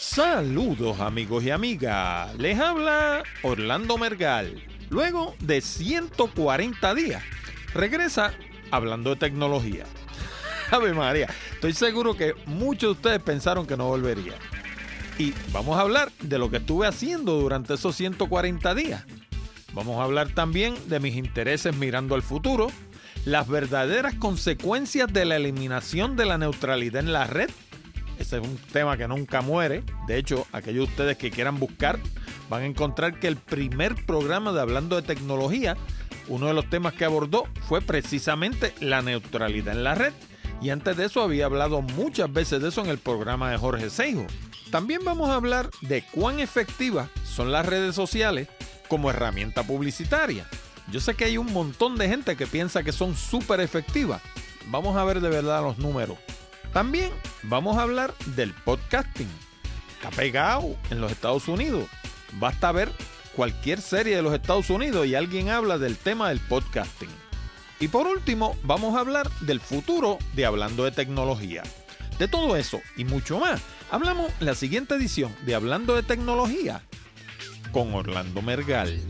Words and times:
Saludos 0.00 0.98
amigos 0.98 1.44
y 1.44 1.50
amigas, 1.50 2.34
les 2.38 2.58
habla 2.58 3.22
Orlando 3.42 3.98
Mergal. 3.98 4.64
Luego 4.88 5.36
de 5.40 5.60
140 5.60 6.94
días, 6.94 7.22
regresa 7.74 8.32
hablando 8.70 9.10
de 9.10 9.16
tecnología. 9.16 9.84
Ave 10.70 10.94
María, 10.94 11.28
estoy 11.52 11.74
seguro 11.74 12.16
que 12.16 12.32
muchos 12.46 12.88
de 12.88 12.92
ustedes 12.92 13.22
pensaron 13.22 13.66
que 13.66 13.76
no 13.76 13.88
volvería. 13.88 14.32
Y 15.18 15.34
vamos 15.52 15.76
a 15.76 15.82
hablar 15.82 16.10
de 16.22 16.38
lo 16.38 16.50
que 16.50 16.56
estuve 16.56 16.86
haciendo 16.86 17.34
durante 17.34 17.74
esos 17.74 17.94
140 17.94 18.74
días. 18.74 19.04
Vamos 19.74 19.98
a 19.98 20.04
hablar 20.04 20.30
también 20.30 20.76
de 20.88 20.98
mis 20.98 21.14
intereses 21.14 21.76
mirando 21.76 22.14
al 22.14 22.22
futuro, 22.22 22.68
las 23.26 23.46
verdaderas 23.48 24.14
consecuencias 24.14 25.12
de 25.12 25.26
la 25.26 25.36
eliminación 25.36 26.16
de 26.16 26.24
la 26.24 26.38
neutralidad 26.38 27.02
en 27.02 27.12
la 27.12 27.26
red. 27.26 27.50
Es 28.32 28.40
un 28.40 28.56
tema 28.72 28.96
que 28.96 29.08
nunca 29.08 29.40
muere. 29.40 29.82
De 30.06 30.16
hecho, 30.16 30.46
aquellos 30.52 30.86
de 30.86 30.92
ustedes 30.92 31.16
que 31.16 31.32
quieran 31.32 31.58
buscar 31.58 31.98
van 32.48 32.62
a 32.62 32.66
encontrar 32.66 33.18
que 33.18 33.26
el 33.26 33.36
primer 33.36 33.94
programa 34.06 34.52
de 34.52 34.60
Hablando 34.60 34.94
de 34.94 35.02
Tecnología, 35.02 35.76
uno 36.28 36.46
de 36.46 36.54
los 36.54 36.70
temas 36.70 36.92
que 36.92 37.04
abordó 37.04 37.44
fue 37.66 37.80
precisamente 37.80 38.72
la 38.80 39.02
neutralidad 39.02 39.74
en 39.74 39.84
la 39.84 39.96
red. 39.96 40.12
Y 40.62 40.70
antes 40.70 40.96
de 40.96 41.06
eso 41.06 41.22
había 41.22 41.46
hablado 41.46 41.82
muchas 41.82 42.32
veces 42.32 42.62
de 42.62 42.68
eso 42.68 42.82
en 42.82 42.90
el 42.90 42.98
programa 42.98 43.50
de 43.50 43.56
Jorge 43.56 43.90
Seijo. 43.90 44.26
También 44.70 45.00
vamos 45.04 45.30
a 45.30 45.34
hablar 45.34 45.70
de 45.80 46.04
cuán 46.12 46.38
efectivas 46.38 47.08
son 47.24 47.50
las 47.50 47.66
redes 47.66 47.96
sociales 47.96 48.48
como 48.88 49.10
herramienta 49.10 49.64
publicitaria. 49.64 50.46
Yo 50.92 51.00
sé 51.00 51.14
que 51.14 51.24
hay 51.24 51.36
un 51.36 51.52
montón 51.52 51.96
de 51.96 52.08
gente 52.08 52.36
que 52.36 52.46
piensa 52.46 52.84
que 52.84 52.92
son 52.92 53.16
súper 53.16 53.60
efectivas. 53.60 54.22
Vamos 54.66 54.96
a 54.96 55.04
ver 55.04 55.20
de 55.20 55.28
verdad 55.28 55.62
los 55.62 55.78
números. 55.78 56.18
También 56.72 57.10
vamos 57.42 57.76
a 57.76 57.82
hablar 57.82 58.14
del 58.36 58.52
podcasting. 58.52 59.28
Está 59.94 60.10
pegado 60.10 60.76
en 60.90 61.00
los 61.00 61.10
Estados 61.10 61.48
Unidos. 61.48 61.86
Basta 62.34 62.70
ver 62.70 62.90
cualquier 63.34 63.80
serie 63.80 64.16
de 64.16 64.22
los 64.22 64.32
Estados 64.32 64.70
Unidos 64.70 65.06
y 65.06 65.14
alguien 65.16 65.48
habla 65.48 65.78
del 65.78 65.96
tema 65.96 66.28
del 66.28 66.38
podcasting. 66.38 67.10
Y 67.80 67.88
por 67.88 68.06
último, 68.06 68.56
vamos 68.62 68.96
a 68.96 69.00
hablar 69.00 69.28
del 69.40 69.60
futuro 69.60 70.18
de 70.34 70.46
Hablando 70.46 70.84
de 70.84 70.92
Tecnología. 70.92 71.62
De 72.18 72.28
todo 72.28 72.56
eso 72.56 72.80
y 72.96 73.04
mucho 73.04 73.40
más, 73.40 73.60
hablamos 73.90 74.30
en 74.38 74.46
la 74.46 74.54
siguiente 74.54 74.94
edición 74.94 75.34
de 75.46 75.54
Hablando 75.54 75.96
de 75.96 76.02
Tecnología 76.02 76.82
con 77.72 77.94
Orlando 77.94 78.42
Mergal. 78.42 79.00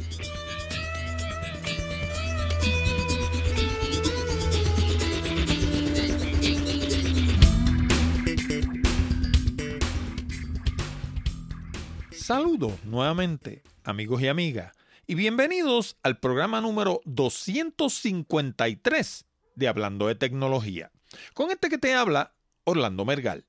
Saludos 12.31 12.79
nuevamente, 12.85 13.65
amigos 13.83 14.23
y 14.23 14.29
amigas, 14.29 14.73
y 15.09 15.17
bienvenidos 15.17 15.97
al 16.05 16.21
programa 16.21 16.61
número 16.61 17.01
253 17.05 19.25
de 19.57 19.67
Hablando 19.67 20.07
de 20.07 20.15
Tecnología. 20.15 20.93
Con 21.35 21.51
este 21.51 21.69
que 21.69 21.79
te 21.79 21.93
habla, 21.93 22.37
Orlando 22.63 23.05
Mergal. 23.05 23.47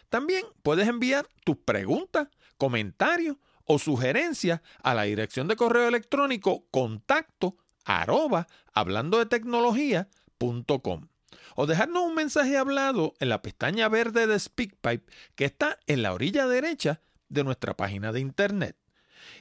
También 0.09 0.44
puedes 0.62 0.88
enviar 0.88 1.27
tus 1.44 1.56
preguntas, 1.56 2.28
comentarios 2.56 3.37
o 3.65 3.78
sugerencias 3.78 4.60
a 4.82 4.94
la 4.94 5.05
dirección 5.05 5.49
de 5.49 5.56
correo 5.56 5.88
electrónico 5.88 6.66
contacto 6.71 7.56
arroba 7.84 8.47
hablando 8.72 9.19
de 9.19 9.27
tecnología.com 9.27 11.09
o 11.56 11.66
dejarnos 11.66 12.03
un 12.03 12.15
mensaje 12.15 12.56
hablado 12.56 13.15
en 13.21 13.28
la 13.28 13.43
pestaña 13.43 13.88
verde 13.88 14.27
de 14.27 14.38
SpeakPipe 14.38 15.12
que 15.34 15.44
está 15.44 15.78
en 15.87 16.03
la 16.03 16.12
orilla 16.12 16.47
derecha 16.47 17.00
de 17.28 17.44
nuestra 17.44 17.76
página 17.76 18.12
de 18.12 18.21
internet. 18.21 18.76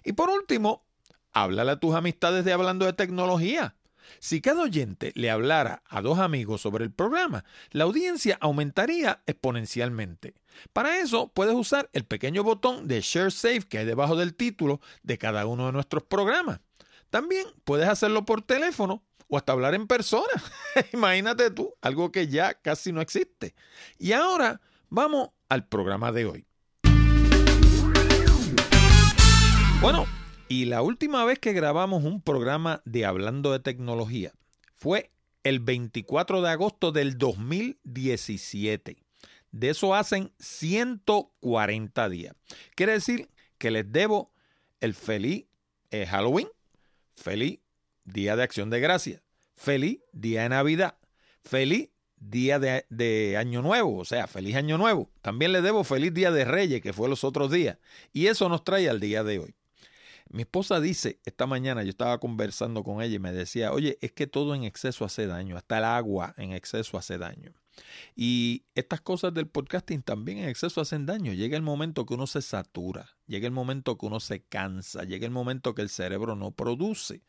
Y 0.03 0.13
por 0.13 0.29
último, 0.29 0.85
háblale 1.31 1.71
a 1.71 1.79
tus 1.79 1.95
amistades 1.95 2.45
de 2.45 2.53
Hablando 2.53 2.85
de 2.85 2.93
Tecnología. 2.93 3.75
Si 4.19 4.41
cada 4.41 4.63
oyente 4.63 5.11
le 5.15 5.29
hablara 5.29 5.83
a 5.87 6.01
dos 6.01 6.19
amigos 6.19 6.61
sobre 6.61 6.83
el 6.83 6.91
programa, 6.91 7.45
la 7.71 7.83
audiencia 7.85 8.37
aumentaría 8.41 9.21
exponencialmente. 9.25 10.33
Para 10.71 10.99
eso 10.99 11.29
puedes 11.29 11.55
usar 11.55 11.89
el 11.93 12.05
pequeño 12.05 12.43
botón 12.43 12.87
de 12.87 13.01
Share 13.01 13.31
Save 13.31 13.61
que 13.61 13.79
hay 13.79 13.85
debajo 13.85 14.15
del 14.15 14.35
título 14.35 14.81
de 15.01 15.17
cada 15.17 15.45
uno 15.45 15.65
de 15.67 15.71
nuestros 15.71 16.03
programas. 16.03 16.59
También 17.09 17.45
puedes 17.63 17.87
hacerlo 17.87 18.25
por 18.25 18.41
teléfono 18.41 19.03
o 19.27 19.37
hasta 19.37 19.51
hablar 19.51 19.75
en 19.75 19.87
persona. 19.87 20.33
Imagínate 20.93 21.51
tú, 21.51 21.73
algo 21.81 22.11
que 22.11 22.27
ya 22.27 22.53
casi 22.55 22.91
no 22.91 23.01
existe. 23.01 23.55
Y 23.97 24.13
ahora 24.13 24.61
vamos 24.89 25.29
al 25.49 25.67
programa 25.67 26.11
de 26.11 26.25
hoy. 26.25 26.45
Bueno, 29.81 30.05
y 30.53 30.65
la 30.65 30.83
última 30.83 31.25
vez 31.25 31.39
que 31.39 31.51
grabamos 31.51 32.03
un 32.03 32.21
programa 32.21 32.83
de 32.85 33.07
Hablando 33.07 33.51
de 33.51 33.59
Tecnología 33.59 34.33
fue 34.75 35.09
el 35.43 35.59
24 35.59 36.43
de 36.43 36.49
agosto 36.51 36.91
del 36.91 37.17
2017. 37.17 38.97
De 39.51 39.69
eso 39.69 39.95
hacen 39.95 40.31
140 40.37 42.07
días. 42.07 42.35
Quiere 42.75 42.91
decir 42.91 43.31
que 43.57 43.71
les 43.71 43.91
debo 43.91 44.31
el 44.79 44.93
feliz 44.93 45.47
eh, 45.89 46.05
Halloween, 46.05 46.49
feliz 47.15 47.57
Día 48.03 48.35
de 48.35 48.43
Acción 48.43 48.69
de 48.69 48.79
Gracias, 48.79 49.23
feliz 49.55 50.01
día 50.11 50.43
de 50.43 50.49
Navidad, 50.49 50.99
feliz 51.41 51.89
día 52.17 52.59
de, 52.59 53.37
Año 53.39 53.63
Nuevo, 53.63 53.97
o 53.97 54.05
sea, 54.05 54.27
feliz 54.27 54.55
Año 54.55 54.77
Nuevo. 54.77 55.09
También 55.23 55.51
le 55.51 55.63
debo 55.63 55.83
feliz 55.83 56.13
día 56.13 56.29
de 56.29 56.45
Reyes, 56.45 56.79
que 56.79 56.93
fue 56.93 57.09
los 57.09 57.23
otros 57.23 57.49
días. 57.49 57.79
Y 58.11 58.27
eso 58.27 58.49
nos 58.49 58.63
trae 58.63 58.87
al 58.87 58.99
día 58.99 59.23
de 59.23 59.39
hoy. 59.39 59.55
Mi 60.33 60.41
esposa 60.41 60.79
dice, 60.79 61.19
esta 61.25 61.45
mañana 61.45 61.83
yo 61.83 61.91
estaba 61.91 62.19
conversando 62.19 62.83
con 62.83 63.03
ella 63.03 63.17
y 63.17 63.19
me 63.19 63.31
decía, 63.31 63.71
oye, 63.71 63.99
es 64.01 64.13
que 64.13 64.25
todo 64.25 64.55
en 64.55 64.63
exceso 64.63 65.05
hace 65.05 65.27
daño, 65.27 65.55
hasta 65.57 65.77
el 65.77 65.83
agua 65.83 66.33
en 66.37 66.53
exceso 66.53 66.97
hace 66.97 67.19
daño. 67.19 67.53
Y 68.15 68.65
estas 68.73 68.99
cosas 68.99 69.35
del 69.35 69.47
podcasting 69.47 70.01
también 70.01 70.39
en 70.39 70.49
exceso 70.49 70.81
hacen 70.81 71.05
daño. 71.05 71.33
Llega 71.33 71.55
el 71.55 71.61
momento 71.61 72.07
que 72.07 72.15
uno 72.15 72.25
se 72.25 72.41
satura, 72.41 73.15
llega 73.27 73.45
el 73.45 73.53
momento 73.53 73.95
que 73.95 74.07
uno 74.07 74.19
se 74.19 74.41
cansa, 74.41 75.03
llega 75.03 75.27
el 75.27 75.31
momento 75.31 75.75
que 75.75 75.83
el 75.83 75.89
cerebro 75.89 76.35
no 76.35 76.49
produce. 76.49 77.21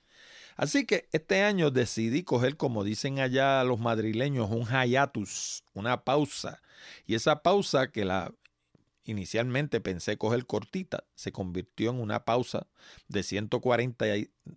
Así 0.57 0.87
que 0.87 1.07
este 1.13 1.43
año 1.43 1.71
decidí 1.71 2.23
coger, 2.23 2.57
como 2.57 2.85
dicen 2.85 3.19
allá 3.19 3.65
los 3.65 3.81
madrileños, 3.81 4.49
un 4.49 4.67
hiatus, 4.67 5.63
una 5.75 6.05
pausa. 6.05 6.63
Y 7.07 7.17
esa 7.17 7.43
pausa 7.43 7.93
que 7.93 8.07
la 8.07 8.33
inicialmente 9.05 9.81
pensé 9.81 10.17
coger 10.17 10.47
cortita, 10.47 11.05
se 11.15 11.33
convirtió 11.33 11.91
en 11.91 12.01
una 12.01 12.25
pausa 12.25 12.67
de 13.09 13.23
140 13.23 14.07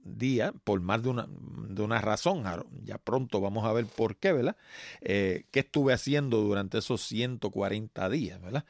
días 0.04 0.54
por 0.64 0.82
más 0.82 1.04
de 1.04 1.10
una, 1.10 1.28
de 1.30 1.82
una 1.82 2.02
razón. 2.02 2.44
Ya 2.84 2.98
pronto 2.98 3.42
vamos 3.42 3.66
a 3.66 3.74
ver 3.74 3.86
por 3.86 4.18
qué, 4.18 4.34
¿verdad? 4.34 4.58
Eh, 5.02 5.46
¿Qué 5.52 5.62
estuve 5.62 5.94
haciendo 5.94 6.42
durante 6.42 6.78
esos 6.78 7.02
140 7.02 8.10
días, 8.10 8.42
¿verdad? 8.42 8.66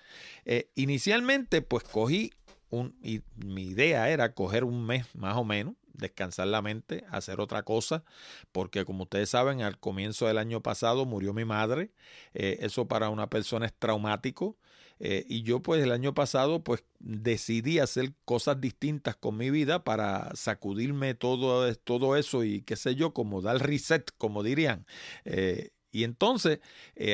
Eh, 0.45 0.69
inicialmente, 0.75 1.62
pues 1.62 1.83
cogí 1.83 2.31
un, 2.69 2.95
y 3.01 3.21
mi 3.35 3.63
idea 3.63 4.09
era 4.09 4.33
coger 4.33 4.63
un 4.63 4.85
mes 4.85 5.06
más 5.15 5.38
o 5.38 5.44
menos 5.44 5.75
descansar 5.97 6.47
la 6.47 6.62
mente, 6.62 7.03
hacer 7.09 7.41
otra 7.41 7.63
cosa, 7.63 8.03
porque 8.51 8.85
como 8.85 9.03
ustedes 9.03 9.29
saben, 9.29 9.62
al 9.62 9.79
comienzo 9.79 10.27
del 10.27 10.38
año 10.38 10.62
pasado 10.62 11.06
murió 11.06 11.33
mi 11.33 11.44
madre, 11.44 11.91
eh, 12.33 12.59
eso 12.62 12.88
para 12.88 13.09
una 13.09 13.29
persona 13.29 13.65
es 13.65 13.74
traumático, 13.74 14.57
eh, 14.99 15.25
y 15.27 15.44
yo 15.44 15.61
pues 15.61 15.83
el 15.83 15.91
año 15.91 16.13
pasado 16.13 16.63
pues 16.63 16.83
decidí 16.99 17.79
hacer 17.79 18.13
cosas 18.25 18.59
distintas 18.61 19.15
con 19.15 19.38
mi 19.38 19.49
vida 19.49 19.83
para 19.83 20.35
sacudirme 20.35 21.13
todo, 21.13 21.73
todo 21.75 22.15
eso 22.15 22.44
y 22.44 22.61
qué 22.61 22.75
sé 22.75 22.95
yo, 22.95 23.13
como 23.13 23.41
dar 23.41 23.65
reset, 23.65 24.11
como 24.17 24.44
dirían. 24.44 24.85
Eh, 25.25 25.71
y 25.91 26.03
entonces, 26.03 26.59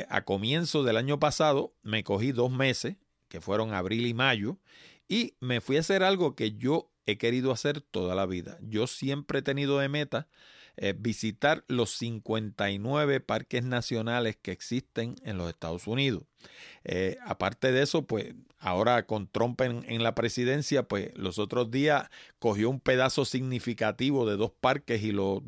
a 0.10 0.26
comienzo 0.26 0.84
del 0.84 0.98
año 0.98 1.20
pasado, 1.20 1.74
me 1.84 2.04
cogí 2.04 2.32
dos 2.32 2.52
meses, 2.52 2.98
que 3.30 3.40
fueron 3.40 3.74
abril 3.74 4.08
y 4.08 4.14
mayo, 4.14 4.58
y 5.08 5.36
me 5.40 5.62
fui 5.62 5.78
a 5.78 5.82
hacer 5.82 6.04
algo 6.04 6.36
que 6.36 6.54
yo 6.54 6.92
he 7.06 7.18
querido 7.18 7.52
hacer 7.52 7.82
toda 7.82 8.16
la 8.16 8.26
vida. 8.26 8.58
Yo 8.62 8.88
siempre 8.88 9.40
he 9.40 9.42
tenido 9.42 9.80
de 9.80 9.90
meta 9.90 10.28
eh, 10.76 10.96
visitar 10.98 11.64
los 11.68 11.92
59 11.92 13.20
parques 13.20 13.64
nacionales 13.64 14.36
que 14.42 14.52
existen 14.52 15.16
en 15.24 15.38
los 15.38 15.50
Estados 15.50 15.86
Unidos. 15.86 16.24
Eh, 16.84 17.18
aparte 17.26 17.72
de 17.72 17.84
eso, 17.84 18.08
pues 18.08 18.34
ahora 18.60 19.06
con 19.06 19.28
Trump 19.28 19.62
en, 19.62 20.04
la 20.04 20.16
presidencia, 20.16 20.84
pues 20.84 21.12
los 21.16 21.38
otros 21.38 21.70
días 21.70 22.10
cogió 22.40 22.70
un 22.70 22.80
pedazo 22.80 23.24
significativo 23.24 24.28
de 24.28 24.36
dos 24.36 24.52
parques 24.52 25.04
y 25.04 25.12
lo, 25.12 25.44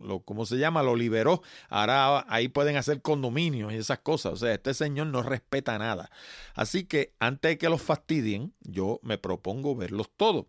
lo, 0.00 0.20
¿cómo 0.20 0.44
se 0.44 0.56
llama? 0.56 0.82
Lo 0.82 0.96
liberó. 0.96 1.42
Ahora 1.68 2.24
ahí 2.28 2.48
pueden 2.48 2.76
hacer 2.76 3.00
condominios 3.00 3.72
y 3.72 3.76
esas 3.76 4.00
cosas. 4.00 4.32
O 4.32 4.36
sea, 4.36 4.52
este 4.52 4.74
señor 4.74 5.06
no 5.06 5.22
respeta 5.22 5.78
nada. 5.78 6.10
Así 6.54 6.84
que 6.84 7.14
antes 7.20 7.52
de 7.52 7.58
que 7.58 7.68
los 7.68 7.82
fastidien, 7.82 8.52
yo 8.60 8.98
me 9.02 9.18
propongo 9.18 9.76
verlos 9.76 10.10
todos. 10.16 10.46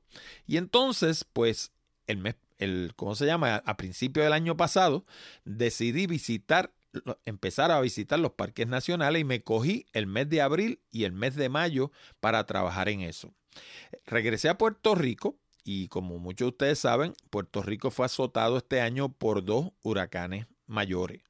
Y 0.47 0.57
entonces, 0.57 1.25
pues 1.31 1.71
el 2.07 2.17
mes 2.17 2.35
el, 2.63 2.93
¿cómo 2.95 3.15
se 3.15 3.25
llama? 3.25 3.57
A, 3.65 3.77
principio 3.77 4.23
del 4.23 4.33
año 4.33 4.57
pasado, 4.57 5.05
decidí 5.45 6.07
visitar, 6.07 6.73
empezar 7.25 7.71
a 7.71 7.81
visitar 7.81 8.19
los 8.19 8.31
parques 8.31 8.67
nacionales 8.67 9.21
y 9.21 9.25
me 9.25 9.43
cogí 9.43 9.85
el 9.93 10.07
mes 10.07 10.29
de 10.29 10.41
abril 10.41 10.79
y 10.91 11.03
el 11.03 11.11
mes 11.11 11.35
de 11.35 11.49
mayo 11.49 11.91
para 12.19 12.45
trabajar 12.45 12.89
en 12.89 13.01
eso. 13.01 13.33
Regresé 14.05 14.49
a 14.49 14.57
Puerto 14.57 14.95
Rico 14.95 15.37
y 15.63 15.87
como 15.87 16.19
muchos 16.19 16.47
de 16.47 16.49
ustedes 16.49 16.79
saben, 16.79 17.13
Puerto 17.29 17.61
Rico 17.61 17.91
fue 17.91 18.05
azotado 18.05 18.57
este 18.57 18.81
año 18.81 19.09
por 19.09 19.43
dos 19.43 19.71
huracanes 19.81 20.47
mayores. 20.67 21.21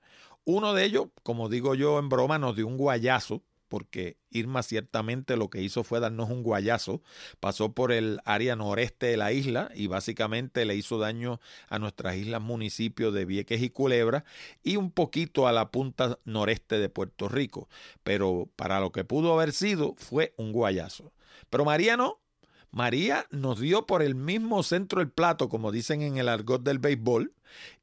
Uno 0.45 0.73
de 0.73 0.85
ellos, 0.85 1.07
como 1.23 1.49
digo 1.49 1.75
yo 1.75 1.99
en 1.99 2.09
broma, 2.09 2.39
nos 2.39 2.55
dio 2.55 2.67
un 2.67 2.77
guayazo 2.77 3.43
porque 3.73 4.17
Irma 4.29 4.61
ciertamente 4.61 5.35
lo 5.35 5.49
que 5.49 5.63
hizo 5.63 5.83
fue 5.83 5.99
darnos 5.99 6.29
un 6.29 6.43
guayazo, 6.43 7.01
pasó 7.39 7.73
por 7.73 7.91
el 7.91 8.19
área 8.23 8.55
noreste 8.55 9.07
de 9.07 9.17
la 9.17 9.31
isla 9.31 9.71
y 9.73 9.87
básicamente 9.87 10.63
le 10.65 10.75
hizo 10.75 10.99
daño 10.99 11.39
a 11.69 11.79
nuestras 11.79 12.15
islas 12.17 12.39
municipios 12.39 13.15
de 13.15 13.25
Vieques 13.25 13.63
y 13.63 13.71
Culebra 13.71 14.25
y 14.61 14.75
un 14.75 14.91
poquito 14.91 15.47
a 15.47 15.51
la 15.51 15.71
punta 15.71 16.19
noreste 16.23 16.77
de 16.77 16.87
Puerto 16.87 17.27
Rico, 17.27 17.67
pero 18.03 18.47
para 18.55 18.79
lo 18.79 18.91
que 18.91 19.05
pudo 19.05 19.33
haber 19.33 19.53
sido 19.53 19.95
fue 19.97 20.35
un 20.37 20.51
guayazo. 20.51 21.11
Pero 21.49 21.65
María 21.65 21.97
no, 21.97 22.21
María 22.69 23.25
nos 23.31 23.59
dio 23.59 23.87
por 23.87 24.03
el 24.03 24.13
mismo 24.13 24.61
centro 24.61 24.99
del 24.99 25.09
plato, 25.09 25.49
como 25.49 25.71
dicen 25.71 26.03
en 26.03 26.17
el 26.17 26.29
argot 26.29 26.61
del 26.61 26.77
béisbol, 26.77 27.33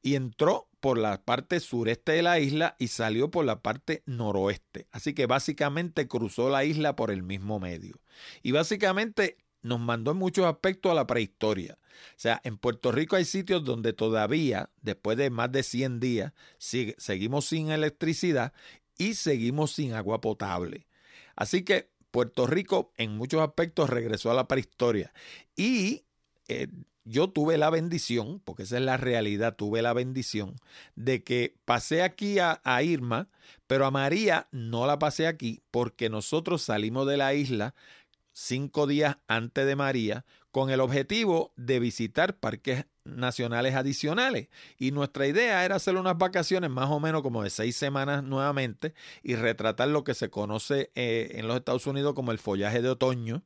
y 0.02 0.14
entró 0.14 0.69
por 0.81 0.99
la 0.99 1.23
parte 1.23 1.61
sureste 1.61 2.12
de 2.12 2.23
la 2.23 2.41
isla 2.41 2.77
y 2.79 2.88
salió 2.88 3.31
por 3.31 3.44
la 3.44 3.62
parte 3.62 4.03
noroeste. 4.06 4.88
Así 4.91 5.15
que 5.15 5.27
básicamente 5.27 6.09
cruzó 6.09 6.49
la 6.49 6.65
isla 6.65 6.97
por 6.97 7.11
el 7.11 7.23
mismo 7.23 7.61
medio. 7.61 8.00
Y 8.43 8.53
básicamente 8.53 9.37
nos 9.62 9.79
mandó 9.79 10.12
en 10.12 10.17
muchos 10.17 10.47
aspectos 10.47 10.91
a 10.91 10.94
la 10.94 11.06
prehistoria. 11.06 11.79
O 11.81 12.19
sea, 12.19 12.41
en 12.44 12.56
Puerto 12.56 12.93
Rico 12.93 13.17
hay 13.17 13.25
sitios 13.25 13.65
donde 13.65 13.93
todavía, 13.93 14.71
después 14.81 15.19
de 15.19 15.31
más 15.31 15.53
de 15.53 15.62
100 15.62 16.00
días, 16.00 16.32
seguimos 16.59 17.44
sin 17.47 17.71
electricidad 17.71 18.53
y 18.97 19.15
seguimos 19.15 19.73
sin 19.73 19.93
agua 19.93 20.21
potable. 20.21 20.87
Así 21.37 21.62
que 21.62 21.91
Puerto 22.11 22.47
Rico 22.47 22.93
en 22.97 23.17
muchos 23.17 23.41
aspectos 23.41 23.91
regresó 23.91 24.31
a 24.31 24.35
la 24.35 24.49
prehistoria. 24.49 25.12
Y 25.56 26.05
eh, 26.49 26.69
yo 27.10 27.28
tuve 27.28 27.58
la 27.58 27.70
bendición, 27.70 28.40
porque 28.44 28.62
esa 28.62 28.76
es 28.76 28.84
la 28.84 28.96
realidad, 28.96 29.56
tuve 29.56 29.82
la 29.82 29.92
bendición 29.92 30.54
de 30.94 31.24
que 31.24 31.56
pasé 31.64 32.02
aquí 32.02 32.38
a, 32.38 32.60
Irma, 32.82 33.28
pero 33.66 33.84
a 33.84 33.90
María 33.90 34.46
no 34.52 34.86
la 34.86 34.98
pasé 34.98 35.26
aquí 35.26 35.60
porque 35.70 36.08
nosotros 36.08 36.62
salimos 36.62 37.08
de 37.08 37.16
la 37.16 37.34
isla 37.34 37.74
cinco 38.32 38.86
días 38.86 39.18
antes 39.26 39.66
de 39.66 39.76
María 39.76 40.24
con 40.52 40.70
el 40.70 40.80
objetivo 40.80 41.52
de 41.56 41.80
visitar 41.80 42.38
parques 42.38 42.86
nacionales 43.16 43.74
adicionales. 43.74 44.48
Y 44.78 44.92
nuestra 44.92 45.26
idea 45.26 45.64
era 45.64 45.76
hacer 45.76 45.96
unas 45.96 46.18
vacaciones 46.18 46.70
más 46.70 46.90
o 46.90 47.00
menos 47.00 47.22
como 47.22 47.42
de 47.42 47.50
seis 47.50 47.76
semanas 47.76 48.22
nuevamente 48.22 48.94
y 49.22 49.34
retratar 49.34 49.88
lo 49.88 50.04
que 50.04 50.14
se 50.14 50.30
conoce 50.30 50.90
eh, 50.94 51.32
en 51.34 51.48
los 51.48 51.56
Estados 51.56 51.86
Unidos 51.86 52.14
como 52.14 52.32
el 52.32 52.38
follaje 52.38 52.82
de 52.82 52.90
otoño. 52.90 53.42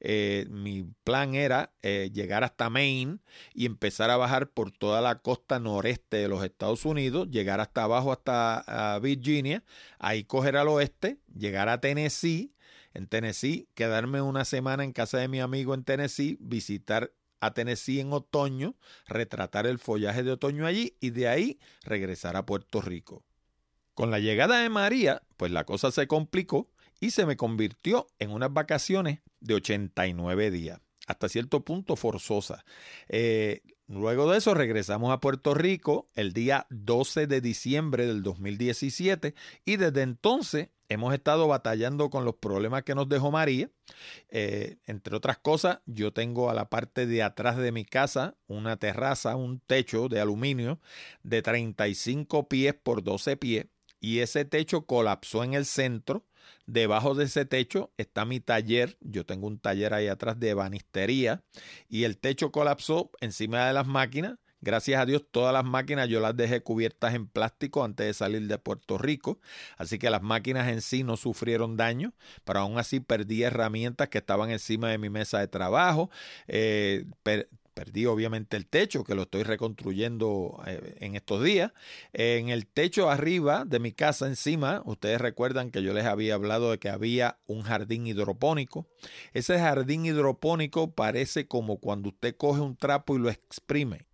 Eh, 0.00 0.46
mi 0.48 0.84
plan 1.04 1.34
era 1.34 1.72
eh, 1.82 2.10
llegar 2.12 2.44
hasta 2.44 2.70
Maine 2.70 3.18
y 3.54 3.66
empezar 3.66 4.10
a 4.10 4.16
bajar 4.16 4.50
por 4.50 4.72
toda 4.72 5.00
la 5.00 5.18
costa 5.18 5.60
noreste 5.60 6.16
de 6.16 6.28
los 6.28 6.42
Estados 6.42 6.84
Unidos, 6.84 7.28
llegar 7.30 7.60
hasta 7.60 7.84
abajo 7.84 8.10
hasta 8.10 8.98
Virginia, 9.00 9.62
ahí 9.98 10.24
coger 10.24 10.56
al 10.56 10.68
oeste, 10.68 11.18
llegar 11.36 11.68
a 11.68 11.80
Tennessee, 11.80 12.54
en 12.94 13.06
Tennessee, 13.06 13.68
quedarme 13.74 14.20
una 14.20 14.44
semana 14.44 14.84
en 14.84 14.92
casa 14.92 15.18
de 15.18 15.28
mi 15.28 15.40
amigo 15.40 15.74
en 15.74 15.84
Tennessee, 15.84 16.36
visitar 16.40 17.12
a 17.40 17.52
Tennessee 17.52 18.00
en 18.00 18.12
otoño, 18.12 18.76
retratar 19.06 19.66
el 19.66 19.78
follaje 19.78 20.22
de 20.22 20.32
otoño 20.32 20.66
allí 20.66 20.96
y 21.00 21.10
de 21.10 21.28
ahí 21.28 21.58
regresar 21.82 22.36
a 22.36 22.46
Puerto 22.46 22.80
Rico. 22.80 23.24
Con 23.94 24.10
la 24.10 24.18
llegada 24.18 24.60
de 24.60 24.68
María, 24.68 25.22
pues 25.36 25.50
la 25.50 25.64
cosa 25.64 25.90
se 25.90 26.06
complicó 26.06 26.70
y 27.00 27.10
se 27.10 27.26
me 27.26 27.36
convirtió 27.36 28.06
en 28.18 28.30
unas 28.30 28.52
vacaciones 28.52 29.20
de 29.40 29.54
89 29.54 30.50
días, 30.50 30.80
hasta 31.06 31.28
cierto 31.28 31.64
punto 31.64 31.96
forzosa. 31.96 32.64
Eh, 33.08 33.62
luego 33.90 34.30
de 34.30 34.38
eso 34.38 34.54
regresamos 34.54 35.12
a 35.12 35.20
Puerto 35.20 35.52
Rico 35.52 36.08
el 36.14 36.32
día 36.32 36.66
12 36.70 37.26
de 37.26 37.40
diciembre 37.40 38.06
del 38.06 38.22
2017 38.22 39.34
y 39.64 39.76
desde 39.76 40.02
entonces 40.02 40.68
hemos 40.88 41.12
estado 41.12 41.46
batallando 41.48 42.08
con 42.08 42.24
los 42.24 42.36
problemas 42.36 42.84
que 42.84 42.94
nos 42.94 43.08
dejó 43.08 43.30
María. 43.30 43.70
Eh, 44.28 44.78
entre 44.86 45.16
otras 45.16 45.38
cosas, 45.38 45.80
yo 45.86 46.12
tengo 46.12 46.50
a 46.50 46.54
la 46.54 46.70
parte 46.70 47.06
de 47.06 47.22
atrás 47.22 47.56
de 47.56 47.72
mi 47.72 47.84
casa 47.84 48.36
una 48.46 48.76
terraza, 48.76 49.36
un 49.36 49.60
techo 49.60 50.08
de 50.08 50.20
aluminio 50.20 50.80
de 51.22 51.42
35 51.42 52.48
pies 52.48 52.74
por 52.74 53.02
12 53.02 53.36
pies 53.36 53.66
y 54.00 54.20
ese 54.20 54.44
techo 54.44 54.86
colapsó 54.86 55.44
en 55.44 55.54
el 55.54 55.66
centro. 55.66 56.24
Debajo 56.72 57.16
de 57.16 57.24
ese 57.24 57.44
techo 57.46 57.90
está 57.96 58.24
mi 58.24 58.38
taller. 58.38 58.96
Yo 59.00 59.26
tengo 59.26 59.48
un 59.48 59.58
taller 59.58 59.92
ahí 59.92 60.06
atrás 60.06 60.38
de 60.38 60.54
banistería 60.54 61.42
y 61.88 62.04
el 62.04 62.16
techo 62.16 62.52
colapsó 62.52 63.10
encima 63.20 63.66
de 63.66 63.72
las 63.72 63.88
máquinas 63.88 64.38
Gracias 64.62 65.00
a 65.00 65.06
Dios 65.06 65.24
todas 65.30 65.54
las 65.54 65.64
máquinas 65.64 66.08
yo 66.08 66.20
las 66.20 66.36
dejé 66.36 66.62
cubiertas 66.62 67.14
en 67.14 67.26
plástico 67.26 67.82
antes 67.82 68.06
de 68.06 68.12
salir 68.12 68.46
de 68.46 68.58
Puerto 68.58 68.98
Rico, 68.98 69.38
así 69.78 69.98
que 69.98 70.10
las 70.10 70.20
máquinas 70.22 70.68
en 70.68 70.82
sí 70.82 71.02
no 71.02 71.16
sufrieron 71.16 71.78
daño, 71.78 72.12
pero 72.44 72.60
aún 72.60 72.78
así 72.78 73.00
perdí 73.00 73.42
herramientas 73.42 74.08
que 74.10 74.18
estaban 74.18 74.50
encima 74.50 74.90
de 74.90 74.98
mi 74.98 75.08
mesa 75.08 75.38
de 75.38 75.48
trabajo. 75.48 76.10
Eh, 76.46 77.06
perdí 77.80 78.04
obviamente 78.04 78.58
el 78.58 78.66
techo, 78.66 79.04
que 79.04 79.14
lo 79.14 79.22
estoy 79.22 79.42
reconstruyendo 79.42 80.62
eh, 80.66 80.98
en 81.00 81.16
estos 81.16 81.42
días. 81.42 81.72
En 82.12 82.50
el 82.50 82.66
techo 82.66 83.08
arriba 83.08 83.64
de 83.64 83.78
mi 83.78 83.92
casa, 83.92 84.26
encima, 84.26 84.82
ustedes 84.84 85.18
recuerdan 85.18 85.70
que 85.70 85.82
yo 85.82 85.94
les 85.94 86.04
había 86.04 86.34
hablado 86.34 86.72
de 86.72 86.78
que 86.78 86.90
había 86.90 87.38
un 87.46 87.62
jardín 87.62 88.06
hidropónico. 88.06 88.86
Ese 89.32 89.58
jardín 89.58 90.04
hidropónico 90.04 90.92
parece 90.92 91.48
como 91.48 91.78
cuando 91.78 92.10
usted 92.10 92.36
coge 92.36 92.60
un 92.60 92.76
trapo 92.76 93.16
y 93.16 93.18
lo 93.18 93.30
exprime. 93.30 94.04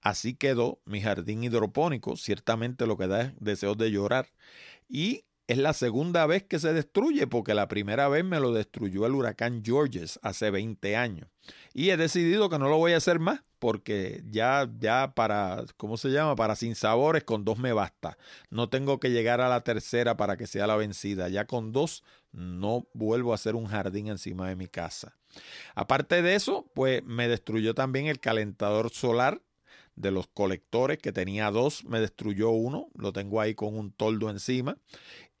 Así 0.00 0.32
quedó 0.32 0.80
mi 0.86 1.02
jardín 1.02 1.44
hidropónico, 1.44 2.16
ciertamente 2.16 2.86
lo 2.86 2.96
que 2.96 3.08
da 3.08 3.20
es 3.20 3.32
deseos 3.40 3.76
de 3.76 3.90
llorar. 3.90 4.30
Y 4.88 5.26
es 5.52 5.58
la 5.58 5.72
segunda 5.72 6.26
vez 6.26 6.42
que 6.42 6.58
se 6.58 6.72
destruye, 6.72 7.26
porque 7.26 7.54
la 7.54 7.68
primera 7.68 8.08
vez 8.08 8.24
me 8.24 8.40
lo 8.40 8.52
destruyó 8.52 9.06
el 9.06 9.14
huracán 9.14 9.62
Georges 9.64 10.18
hace 10.22 10.50
20 10.50 10.96
años. 10.96 11.28
Y 11.72 11.90
he 11.90 11.96
decidido 11.96 12.48
que 12.48 12.58
no 12.58 12.68
lo 12.68 12.78
voy 12.78 12.92
a 12.92 12.96
hacer 12.96 13.18
más, 13.18 13.42
porque 13.58 14.22
ya, 14.28 14.68
ya 14.80 15.14
para, 15.14 15.64
¿cómo 15.76 15.96
se 15.96 16.08
llama? 16.08 16.34
Para 16.34 16.56
sin 16.56 16.74
sabores, 16.74 17.24
con 17.24 17.44
dos 17.44 17.58
me 17.58 17.72
basta. 17.72 18.18
No 18.50 18.68
tengo 18.68 18.98
que 18.98 19.10
llegar 19.10 19.40
a 19.40 19.48
la 19.48 19.62
tercera 19.62 20.16
para 20.16 20.36
que 20.36 20.46
sea 20.46 20.66
la 20.66 20.76
vencida. 20.76 21.28
Ya 21.28 21.46
con 21.46 21.70
dos 21.70 22.02
no 22.32 22.88
vuelvo 22.94 23.32
a 23.32 23.36
hacer 23.36 23.54
un 23.54 23.66
jardín 23.66 24.08
encima 24.08 24.48
de 24.48 24.56
mi 24.56 24.66
casa. 24.66 25.16
Aparte 25.74 26.22
de 26.22 26.34
eso, 26.34 26.70
pues 26.74 27.04
me 27.04 27.28
destruyó 27.28 27.74
también 27.74 28.06
el 28.06 28.20
calentador 28.20 28.90
solar 28.90 29.40
de 29.96 30.10
los 30.10 30.26
colectores, 30.26 30.98
que 30.98 31.12
tenía 31.12 31.50
dos, 31.50 31.84
me 31.84 32.00
destruyó 32.00 32.50
uno, 32.50 32.88
lo 32.94 33.12
tengo 33.12 33.40
ahí 33.40 33.54
con 33.54 33.76
un 33.76 33.92
toldo 33.92 34.30
encima. 34.30 34.78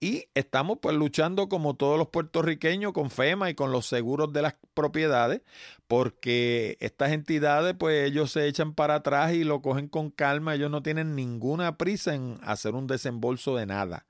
Y 0.02 0.26
estamos 0.34 0.78
pues 0.82 0.96
luchando 0.96 1.48
como 1.48 1.76
todos 1.76 1.96
los 1.96 2.08
puertorriqueños 2.08 2.92
con 2.92 3.08
FEMA 3.08 3.50
y 3.50 3.54
con 3.54 3.70
los 3.70 3.86
seguros 3.86 4.32
de 4.32 4.42
las 4.42 4.56
propiedades, 4.74 5.42
porque 5.86 6.76
estas 6.80 7.12
entidades 7.12 7.76
pues 7.78 8.10
ellos 8.10 8.32
se 8.32 8.48
echan 8.48 8.74
para 8.74 8.96
atrás 8.96 9.32
y 9.32 9.44
lo 9.44 9.62
cogen 9.62 9.86
con 9.86 10.10
calma, 10.10 10.56
ellos 10.56 10.72
no 10.72 10.82
tienen 10.82 11.14
ninguna 11.14 11.78
prisa 11.78 12.16
en 12.16 12.40
hacer 12.42 12.74
un 12.74 12.88
desembolso 12.88 13.54
de 13.54 13.66
nada. 13.66 14.06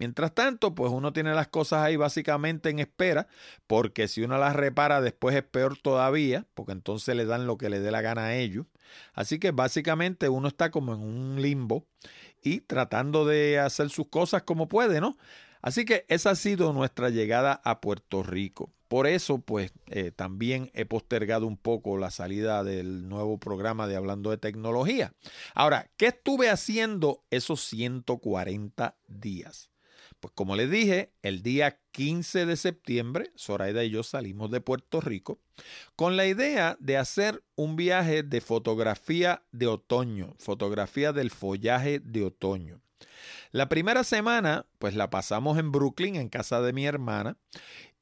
Mientras 0.00 0.34
tanto, 0.34 0.74
pues 0.74 0.90
uno 0.90 1.12
tiene 1.12 1.32
las 1.32 1.46
cosas 1.46 1.84
ahí 1.84 1.94
básicamente 1.94 2.70
en 2.70 2.80
espera, 2.80 3.28
porque 3.68 4.08
si 4.08 4.22
uno 4.22 4.38
las 4.38 4.56
repara 4.56 5.00
después 5.00 5.36
es 5.36 5.44
peor 5.44 5.78
todavía, 5.78 6.44
porque 6.54 6.72
entonces 6.72 7.14
le 7.14 7.24
dan 7.24 7.46
lo 7.46 7.56
que 7.56 7.70
le 7.70 7.78
dé 7.78 7.92
la 7.92 8.02
gana 8.02 8.24
a 8.24 8.34
ellos. 8.34 8.66
Así 9.14 9.38
que 9.38 9.52
básicamente 9.52 10.28
uno 10.28 10.48
está 10.48 10.70
como 10.70 10.92
en 10.92 11.00
un 11.00 11.40
limbo 11.40 11.86
y 12.46 12.60
tratando 12.60 13.26
de 13.26 13.58
hacer 13.58 13.90
sus 13.90 14.06
cosas 14.06 14.44
como 14.44 14.68
puede, 14.68 15.00
¿no? 15.00 15.18
Así 15.62 15.84
que 15.84 16.04
esa 16.08 16.30
ha 16.30 16.36
sido 16.36 16.72
nuestra 16.72 17.10
llegada 17.10 17.60
a 17.64 17.80
Puerto 17.80 18.22
Rico. 18.22 18.72
Por 18.86 19.08
eso, 19.08 19.38
pues, 19.38 19.72
eh, 19.88 20.12
también 20.12 20.70
he 20.72 20.84
postergado 20.84 21.48
un 21.48 21.56
poco 21.56 21.98
la 21.98 22.12
salida 22.12 22.62
del 22.62 23.08
nuevo 23.08 23.38
programa 23.38 23.88
de 23.88 23.96
Hablando 23.96 24.30
de 24.30 24.38
Tecnología. 24.38 25.12
Ahora, 25.56 25.90
¿qué 25.96 26.06
estuve 26.06 26.48
haciendo 26.50 27.24
esos 27.30 27.62
140 27.62 28.96
días? 29.08 29.70
Pues 30.20 30.32
como 30.34 30.56
les 30.56 30.70
dije, 30.70 31.12
el 31.22 31.42
día 31.42 31.78
15 31.92 32.46
de 32.46 32.56
septiembre, 32.56 33.32
Zoraida 33.36 33.84
y 33.84 33.90
yo 33.90 34.02
salimos 34.02 34.50
de 34.50 34.60
Puerto 34.60 35.00
Rico 35.00 35.40
con 35.94 36.16
la 36.16 36.26
idea 36.26 36.76
de 36.80 36.96
hacer 36.96 37.44
un 37.54 37.76
viaje 37.76 38.22
de 38.22 38.40
fotografía 38.40 39.42
de 39.52 39.66
otoño, 39.66 40.34
fotografía 40.38 41.12
del 41.12 41.30
follaje 41.30 42.00
de 42.00 42.24
otoño. 42.24 42.80
La 43.52 43.68
primera 43.68 44.04
semana, 44.04 44.66
pues 44.78 44.94
la 44.94 45.10
pasamos 45.10 45.58
en 45.58 45.72
Brooklyn, 45.72 46.16
en 46.16 46.28
casa 46.28 46.60
de 46.60 46.72
mi 46.72 46.86
hermana, 46.86 47.36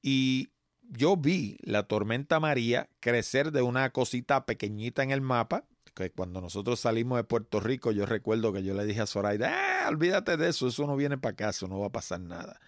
y 0.03 0.51
yo 0.83 1.17
vi 1.17 1.57
la 1.63 1.85
tormenta 1.85 2.41
María 2.41 2.89
crecer 3.01 3.53
de 3.53 3.63
una 3.63 3.91
cosita 3.91 4.47
pequeñita 4.47 5.03
en 5.03 5.11
el 5.11 5.21
mapa, 5.21 5.65
que 5.95 6.11
cuando 6.11 6.41
nosotros 6.41 6.81
salimos 6.81 7.19
de 7.19 7.25
Puerto 7.25 7.61
Rico, 7.61 7.93
yo 7.93 8.07
recuerdo 8.07 8.53
que 8.53 8.63
yo 8.63 8.75
le 8.75 8.85
dije 8.85 9.01
a 9.01 9.07
Zoraida, 9.07 9.85
ah, 9.85 9.89
olvídate 9.89 10.37
de 10.37 10.49
eso, 10.49 10.69
eso 10.69 10.87
no 10.87 10.97
viene 10.97 11.19
para 11.19 11.33
acá, 11.33 11.49
eso 11.51 11.69
no 11.69 11.79
va 11.79 11.87
a 11.87 11.93
pasar 11.93 12.21
nada. 12.21 12.61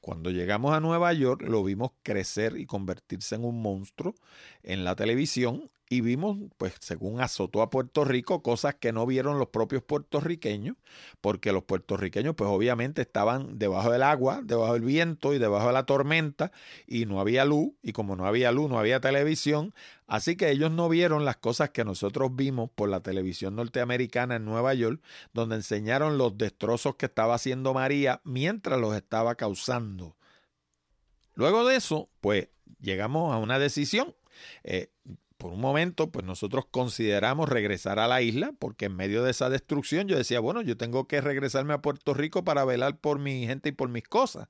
Cuando 0.00 0.30
llegamos 0.30 0.74
a 0.74 0.80
Nueva 0.80 1.12
York, 1.12 1.42
lo 1.42 1.62
vimos 1.62 1.92
crecer 2.02 2.56
y 2.56 2.66
convertirse 2.66 3.36
en 3.36 3.44
un 3.44 3.62
monstruo 3.62 4.14
en 4.62 4.84
la 4.84 4.96
televisión 4.96 5.70
y 5.92 6.00
vimos, 6.00 6.38
pues 6.56 6.72
según 6.80 7.20
azotó 7.20 7.60
a 7.60 7.68
Puerto 7.68 8.06
Rico, 8.06 8.42
cosas 8.42 8.76
que 8.76 8.92
no 8.92 9.04
vieron 9.04 9.38
los 9.38 9.48
propios 9.48 9.82
puertorriqueños, 9.82 10.78
porque 11.20 11.52
los 11.52 11.64
puertorriqueños 11.64 12.34
pues 12.34 12.48
obviamente 12.48 13.02
estaban 13.02 13.58
debajo 13.58 13.90
del 13.90 14.02
agua, 14.02 14.40
debajo 14.42 14.72
del 14.72 14.84
viento 14.84 15.34
y 15.34 15.38
debajo 15.38 15.66
de 15.66 15.74
la 15.74 15.84
tormenta 15.84 16.50
y 16.86 17.04
no 17.04 17.20
había 17.20 17.44
luz 17.44 17.72
y 17.82 17.92
como 17.92 18.16
no 18.16 18.24
había 18.26 18.52
luz 18.52 18.70
no 18.70 18.78
había 18.78 19.00
televisión, 19.00 19.74
así 20.06 20.34
que 20.34 20.50
ellos 20.50 20.70
no 20.70 20.88
vieron 20.88 21.26
las 21.26 21.36
cosas 21.36 21.68
que 21.68 21.84
nosotros 21.84 22.34
vimos 22.34 22.70
por 22.74 22.88
la 22.88 23.00
televisión 23.00 23.54
norteamericana 23.56 24.36
en 24.36 24.46
Nueva 24.46 24.72
York, 24.72 25.02
donde 25.34 25.56
enseñaron 25.56 26.16
los 26.16 26.38
destrozos 26.38 26.96
que 26.96 27.04
estaba 27.04 27.34
haciendo 27.34 27.74
María 27.74 28.22
mientras 28.24 28.80
los 28.80 28.96
estaba 28.96 29.34
causando. 29.34 30.16
Luego 31.34 31.66
de 31.66 31.76
eso, 31.76 32.08
pues 32.22 32.48
llegamos 32.80 33.34
a 33.34 33.36
una 33.36 33.58
decisión. 33.58 34.14
Eh, 34.64 34.90
por 35.42 35.52
un 35.52 35.60
momento, 35.60 36.08
pues 36.12 36.24
nosotros 36.24 36.66
consideramos 36.70 37.48
regresar 37.48 37.98
a 37.98 38.06
la 38.06 38.22
isla, 38.22 38.52
porque 38.60 38.84
en 38.84 38.94
medio 38.94 39.24
de 39.24 39.32
esa 39.32 39.50
destrucción 39.50 40.06
yo 40.06 40.16
decía, 40.16 40.38
bueno, 40.38 40.62
yo 40.62 40.76
tengo 40.76 41.08
que 41.08 41.20
regresarme 41.20 41.74
a 41.74 41.82
Puerto 41.82 42.14
Rico 42.14 42.44
para 42.44 42.64
velar 42.64 43.00
por 43.00 43.18
mi 43.18 43.44
gente 43.44 43.70
y 43.70 43.72
por 43.72 43.88
mis 43.88 44.04
cosas. 44.04 44.46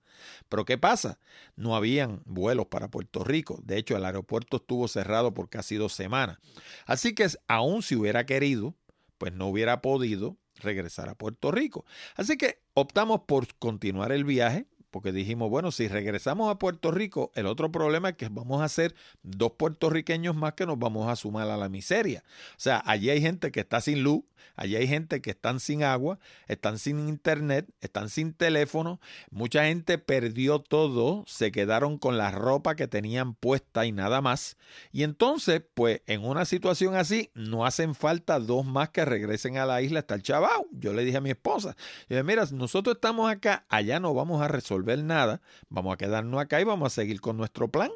Pero 0.50 0.66
¿qué 0.66 0.76
pasa? 0.76 1.18
No 1.56 1.76
habían 1.76 2.20
vuelos 2.26 2.66
para 2.66 2.88
Puerto 2.88 3.24
Rico. 3.24 3.58
De 3.64 3.78
hecho, 3.78 3.96
el 3.96 4.04
aeropuerto 4.04 4.58
estuvo 4.58 4.86
cerrado 4.86 5.32
por 5.32 5.48
casi 5.48 5.76
dos 5.76 5.94
semanas. 5.94 6.36
Así 6.84 7.14
que 7.14 7.26
aún 7.48 7.82
si 7.82 7.96
hubiera 7.96 8.26
querido, 8.26 8.74
pues 9.16 9.32
no 9.32 9.46
hubiera 9.46 9.80
podido 9.80 10.36
regresar 10.56 11.08
a 11.08 11.14
Puerto 11.14 11.50
Rico. 11.52 11.86
Así 12.16 12.36
que 12.36 12.60
optamos 12.74 13.22
por 13.26 13.46
continuar 13.54 14.12
el 14.12 14.24
viaje 14.24 14.66
porque 14.92 15.10
dijimos, 15.10 15.48
bueno, 15.48 15.72
si 15.72 15.88
regresamos 15.88 16.50
a 16.50 16.58
Puerto 16.58 16.90
Rico, 16.90 17.32
el 17.34 17.46
otro 17.46 17.72
problema 17.72 18.10
es 18.10 18.16
que 18.16 18.28
vamos 18.28 18.60
a 18.60 18.68
ser 18.68 18.94
dos 19.22 19.52
puertorriqueños 19.52 20.36
más 20.36 20.52
que 20.52 20.66
nos 20.66 20.78
vamos 20.78 21.08
a 21.08 21.16
sumar 21.16 21.48
a 21.48 21.56
la 21.56 21.70
miseria. 21.70 22.22
O 22.50 22.60
sea, 22.60 22.82
allí 22.84 23.08
hay 23.08 23.22
gente 23.22 23.50
que 23.50 23.60
está 23.60 23.80
sin 23.80 24.02
luz, 24.02 24.22
allí 24.54 24.76
hay 24.76 24.86
gente 24.86 25.22
que 25.22 25.30
están 25.30 25.60
sin 25.60 25.82
agua, 25.82 26.18
están 26.46 26.78
sin 26.78 27.08
internet, 27.08 27.66
están 27.80 28.10
sin 28.10 28.34
teléfono, 28.34 29.00
mucha 29.30 29.64
gente 29.64 29.96
perdió 29.96 30.58
todo, 30.58 31.24
se 31.26 31.52
quedaron 31.52 31.96
con 31.96 32.18
la 32.18 32.30
ropa 32.30 32.74
que 32.74 32.86
tenían 32.86 33.34
puesta 33.34 33.86
y 33.86 33.92
nada 33.92 34.20
más. 34.20 34.58
Y 34.92 35.04
entonces, 35.04 35.62
pues 35.72 36.02
en 36.06 36.22
una 36.22 36.44
situación 36.44 36.96
así, 36.96 37.30
no 37.32 37.64
hacen 37.64 37.94
falta 37.94 38.38
dos 38.38 38.66
más 38.66 38.90
que 38.90 39.06
regresen 39.06 39.56
a 39.56 39.64
la 39.64 39.80
isla 39.80 40.00
hasta 40.00 40.16
el 40.16 40.22
chavao. 40.22 40.66
Yo 40.70 40.92
le 40.92 41.02
dije 41.02 41.16
a 41.16 41.22
mi 41.22 41.30
esposa, 41.30 41.76
yo 42.10 42.16
dije, 42.16 42.24
mira, 42.24 42.44
nosotros 42.52 42.96
estamos 42.96 43.30
acá, 43.30 43.64
allá 43.70 43.98
no 43.98 44.12
vamos 44.12 44.42
a 44.42 44.48
resolver 44.48 44.81
ver 44.82 45.02
nada, 45.04 45.40
vamos 45.68 45.94
a 45.94 45.96
quedarnos 45.96 46.40
acá 46.40 46.60
y 46.60 46.64
vamos 46.64 46.92
a 46.92 46.94
seguir 46.94 47.20
con 47.20 47.36
nuestro 47.36 47.68
plan. 47.68 47.90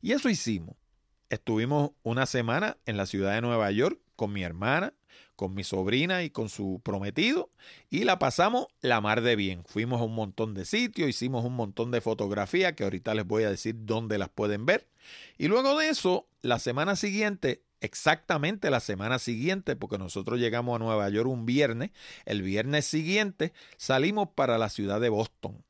Y 0.00 0.12
eso 0.12 0.28
hicimos. 0.28 0.76
Estuvimos 1.30 1.90
una 2.02 2.26
semana 2.26 2.78
en 2.86 2.96
la 2.96 3.06
ciudad 3.06 3.34
de 3.34 3.42
Nueva 3.42 3.70
York 3.70 4.00
con 4.16 4.32
mi 4.32 4.42
hermana, 4.42 4.94
con 5.36 5.54
mi 5.54 5.62
sobrina 5.62 6.22
y 6.22 6.30
con 6.30 6.48
su 6.48 6.80
prometido 6.82 7.50
y 7.90 8.04
la 8.04 8.18
pasamos 8.18 8.66
la 8.80 9.00
mar 9.00 9.20
de 9.20 9.36
bien. 9.36 9.62
Fuimos 9.66 10.00
a 10.00 10.04
un 10.04 10.14
montón 10.14 10.54
de 10.54 10.64
sitios, 10.64 11.08
hicimos 11.08 11.44
un 11.44 11.54
montón 11.54 11.90
de 11.90 12.00
fotografías 12.00 12.72
que 12.72 12.84
ahorita 12.84 13.14
les 13.14 13.26
voy 13.26 13.44
a 13.44 13.50
decir 13.50 13.76
dónde 13.78 14.18
las 14.18 14.30
pueden 14.30 14.66
ver. 14.66 14.88
Y 15.36 15.48
luego 15.48 15.78
de 15.78 15.90
eso, 15.90 16.28
la 16.42 16.58
semana 16.58 16.96
siguiente 16.96 17.62
exactamente 17.80 18.70
la 18.70 18.80
semana 18.80 19.18
siguiente, 19.18 19.76
porque 19.76 19.98
nosotros 19.98 20.38
llegamos 20.38 20.76
a 20.76 20.84
Nueva 20.84 21.08
York 21.08 21.28
un 21.28 21.46
viernes, 21.46 21.90
el 22.24 22.42
viernes 22.42 22.86
siguiente 22.86 23.52
salimos 23.76 24.30
para 24.34 24.58
la 24.58 24.68
ciudad 24.68 25.00
de 25.00 25.08
Boston. 25.08 25.64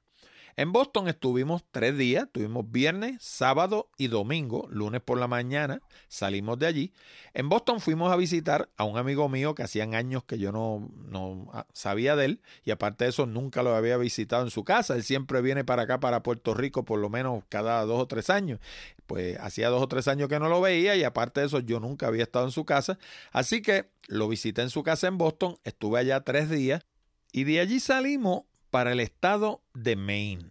En 0.58 0.72
Boston 0.72 1.06
estuvimos 1.06 1.62
tres 1.70 1.96
días, 1.96 2.26
tuvimos 2.32 2.68
viernes, 2.68 3.18
sábado 3.20 3.92
y 3.96 4.08
domingo, 4.08 4.66
lunes 4.72 5.00
por 5.00 5.16
la 5.16 5.28
mañana, 5.28 5.80
salimos 6.08 6.58
de 6.58 6.66
allí. 6.66 6.92
En 7.32 7.48
Boston 7.48 7.78
fuimos 7.78 8.12
a 8.12 8.16
visitar 8.16 8.68
a 8.76 8.82
un 8.82 8.98
amigo 8.98 9.28
mío 9.28 9.54
que 9.54 9.62
hacían 9.62 9.94
años 9.94 10.24
que 10.24 10.36
yo 10.36 10.50
no, 10.50 10.90
no 10.96 11.48
ah, 11.52 11.68
sabía 11.72 12.16
de 12.16 12.24
él 12.24 12.42
y 12.64 12.72
aparte 12.72 13.04
de 13.04 13.10
eso 13.10 13.24
nunca 13.24 13.62
lo 13.62 13.76
había 13.76 13.96
visitado 13.98 14.42
en 14.42 14.50
su 14.50 14.64
casa. 14.64 14.96
Él 14.96 15.04
siempre 15.04 15.42
viene 15.42 15.62
para 15.62 15.82
acá, 15.82 16.00
para 16.00 16.24
Puerto 16.24 16.54
Rico, 16.54 16.84
por 16.84 16.98
lo 16.98 17.08
menos 17.08 17.44
cada 17.48 17.84
dos 17.84 18.00
o 18.00 18.08
tres 18.08 18.28
años. 18.28 18.58
Pues 19.06 19.38
hacía 19.38 19.68
dos 19.68 19.80
o 19.80 19.86
tres 19.86 20.08
años 20.08 20.28
que 20.28 20.40
no 20.40 20.48
lo 20.48 20.60
veía 20.60 20.96
y 20.96 21.04
aparte 21.04 21.38
de 21.38 21.46
eso 21.46 21.60
yo 21.60 21.78
nunca 21.78 22.08
había 22.08 22.24
estado 22.24 22.46
en 22.46 22.50
su 22.50 22.64
casa. 22.64 22.98
Así 23.30 23.62
que 23.62 23.90
lo 24.08 24.26
visité 24.26 24.62
en 24.62 24.70
su 24.70 24.82
casa 24.82 25.06
en 25.06 25.18
Boston, 25.18 25.56
estuve 25.62 26.00
allá 26.00 26.24
tres 26.24 26.50
días 26.50 26.84
y 27.30 27.44
de 27.44 27.60
allí 27.60 27.78
salimos 27.78 28.47
para 28.70 28.92
el 28.92 29.00
estado 29.00 29.62
de 29.74 29.96
Maine. 29.96 30.50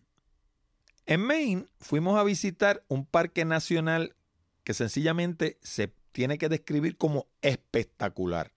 En 1.05 1.21
Maine 1.21 1.67
fuimos 1.79 2.19
a 2.19 2.23
visitar 2.23 2.83
un 2.87 3.05
parque 3.05 3.45
nacional 3.45 4.15
que 4.63 4.73
sencillamente 4.73 5.57
se 5.61 5.93
tiene 6.11 6.37
que 6.37 6.49
describir 6.49 6.97
como 6.97 7.27
espectacular. 7.41 8.51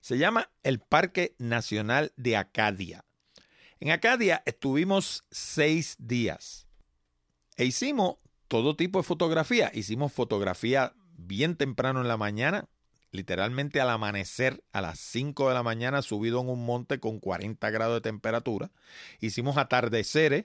Se 0.00 0.18
llama 0.18 0.50
el 0.62 0.80
Parque 0.80 1.34
Nacional 1.38 2.12
de 2.16 2.36
Acadia. 2.36 3.04
En 3.80 3.90
Acadia 3.90 4.42
estuvimos 4.44 5.24
seis 5.30 5.96
días 5.98 6.66
e 7.56 7.64
hicimos 7.64 8.16
todo 8.48 8.76
tipo 8.76 8.98
de 8.98 9.04
fotografía. 9.04 9.70
Hicimos 9.72 10.12
fotografía 10.12 10.92
bien 11.16 11.56
temprano 11.56 12.00
en 12.00 12.08
la 12.08 12.16
mañana, 12.16 12.68
literalmente 13.10 13.80
al 13.80 13.90
amanecer 13.90 14.62
a 14.72 14.80
las 14.80 14.98
5 14.98 15.48
de 15.48 15.54
la 15.54 15.62
mañana 15.62 16.02
subido 16.02 16.40
en 16.40 16.48
un 16.48 16.64
monte 16.64 17.00
con 17.00 17.18
40 17.18 17.70
grados 17.70 17.96
de 17.96 18.00
temperatura. 18.00 18.70
Hicimos 19.20 19.56
atardeceres 19.56 20.44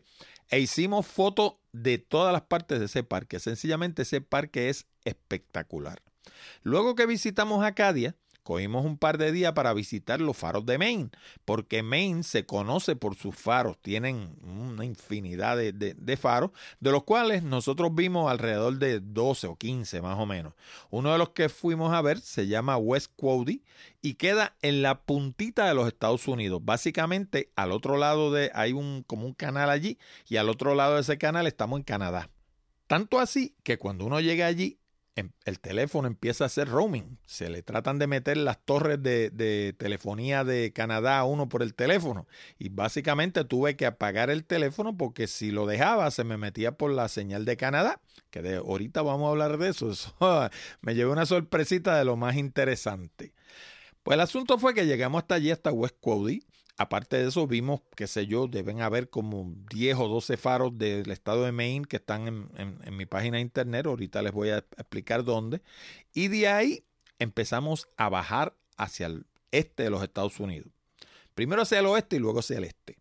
e 0.50 0.60
hicimos 0.60 1.06
fotos 1.06 1.56
de 1.72 1.98
todas 1.98 2.34
las 2.34 2.44
partes 2.44 2.80
de 2.80 2.86
ese 2.86 3.04
parque. 3.04 3.40
Sencillamente 3.40 4.04
ese 4.04 4.22
parque 4.22 4.70
es 4.70 4.88
espectacular. 5.06 6.02
Luego 6.62 6.96
que 6.96 7.06
visitamos 7.06 7.64
Acadia, 7.64 8.16
cogimos 8.44 8.86
un 8.86 8.98
par 8.98 9.18
de 9.18 9.32
días 9.32 9.54
para 9.54 9.74
visitar 9.74 10.22
los 10.22 10.38
faros 10.38 10.66
de 10.66 10.78
Maine, 10.78 11.10
porque 11.46 11.82
Maine 11.82 12.24
se 12.24 12.46
conoce 12.46 12.96
por 12.96 13.16
sus 13.16 13.36
faros, 13.36 13.78
tienen 13.82 14.36
una 14.44 14.86
infinidad 14.86 15.58
de, 15.58 16.18
faros, 16.18 16.52
de 16.80 16.92
los 16.92 17.04
cuales 17.04 17.44
nosotros 17.44 17.96
vimos 17.96 18.30
alrededor 18.30 18.78
de 18.78 19.00
12 19.00 19.48
o 19.48 19.56
15 19.56 20.02
más 20.02 20.20
o 20.20 20.26
menos. 20.26 20.54
Uno 20.90 21.12
de 21.12 21.18
los 21.18 21.30
que 21.30 21.50
fuimos 21.50 21.94
a 21.94 22.02
ver 22.02 22.20
se 22.20 22.48
llama 22.48 22.78
West 22.78 23.12
Quoddy 23.16 23.64
y 24.02 24.16
queda 24.16 24.56
en 24.62 24.82
la 24.82 25.02
puntita 25.02 25.68
de 25.68 25.74
los 25.74 25.88
Estados 25.88 26.28
Unidos. 26.28 26.62
Básicamente 26.64 27.52
al 27.56 27.72
otro 27.72 27.98
lado 27.98 28.32
de, 28.32 28.52
hay 28.54 28.74
un, 28.74 29.04
como 29.08 29.26
un 29.26 29.34
canal 29.34 29.70
allí 29.70 29.98
y 30.28 30.38
al 30.38 30.50
otro 30.50 30.76
lado 30.76 30.96
de 30.96 31.02
ese 31.02 31.18
canal 31.18 31.48
estamos 31.48 31.80
en 31.80 31.84
Canadá. 31.84 32.30
Tanto 32.88 33.20
así 33.20 33.56
que 33.64 33.80
cuando 33.80 34.06
uno 34.06 34.20
llega 34.20 34.46
allí 34.46 34.78
el 35.16 35.60
teléfono 35.60 36.08
empieza 36.08 36.44
a 36.44 36.48
hacer 36.48 36.68
roaming. 36.68 37.20
Se 37.26 37.50
le 37.50 37.62
tratan 37.62 38.00
de 38.00 38.08
meter 38.08 38.38
las 38.38 38.58
torres 38.66 39.02
de, 39.02 39.76
telefonía 39.78 40.44
de 40.44 40.74
Canadá 40.74 41.20
a 41.20 41.26
uno 41.26 41.50
por 41.50 41.62
el 41.62 41.76
teléfono. 41.76 42.28
Y 42.58 42.70
básicamente 42.70 43.44
tuve 43.46 43.76
que 43.76 43.86
apagar 43.86 44.30
el 44.30 44.44
teléfono 44.44 44.98
porque 44.98 45.28
si 45.28 45.52
lo 45.52 45.66
dejaba 45.66 46.10
se 46.12 46.24
me 46.24 46.38
metía 46.38 46.74
por 46.78 46.92
la 46.92 47.08
señal 47.10 47.46
de 47.46 47.58
Canadá. 47.58 48.02
Que 48.32 48.42
de, 48.42 48.56
ahorita 48.56 49.04
vamos 49.04 49.28
a 49.28 49.32
hablar 49.32 49.58
de 49.58 49.70
eso. 49.70 49.92
me 50.82 50.96
llevé 50.96 51.12
una 51.12 51.26
sorpresita 51.26 51.98
de 51.98 52.06
lo 52.06 52.16
más 52.16 52.36
interesante. 52.36 53.34
Pues 54.02 54.16
el 54.16 54.22
asunto 54.22 54.58
fue 54.58 54.74
que 54.74 54.86
llegamos 54.86 55.22
hasta 55.22 55.36
allí, 55.36 55.52
hasta 55.52 55.72
West 55.72 55.98
Cody. 56.02 56.44
Aparte 56.78 57.18
de 57.18 57.28
eso, 57.28 57.46
vimos, 57.46 57.82
qué 57.96 58.08
sé 58.08 58.26
yo, 58.26 58.48
deben 58.48 58.82
haber 58.82 59.10
como 59.10 59.54
10 59.70 59.98
o 59.98 60.08
12 60.08 60.38
faros 60.38 60.78
del 60.78 61.12
estado 61.12 61.44
de 61.44 61.52
Maine 61.52 61.86
que 61.86 61.98
están 61.98 62.50
en, 62.56 62.98
mi 62.98 63.06
página 63.06 63.38
de 63.38 63.42
internet. 63.42 63.86
Ahorita 63.86 64.24
les 64.24 64.32
voy 64.32 64.50
a 64.50 64.58
explicar 64.58 65.24
dónde. 65.24 65.62
Y 66.14 66.30
de 66.30 66.48
ahí 66.48 66.84
empezamos 67.20 67.88
a 67.96 68.10
bajar 68.10 68.56
hacia 68.76 69.06
el 69.06 69.26
este 69.52 69.84
de 69.84 69.92
los 69.92 70.02
Estados 70.02 70.40
Unidos. 70.40 70.70
Primero 71.36 71.62
hacia 71.62 71.80
el 71.80 71.86
oeste 71.86 72.16
y 72.16 72.20
luego 72.20 72.40
hacia 72.40 72.58
el 72.58 72.64
este. 72.64 72.98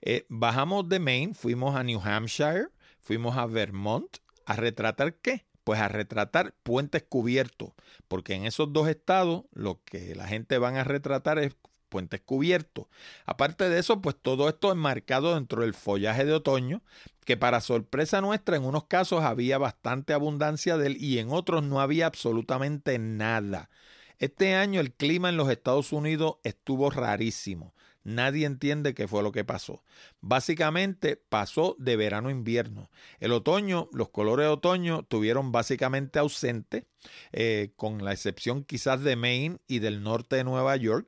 Eh, 0.00 0.24
bajamos 0.28 0.88
de 0.88 1.00
Maine, 1.00 1.34
fuimos 1.34 1.74
a 1.74 1.82
New 1.82 2.00
Hampshire, 2.00 2.68
fuimos 3.00 3.36
a 3.36 3.46
Vermont 3.46 4.18
a 4.46 4.54
retratar 4.54 5.14
qué? 5.14 5.44
Pues 5.64 5.80
a 5.80 5.88
retratar 5.88 6.54
puentes 6.62 7.02
cubiertos, 7.02 7.72
porque 8.06 8.34
en 8.34 8.46
esos 8.46 8.72
dos 8.72 8.88
estados 8.88 9.44
lo 9.52 9.82
que 9.84 10.14
la 10.14 10.26
gente 10.26 10.56
van 10.58 10.76
a 10.76 10.84
retratar 10.84 11.38
es 11.38 11.56
puentes 11.88 12.20
cubiertos. 12.20 12.86
Aparte 13.26 13.68
de 13.68 13.78
eso, 13.78 14.00
pues 14.00 14.16
todo 14.20 14.48
esto 14.48 14.72
enmarcado 14.72 15.34
dentro 15.34 15.62
del 15.62 15.74
follaje 15.74 16.24
de 16.24 16.32
otoño, 16.32 16.82
que 17.24 17.36
para 17.36 17.60
sorpresa 17.60 18.20
nuestra 18.20 18.56
en 18.56 18.64
unos 18.64 18.84
casos 18.84 19.22
había 19.22 19.58
bastante 19.58 20.12
abundancia 20.12 20.76
de 20.76 20.88
él 20.88 20.96
y 20.98 21.18
en 21.18 21.30
otros 21.30 21.62
no 21.62 21.80
había 21.80 22.06
absolutamente 22.06 22.98
nada. 22.98 23.70
Este 24.18 24.54
año 24.54 24.80
el 24.80 24.92
clima 24.92 25.28
en 25.28 25.36
los 25.36 25.50
Estados 25.50 25.92
Unidos 25.92 26.36
estuvo 26.42 26.90
rarísimo. 26.90 27.74
Nadie 28.08 28.46
entiende 28.46 28.94
qué 28.94 29.06
fue 29.06 29.22
lo 29.22 29.32
que 29.32 29.44
pasó. 29.44 29.82
Básicamente 30.22 31.16
pasó 31.16 31.76
de 31.78 31.94
verano 31.96 32.28
a 32.28 32.32
invierno. 32.32 32.88
El 33.20 33.32
otoño, 33.32 33.90
los 33.92 34.08
colores 34.08 34.46
de 34.46 34.52
otoño 34.52 35.02
tuvieron 35.02 35.52
básicamente 35.52 36.18
ausente, 36.18 36.86
eh, 37.32 37.72
con 37.76 38.02
la 38.02 38.12
excepción 38.12 38.64
quizás 38.64 39.02
de 39.02 39.16
Maine 39.16 39.58
y 39.66 39.80
del 39.80 40.02
norte 40.02 40.36
de 40.36 40.44
Nueva 40.44 40.74
York, 40.76 41.06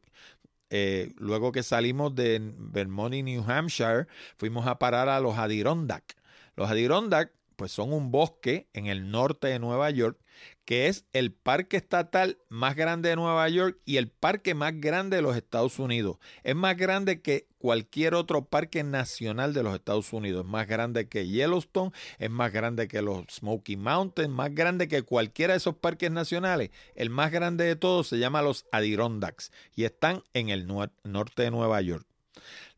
eh, 0.70 1.12
luego 1.18 1.52
que 1.52 1.62
salimos 1.62 2.14
de 2.14 2.40
Vermont 2.56 3.14
y 3.14 3.22
New 3.22 3.44
Hampshire, 3.46 4.06
fuimos 4.36 4.66
a 4.66 4.78
parar 4.78 5.08
a 5.08 5.20
los 5.20 5.36
Adirondack. 5.36 6.16
Los 6.56 6.70
Adirondack, 6.70 7.32
pues 7.60 7.72
son 7.72 7.92
un 7.92 8.10
bosque 8.10 8.70
en 8.72 8.86
el 8.86 9.10
norte 9.10 9.48
de 9.48 9.58
Nueva 9.58 9.90
York 9.90 10.18
que 10.64 10.86
es 10.88 11.04
el 11.12 11.30
parque 11.30 11.76
estatal 11.76 12.38
más 12.48 12.74
grande 12.74 13.10
de 13.10 13.16
Nueva 13.16 13.46
York 13.50 13.78
y 13.84 13.98
el 13.98 14.08
parque 14.08 14.54
más 14.54 14.80
grande 14.80 15.16
de 15.16 15.22
los 15.22 15.36
Estados 15.36 15.78
Unidos. 15.78 16.16
Es 16.42 16.56
más 16.56 16.74
grande 16.78 17.20
que 17.20 17.48
cualquier 17.58 18.14
otro 18.14 18.46
parque 18.46 18.82
nacional 18.82 19.52
de 19.52 19.62
los 19.62 19.74
Estados 19.74 20.10
Unidos. 20.14 20.46
Es 20.46 20.50
más 20.50 20.66
grande 20.66 21.06
que 21.06 21.28
Yellowstone, 21.28 21.92
es 22.18 22.30
más 22.30 22.50
grande 22.50 22.88
que 22.88 23.02
los 23.02 23.26
Smoky 23.30 23.76
Mountains, 23.76 24.32
más 24.32 24.54
grande 24.54 24.88
que 24.88 25.02
cualquiera 25.02 25.52
de 25.52 25.58
esos 25.58 25.76
parques 25.76 26.10
nacionales. 26.10 26.70
El 26.94 27.10
más 27.10 27.30
grande 27.30 27.64
de 27.64 27.76
todos 27.76 28.08
se 28.08 28.18
llama 28.18 28.40
los 28.40 28.64
Adirondacks 28.72 29.52
y 29.76 29.84
están 29.84 30.22
en 30.32 30.48
el 30.48 30.66
norte 30.66 31.42
de 31.42 31.50
Nueva 31.50 31.82
York. 31.82 32.06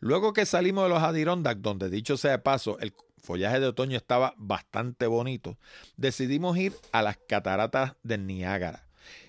Luego 0.00 0.32
que 0.32 0.44
salimos 0.44 0.82
de 0.82 0.90
los 0.90 1.04
Adirondacks, 1.04 1.62
donde 1.62 1.88
dicho 1.88 2.16
sea 2.16 2.32
de 2.32 2.38
paso, 2.40 2.80
el 2.80 2.92
follaje 3.22 3.60
de 3.60 3.66
otoño 3.66 3.96
estaba 3.96 4.34
bastante 4.36 5.06
bonito, 5.06 5.58
decidimos 5.96 6.56
ir 6.58 6.74
a 6.92 7.02
las 7.02 7.16
cataratas 7.16 7.94
del 8.02 8.26
Niágara. 8.26 8.86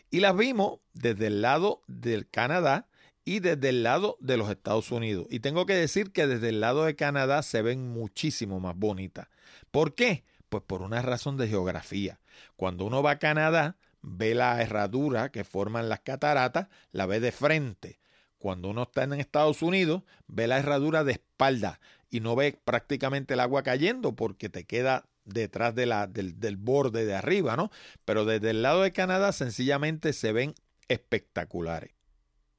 Y 0.09 0.19
las 0.19 0.35
vimos 0.35 0.79
desde 0.93 1.27
el 1.27 1.41
lado 1.41 1.81
del 1.87 2.29
Canadá 2.29 2.87
y 3.25 3.39
desde 3.39 3.69
el 3.69 3.83
lado 3.83 4.17
de 4.19 4.37
los 4.37 4.49
Estados 4.49 4.91
Unidos. 4.91 5.27
Y 5.29 5.39
tengo 5.39 5.65
que 5.65 5.75
decir 5.75 6.11
que 6.11 6.27
desde 6.27 6.49
el 6.49 6.59
lado 6.59 6.85
de 6.85 6.95
Canadá 6.95 7.41
se 7.41 7.61
ven 7.61 7.89
muchísimo 7.89 8.59
más 8.59 8.75
bonitas. 8.75 9.27
¿Por 9.71 9.95
qué? 9.95 10.23
Pues 10.49 10.63
por 10.63 10.81
una 10.81 11.01
razón 11.01 11.37
de 11.37 11.47
geografía. 11.47 12.19
Cuando 12.55 12.85
uno 12.85 13.01
va 13.01 13.11
a 13.11 13.19
Canadá, 13.19 13.77
ve 14.01 14.35
la 14.35 14.61
herradura 14.61 15.29
que 15.29 15.43
forman 15.43 15.89
las 15.89 16.01
cataratas, 16.01 16.67
la 16.91 17.05
ve 17.05 17.19
de 17.19 17.31
frente. 17.31 17.99
Cuando 18.37 18.69
uno 18.69 18.83
está 18.83 19.03
en 19.03 19.13
Estados 19.13 19.61
Unidos, 19.61 20.03
ve 20.27 20.47
la 20.47 20.59
herradura 20.59 21.03
de 21.03 21.13
espalda 21.13 21.79
y 22.13 22.19
no 22.19 22.35
ve 22.35 22.59
prácticamente 22.63 23.33
el 23.33 23.39
agua 23.39 23.63
cayendo 23.63 24.15
porque 24.15 24.47
te 24.47 24.65
queda 24.65 25.07
detrás 25.25 25.73
de 25.73 25.87
la, 25.87 26.05
del, 26.05 26.39
del 26.39 26.57
borde 26.57 27.05
de 27.05 27.15
arriba, 27.15 27.57
¿no? 27.57 27.71
Pero 28.05 28.23
desde 28.23 28.51
el 28.51 28.61
lado 28.61 28.83
de 28.83 28.91
Canadá 28.91 29.31
sencillamente 29.31 30.13
se 30.13 30.31
ven 30.31 30.53
espectaculares. 30.89 31.89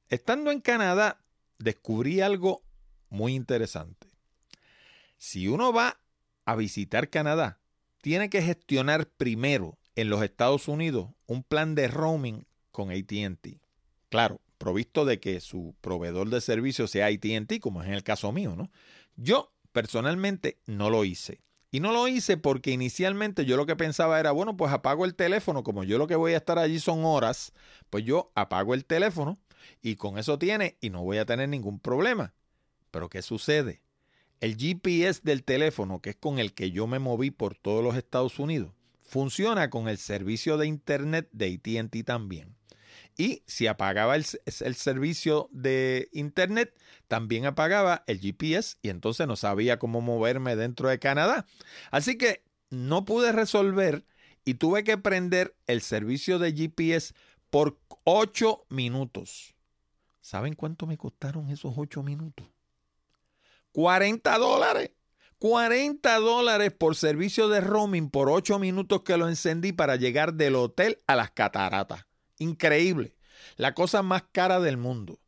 Estando 0.09 0.51
en 0.51 0.59
Canadá, 0.59 1.23
descubrí 1.57 2.19
algo 2.19 2.63
muy 3.07 3.33
interesante. 3.33 4.09
Si 5.17 5.47
uno 5.47 5.71
va 5.71 6.01
a 6.43 6.57
visitar 6.57 7.09
Canadá, 7.09 7.61
tiene 8.01 8.29
que 8.29 8.41
gestionar 8.41 9.07
primero 9.07 9.77
en 9.95 10.09
los 10.09 10.21
Estados 10.21 10.67
Unidos 10.67 11.11
un 11.27 11.43
plan 11.43 11.75
de 11.75 11.87
roaming 11.87 12.45
con 12.71 12.91
ATT. 12.91 13.61
Claro, 14.09 14.41
provisto 14.57 15.05
de 15.05 15.21
que 15.21 15.39
su 15.39 15.75
proveedor 15.79 16.29
de 16.29 16.41
servicio 16.41 16.87
sea 16.87 17.07
ATT, 17.07 17.61
como 17.61 17.81
es 17.81 17.87
en 17.87 17.93
el 17.93 18.03
caso 18.03 18.33
mío, 18.33 18.55
¿no? 18.57 18.69
Yo 19.15 19.53
personalmente 19.71 20.59
no 20.65 20.89
lo 20.89 21.05
hice. 21.05 21.41
Y 21.71 21.81
no 21.81 21.91
lo 21.91 22.07
hice 22.07 22.37
porque 22.37 22.71
inicialmente 22.71 23.43
yo 23.43 23.57
lo 23.57 23.65
que 23.65 23.75
pensaba 23.75 24.19
era, 24.19 24.31
bueno, 24.31 24.55
pues 24.55 24.71
apago 24.71 25.03
el 25.03 25.15
teléfono, 25.15 25.63
como 25.63 25.83
yo 25.83 25.97
lo 25.97 26.07
que 26.07 26.15
voy 26.15 26.33
a 26.33 26.37
estar 26.37 26.57
allí 26.57 26.79
son 26.79 27.03
horas, 27.03 27.51
pues 27.89 28.05
yo 28.05 28.31
apago 28.33 28.73
el 28.73 28.85
teléfono 28.85 29.37
y 29.81 29.97
con 29.97 30.17
eso 30.17 30.39
tiene 30.39 30.77
y 30.79 30.89
no 30.89 31.03
voy 31.03 31.17
a 31.17 31.25
tener 31.25 31.49
ningún 31.49 31.79
problema. 31.79 32.33
Pero 32.91 33.09
¿qué 33.09 33.21
sucede? 33.21 33.81
El 34.39 34.55
GPS 34.55 35.19
del 35.23 35.43
teléfono, 35.43 36.01
que 36.01 36.11
es 36.11 36.15
con 36.15 36.39
el 36.39 36.53
que 36.53 36.71
yo 36.71 36.87
me 36.87 36.99
moví 36.99 37.29
por 37.29 37.55
todos 37.55 37.83
los 37.83 37.97
Estados 37.97 38.39
Unidos, 38.39 38.71
funciona 39.01 39.69
con 39.69 39.89
el 39.89 39.97
servicio 39.97 40.57
de 40.57 40.67
Internet 40.67 41.27
de 41.33 41.59
ATT 41.61 42.05
también. 42.05 42.54
Y 43.17 43.43
si 43.47 43.67
apagaba 43.67 44.15
el, 44.15 44.25
servicio 44.75 45.47
de 45.51 46.09
Internet, 46.11 46.77
también 47.07 47.45
apagaba 47.45 48.03
el 48.07 48.19
GPS 48.19 48.77
y 48.81 48.89
entonces 48.89 49.25
no 49.25 49.37
sabía 49.37 49.79
cómo 49.79 50.01
moverme 50.01 50.55
dentro 50.57 50.89
de 50.89 50.99
Canadá. 50.99 51.45
Así 51.91 52.17
que 52.17 52.43
no 52.69 53.05
pude 53.05 53.31
resolver 53.31 54.05
y 54.43 54.55
tuve 54.55 54.83
que 54.83 54.97
prender 54.97 55.55
el 55.65 55.81
servicio 55.81 56.39
de 56.39 56.53
GPS 56.53 57.13
por 57.49 57.79
8 58.03 58.65
minutos. 58.69 59.55
¿Saben 60.19 60.55
cuánto 60.55 60.85
me 60.85 60.97
costaron 60.97 61.49
esos 61.49 61.73
8 61.77 62.03
minutos? 62.03 62.47
40 63.71 64.37
dólares. 64.37 64.91
40 65.39 66.19
dólares 66.19 66.71
por 66.71 66.95
servicio 66.95 67.47
de 67.47 67.61
roaming 67.61 68.09
por 68.09 68.29
8 68.29 68.57
minutos 68.59 69.03
que 69.03 69.17
lo 69.17 69.27
encendí 69.27 69.71
para 69.73 69.95
llegar 69.95 70.33
del 70.33 70.55
hotel 70.55 70.99
a 71.07 71.15
las 71.15 71.31
cataratas. 71.31 72.05
Increíble. 72.37 73.15
La 73.57 73.73
cosa 73.73 74.01
más 74.01 74.23
cara 74.31 74.59
del 74.59 74.77
mundo. 74.77 75.19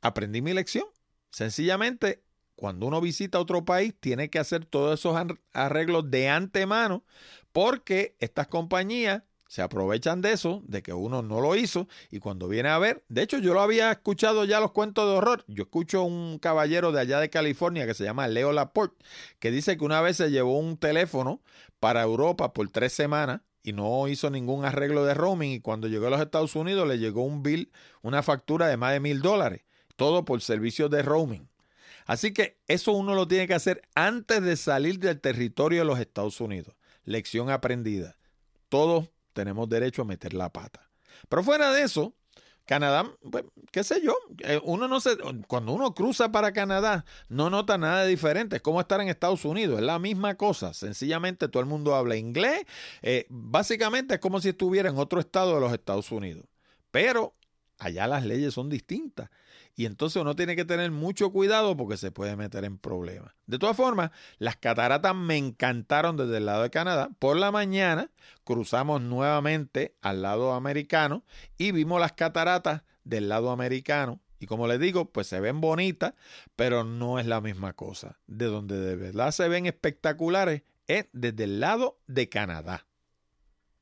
Aprendí 0.00 0.42
mi 0.42 0.52
lección. 0.52 0.86
Sencillamente, 1.30 2.22
cuando 2.56 2.86
uno 2.86 3.00
visita 3.00 3.40
otro 3.40 3.64
país, 3.64 3.94
tiene 3.98 4.30
que 4.30 4.38
hacer 4.38 4.64
todos 4.64 5.00
esos 5.00 5.16
arreglos 5.52 6.10
de 6.10 6.28
antemano 6.28 7.04
porque 7.52 8.16
estas 8.18 8.48
compañías 8.48 9.22
se 9.52 9.60
aprovechan 9.60 10.22
de 10.22 10.32
eso, 10.32 10.62
de 10.64 10.82
que 10.82 10.94
uno 10.94 11.20
no 11.20 11.42
lo 11.42 11.56
hizo, 11.56 11.86
y 12.10 12.20
cuando 12.20 12.48
viene 12.48 12.70
a 12.70 12.78
ver, 12.78 13.04
de 13.10 13.20
hecho 13.20 13.36
yo 13.36 13.52
lo 13.52 13.60
había 13.60 13.92
escuchado 13.92 14.46
ya 14.46 14.60
los 14.60 14.72
cuentos 14.72 15.06
de 15.06 15.14
horror, 15.14 15.44
yo 15.46 15.64
escucho 15.64 16.04
un 16.04 16.38
caballero 16.38 16.90
de 16.90 17.00
allá 17.00 17.20
de 17.20 17.28
California 17.28 17.84
que 17.84 17.92
se 17.92 18.04
llama 18.04 18.28
Leo 18.28 18.52
Laporte, 18.52 19.04
que 19.40 19.50
dice 19.50 19.76
que 19.76 19.84
una 19.84 20.00
vez 20.00 20.16
se 20.16 20.30
llevó 20.30 20.58
un 20.58 20.78
teléfono 20.78 21.42
para 21.80 22.00
Europa 22.00 22.54
por 22.54 22.70
tres 22.70 22.94
semanas 22.94 23.42
y 23.62 23.72
no 23.72 24.08
hizo 24.08 24.30
ningún 24.30 24.64
arreglo 24.64 25.04
de 25.04 25.14
roaming 25.14 25.52
y 25.52 25.60
cuando 25.60 25.88
llegó 25.88 26.08
a 26.08 26.10
los 26.10 26.20
Estados 26.20 26.56
Unidos 26.56 26.86
le 26.88 26.98
llegó 26.98 27.22
un 27.22 27.42
bill, 27.42 27.70
una 28.02 28.22
factura 28.22 28.66
de 28.66 28.76
más 28.76 28.92
de 28.92 29.00
mil 29.00 29.22
dólares, 29.22 29.62
todo 29.96 30.24
por 30.24 30.40
servicios 30.42 30.90
de 30.90 31.02
roaming. 31.02 31.48
Así 32.06 32.32
que 32.32 32.58
eso 32.66 32.92
uno 32.92 33.14
lo 33.14 33.28
tiene 33.28 33.46
que 33.46 33.54
hacer 33.54 33.82
antes 33.94 34.42
de 34.42 34.56
salir 34.56 34.98
del 34.98 35.20
territorio 35.20 35.80
de 35.80 35.84
los 35.84 36.00
Estados 36.00 36.40
Unidos. 36.40 36.74
Lección 37.04 37.50
aprendida. 37.50 38.16
Todos 38.68 39.10
tenemos 39.32 39.68
derecho 39.68 40.02
a 40.02 40.06
meter 40.06 40.34
la 40.34 40.52
pata. 40.52 40.90
Pero 41.28 41.44
fuera 41.44 41.72
de 41.72 41.82
eso, 41.82 42.14
Canadá, 42.66 43.10
pues, 43.30 43.44
qué 43.70 43.82
sé 43.84 44.00
yo, 44.02 44.14
eh, 44.44 44.60
uno 44.64 44.88
no 44.88 45.00
se, 45.00 45.16
cuando 45.46 45.72
uno 45.72 45.94
cruza 45.94 46.30
para 46.30 46.52
Canadá, 46.52 47.04
no 47.28 47.50
nota 47.50 47.76
nada 47.78 48.04
diferente. 48.06 48.56
Es 48.56 48.62
como 48.62 48.80
estar 48.80 49.00
en 49.00 49.08
Estados 49.08 49.44
Unidos, 49.44 49.80
es 49.80 49.84
la 49.84 49.98
misma 49.98 50.36
cosa. 50.36 50.72
Sencillamente 50.74 51.48
todo 51.48 51.60
el 51.60 51.68
mundo 51.68 51.94
habla 51.94 52.16
inglés. 52.16 52.64
Eh, 53.02 53.26
básicamente 53.28 54.14
es 54.14 54.20
como 54.20 54.40
si 54.40 54.50
estuviera 54.50 54.88
en 54.88 54.98
otro 54.98 55.20
estado 55.20 55.54
de 55.54 55.60
los 55.60 55.72
Estados 55.72 56.10
Unidos. 56.12 56.44
Pero 56.90 57.34
allá 57.78 58.06
las 58.06 58.24
leyes 58.24 58.54
son 58.54 58.68
distintas. 58.68 59.30
Y 59.74 59.86
entonces 59.86 60.20
uno 60.20 60.36
tiene 60.36 60.54
que 60.54 60.64
tener 60.64 60.90
mucho 60.90 61.32
cuidado 61.32 61.76
porque 61.76 61.96
se 61.96 62.10
puede 62.10 62.36
meter 62.36 62.64
en 62.64 62.76
problemas. 62.76 63.32
De 63.46 63.58
todas 63.58 63.76
formas, 63.76 64.10
las 64.38 64.56
cataratas 64.56 65.14
me 65.14 65.36
encantaron 65.36 66.16
desde 66.16 66.36
el 66.36 66.46
lado 66.46 66.62
de 66.62 66.70
Canadá. 66.70 67.10
Por 67.18 67.36
la 67.36 67.50
mañana 67.50 68.10
cruzamos 68.44 69.00
nuevamente 69.00 69.96
al 70.02 70.22
lado 70.22 70.52
americano 70.52 71.24
y 71.56 71.72
vimos 71.72 72.00
las 72.00 72.12
cataratas 72.12 72.82
del 73.04 73.28
lado 73.28 73.50
americano. 73.50 74.20
Y 74.38 74.46
como 74.46 74.66
les 74.66 74.80
digo, 74.80 75.10
pues 75.10 75.28
se 75.28 75.40
ven 75.40 75.60
bonitas, 75.60 76.14
pero 76.56 76.84
no 76.84 77.18
es 77.18 77.26
la 77.26 77.40
misma 77.40 77.72
cosa. 77.72 78.18
De 78.26 78.46
donde 78.46 78.78
de 78.78 78.96
verdad 78.96 79.30
se 79.30 79.48
ven 79.48 79.66
espectaculares 79.66 80.62
es 80.86 81.06
desde 81.12 81.44
el 81.44 81.60
lado 81.60 82.00
de 82.08 82.28
Canadá. 82.28 82.86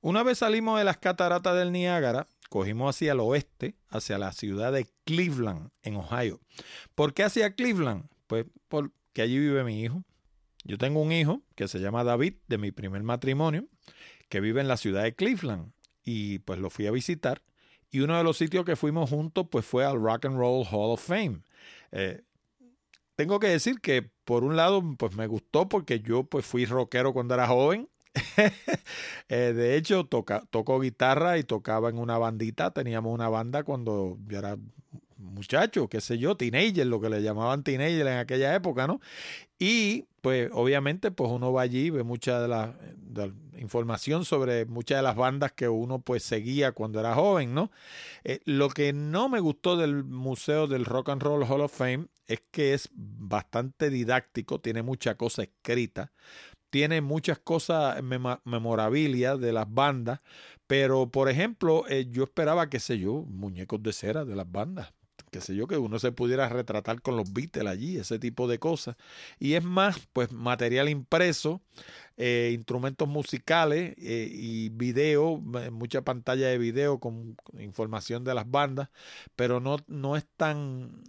Una 0.03 0.23
vez 0.23 0.39
salimos 0.39 0.79
de 0.79 0.85
las 0.85 0.99
cataratas 0.99 1.57
del 1.57 1.73
Niágara, 1.73 2.27
cogimos 2.51 2.95
hacia 2.95 3.13
el 3.13 3.21
oeste, 3.21 3.77
hacia 3.89 4.19
la 4.19 4.33
ciudad 4.33 4.73
de 4.73 4.87
Cleveland, 5.05 5.71
en 5.83 5.97
Ohio. 5.97 6.41
¿Por 6.95 7.15
qué 7.15 7.23
hacia 7.23 7.55
Cleveland? 7.55 8.05
Pues 8.27 8.45
porque 8.69 9.23
allí 9.23 9.39
vive 9.39 9.65
mi 9.65 9.83
hijo. 9.83 10.05
Yo 10.65 10.77
tengo 10.77 11.01
un 11.01 11.13
hijo 11.13 11.41
que 11.55 11.69
se 11.69 11.79
llama 11.79 12.05
David, 12.05 12.35
de 12.49 12.59
mi 12.59 12.73
primer 12.73 13.03
matrimonio, 13.03 13.67
que 14.29 14.41
vive 14.41 14.61
en 14.61 14.69
la 14.69 14.77
ciudad 14.77 15.05
de 15.05 15.15
Cleveland. 15.15 15.73
Y 16.05 16.41
pues 16.41 16.59
lo 16.59 16.69
fui 16.69 16.87
a 16.87 16.91
visitar. 16.91 17.43
Y 17.91 18.01
uno 18.01 18.19
de 18.19 18.25
los 18.25 18.37
sitios 18.37 18.65
que 18.65 18.77
fuimos 18.77 19.09
juntos 19.09 19.47
pues 19.51 19.65
fue 19.65 19.85
al 19.85 20.01
Rock 20.01 20.27
and 20.27 20.37
Roll 20.37 20.67
Hall 20.71 20.93
of 20.93 21.03
Fame. 21.03 21.43
Eh, 21.93 22.23
tengo 23.17 23.39
que 23.39 23.49
decir 23.49 23.81
que 23.81 24.11
por 24.25 24.45
un 24.45 24.57
lado, 24.57 24.83
pues 24.97 25.15
me 25.15 25.27
gustó 25.27 25.69
porque 25.69 26.01
yo 26.01 26.25
pues 26.25 26.47
fui 26.47 26.65
rockero 26.65 27.13
cuando 27.13 27.35
era 27.35 27.47
joven. 27.47 27.89
Eh, 29.33 29.53
de 29.55 29.77
hecho, 29.77 30.07
toca, 30.07 30.43
tocó 30.51 30.81
guitarra 30.81 31.39
y 31.39 31.45
tocaba 31.45 31.89
en 31.89 31.99
una 31.99 32.19
bandita. 32.19 32.73
Teníamos 32.73 33.15
una 33.15 33.29
banda 33.29 33.63
cuando 33.63 34.19
yo 34.27 34.39
era 34.39 34.57
muchacho, 35.21 35.89
qué 35.89 36.01
sé 36.01 36.19
yo, 36.19 36.37
teenager, 36.37 36.87
lo 36.87 37.01
que 37.01 37.11
le 37.11 37.23
llamaban 37.23 37.63
teenager 37.63 38.07
en 38.07 38.19
aquella 38.19 38.55
época, 38.55 38.87
¿no? 38.87 39.01
Y 39.59 40.07
pues 40.21 40.51
obviamente 40.53 41.11
pues 41.11 41.31
uno 41.31 41.53
va 41.53 41.63
allí, 41.63 41.91
ve 41.91 42.03
mucha 42.03 42.41
de 42.41 42.49
la, 42.49 42.75
información 43.59 44.25
sobre 44.25 44.65
muchas 44.65 44.99
de 44.99 45.03
las 45.03 45.17
bandas 45.17 45.53
que 45.53 45.69
uno 45.69 46.01
pues 46.01 46.23
seguía 46.23 46.73
cuando 46.73 46.99
era 46.99 47.15
joven, 47.15 47.55
¿no? 47.55 47.71
Eh, 48.25 48.41
lo 48.47 48.71
que 48.71 48.93
no 48.93 49.29
me 49.29 49.41
gustó 49.41 49.77
del 49.77 50.05
Museo 50.05 50.67
del 50.67 50.87
Rock 50.87 51.11
and 51.11 51.23
Roll 51.23 51.45
Hall 51.45 51.61
of 51.61 51.77
Fame 51.77 52.07
es 52.27 52.43
que 52.51 52.75
es 52.75 52.89
bastante 52.95 53.91
didáctico, 53.91 54.61
tiene 54.61 54.83
mucha 54.83 55.17
cosa 55.17 55.43
escrita, 55.43 56.13
tiene 56.71 57.01
muchas 57.01 57.39
cosas 57.39 58.03
memorabilia 58.45 59.37
de 59.37 59.53
las 59.53 59.73
bandas, 59.73 60.21
pero 60.67 61.11
por 61.11 61.29
ejemplo, 61.29 61.85
eh, 61.89 62.07
yo 62.11 62.25
esperaba, 62.25 62.71
qué 62.71 62.81
sé 62.81 62.99
yo, 62.99 63.25
muñecos 63.29 63.83
de 63.83 63.93
cera 63.93 64.25
de 64.25 64.37
las 64.37 64.51
bandas, 64.51 64.93
qué 65.31 65.41
sé 65.41 65.55
yo, 65.55 65.67
que 65.67 65.77
uno 65.79 65.99
se 65.99 66.13
pudiera 66.13 66.49
retratar 66.49 67.03
con 67.03 67.17
los 67.17 67.33
Beatles 67.33 67.67
allí, 67.67 67.97
ese 67.99 68.19
tipo 68.19 68.49
de 68.49 68.59
cosas. 68.59 68.97
Y 69.39 69.55
es 69.55 69.65
más, 69.65 70.09
pues 70.13 70.33
material 70.33 70.89
impreso, 70.89 71.61
eh, 72.17 72.53
instrumentos 72.55 73.09
musicales 73.09 73.95
eh, 73.99 74.29
y 74.31 74.69
video, 74.71 75.39
mucha 75.73 76.03
pantalla 76.03 76.49
de 76.49 76.59
video 76.59 77.01
con 77.01 77.37
información 77.59 78.25
de 78.25 78.35
las 78.35 78.49
bandas, 78.51 78.91
pero 79.37 79.61
no, 79.61 79.79
no 79.89 80.17
es 80.17 80.27
tan 80.37 81.03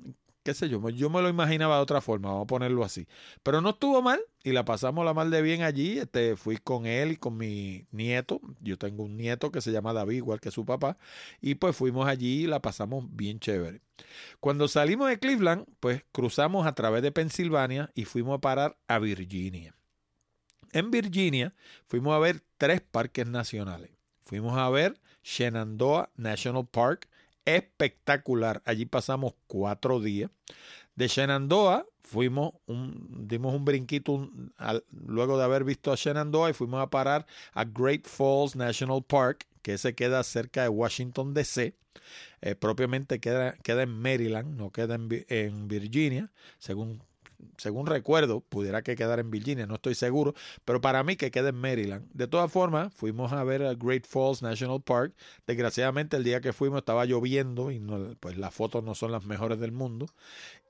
qué 0.43 0.53
sé 0.53 0.69
yo, 0.69 0.89
yo 0.89 1.09
me 1.09 1.21
lo 1.21 1.29
imaginaba 1.29 1.75
de 1.77 1.81
otra 1.81 2.01
forma, 2.01 2.29
vamos 2.29 2.43
a 2.43 2.47
ponerlo 2.47 2.83
así. 2.83 3.07
Pero 3.43 3.61
no 3.61 3.71
estuvo 3.71 4.01
mal 4.01 4.19
y 4.43 4.51
la 4.51 4.65
pasamos 4.65 5.05
la 5.05 5.13
mal 5.13 5.29
de 5.31 5.41
bien 5.41 5.61
allí. 5.63 5.99
Este, 5.99 6.35
fui 6.35 6.57
con 6.57 6.85
él 6.85 7.13
y 7.13 7.17
con 7.17 7.37
mi 7.37 7.85
nieto. 7.91 8.41
Yo 8.61 8.77
tengo 8.77 9.03
un 9.03 9.17
nieto 9.17 9.51
que 9.51 9.61
se 9.61 9.71
llama 9.71 9.93
David, 9.93 10.17
igual 10.17 10.39
que 10.39 10.51
su 10.51 10.65
papá. 10.65 10.97
Y 11.41 11.55
pues 11.55 11.75
fuimos 11.75 12.07
allí 12.07 12.43
y 12.43 12.47
la 12.47 12.61
pasamos 12.61 13.05
bien 13.09 13.39
chévere. 13.39 13.81
Cuando 14.39 14.67
salimos 14.67 15.09
de 15.09 15.19
Cleveland, 15.19 15.65
pues 15.79 16.03
cruzamos 16.11 16.65
a 16.65 16.73
través 16.73 17.03
de 17.03 17.11
Pensilvania 17.11 17.91
y 17.93 18.05
fuimos 18.05 18.37
a 18.37 18.41
parar 18.41 18.77
a 18.87 18.99
Virginia. 18.99 19.75
En 20.73 20.89
Virginia 20.89 21.53
fuimos 21.87 22.15
a 22.15 22.19
ver 22.19 22.41
tres 22.57 22.81
parques 22.81 23.27
nacionales. 23.27 23.91
Fuimos 24.25 24.57
a 24.57 24.69
ver 24.69 24.99
Shenandoah 25.23 26.09
National 26.15 26.65
Park, 26.65 27.09
espectacular. 27.45 28.61
Allí 28.65 28.85
pasamos 28.85 29.33
cuatro 29.47 29.99
días. 29.99 30.29
De 30.95 31.07
Shenandoah 31.07 31.85
fuimos 32.01 32.53
un, 32.65 33.27
dimos 33.27 33.53
un 33.53 33.63
brinquito 33.63 34.29
luego 34.91 35.37
de 35.37 35.43
haber 35.43 35.63
visto 35.63 35.91
a 35.91 35.95
Shenandoah 35.95 36.49
y 36.49 36.53
fuimos 36.53 36.81
a 36.81 36.89
parar 36.89 37.25
a 37.53 37.63
Great 37.63 38.05
Falls 38.05 38.55
National 38.55 39.03
Park, 39.03 39.47
que 39.61 39.77
se 39.77 39.95
queda 39.95 40.23
cerca 40.23 40.63
de 40.63 40.69
Washington 40.69 41.33
DC. 41.33 41.75
Eh, 42.41 42.55
propiamente 42.55 43.19
queda, 43.19 43.53
queda 43.63 43.83
en 43.83 44.01
Maryland, 44.01 44.57
no 44.57 44.71
queda 44.71 44.95
en, 44.95 45.07
en 45.29 45.67
Virginia, 45.67 46.31
según 46.59 47.01
según 47.57 47.87
recuerdo, 47.87 48.41
pudiera 48.41 48.81
que 48.81 48.95
quedar 48.95 49.19
en 49.19 49.31
Virginia, 49.31 49.65
no 49.65 49.75
estoy 49.75 49.95
seguro, 49.95 50.33
pero 50.65 50.81
para 50.81 51.03
mí 51.03 51.15
que 51.15 51.31
quede 51.31 51.49
en 51.49 51.55
Maryland. 51.55 52.09
De 52.13 52.27
todas 52.27 52.51
formas, 52.51 52.93
fuimos 52.93 53.31
a 53.31 53.43
ver 53.43 53.63
a 53.63 53.73
Great 53.73 54.05
Falls 54.05 54.41
National 54.41 54.81
Park. 54.81 55.13
Desgraciadamente, 55.47 56.17
el 56.17 56.23
día 56.23 56.41
que 56.41 56.53
fuimos 56.53 56.79
estaba 56.79 57.05
lloviendo 57.05 57.71
y 57.71 57.79
pues 58.19 58.37
las 58.37 58.53
fotos 58.53 58.83
no 58.83 58.95
son 58.95 59.11
las 59.11 59.25
mejores 59.25 59.59
del 59.59 59.71
mundo. 59.71 60.07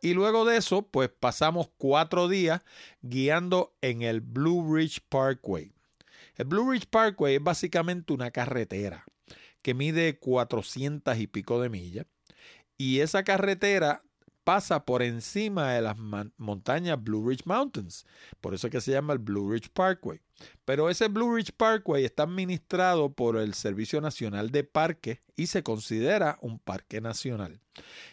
Y 0.01 0.13
luego 0.13 0.45
de 0.45 0.57
eso, 0.57 0.83
pues 0.83 1.09
pasamos 1.09 1.69
cuatro 1.77 2.27
días 2.27 2.61
guiando 3.01 3.73
en 3.81 4.01
el 4.01 4.21
Blue 4.21 4.75
Ridge 4.75 5.01
Parkway. 5.09 5.71
El 6.35 6.45
Blue 6.45 6.71
Ridge 6.71 6.87
Parkway 6.87 7.35
es 7.35 7.43
básicamente 7.43 8.13
una 8.13 8.31
carretera 8.31 9.05
que 9.61 9.73
mide 9.73 10.17
400 10.17 11.17
y 11.17 11.27
pico 11.27 11.61
de 11.61 11.69
millas. 11.69 12.05
Y 12.77 13.01
esa 13.01 13.23
carretera 13.23 14.03
pasa 14.43 14.85
por 14.85 15.01
encima 15.01 15.73
de 15.73 15.81
las 15.81 15.97
montañas 16.37 17.01
Blue 17.01 17.27
Ridge 17.27 17.45
Mountains. 17.45 18.05
Por 18.39 18.53
eso 18.53 18.67
es 18.67 18.71
que 18.71 18.81
se 18.81 18.91
llama 18.91 19.13
el 19.13 19.19
Blue 19.19 19.51
Ridge 19.51 19.69
Parkway. 19.69 20.19
Pero 20.65 20.89
ese 20.89 21.07
Blue 21.07 21.35
Ridge 21.35 21.51
Parkway 21.51 22.05
está 22.05 22.23
administrado 22.23 23.13
por 23.13 23.37
el 23.37 23.53
Servicio 23.53 24.01
Nacional 24.01 24.49
de 24.49 24.63
Parques 24.63 25.19
y 25.35 25.47
se 25.47 25.63
considera 25.63 26.37
un 26.41 26.59
parque 26.59 27.01
nacional. 27.01 27.59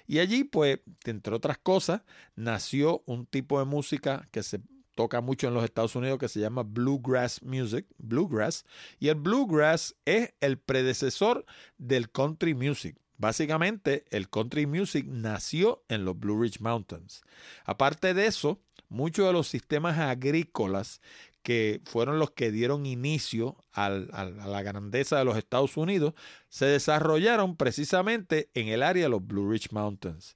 Y 0.07 0.19
allí, 0.19 0.45
pues, 0.45 0.81
entre 1.05 1.35
otras 1.35 1.59
cosas, 1.59 2.03
nació 2.37 3.03
un 3.07 3.27
tipo 3.27 3.59
de 3.59 3.65
música 3.65 4.29
que 4.31 4.43
se 4.43 4.61
toca 4.95 5.21
mucho 5.21 5.47
en 5.47 5.55
los 5.55 5.63
Estados 5.63 5.95
Unidos 5.95 6.19
que 6.19 6.29
se 6.29 6.41
llama 6.41 6.65
bluegrass 6.65 7.41
music, 7.43 7.87
bluegrass, 7.99 8.65
y 8.99 9.07
el 9.07 9.15
bluegrass 9.15 9.95
es 10.05 10.35
el 10.41 10.59
predecesor 10.59 11.47
del 11.79 12.11
country 12.11 12.53
music. 12.53 12.97
Básicamente, 13.19 14.05
el 14.11 14.31
country 14.31 14.67
music 14.67 15.05
nació 15.07 15.85
en 15.89 16.05
los 16.05 16.19
Blue 16.19 16.41
Ridge 16.41 16.61
Mountains. 16.61 17.23
Aparte 17.65 18.15
de 18.15 18.27
eso, 18.27 18.61
muchos 18.89 19.27
de 19.27 19.33
los 19.33 19.49
sistemas 19.49 19.99
agrícolas 19.99 21.01
que 21.43 21.81
fueron 21.85 22.19
los 22.19 22.31
que 22.31 22.53
dieron 22.53 22.87
inicio 22.87 23.65
a 23.73 23.89
la 23.91 24.63
grandeza 24.63 25.19
de 25.19 25.25
los 25.25 25.37
Estados 25.37 25.77
Unidos 25.77 26.15
se 26.49 26.67
desarrollaron 26.67 27.57
precisamente 27.57 28.51
en 28.55 28.69
el 28.69 28.83
área 28.83 29.05
de 29.05 29.09
los 29.09 29.27
Blue 29.27 29.51
Ridge 29.51 29.71
Mountains. 29.73 30.35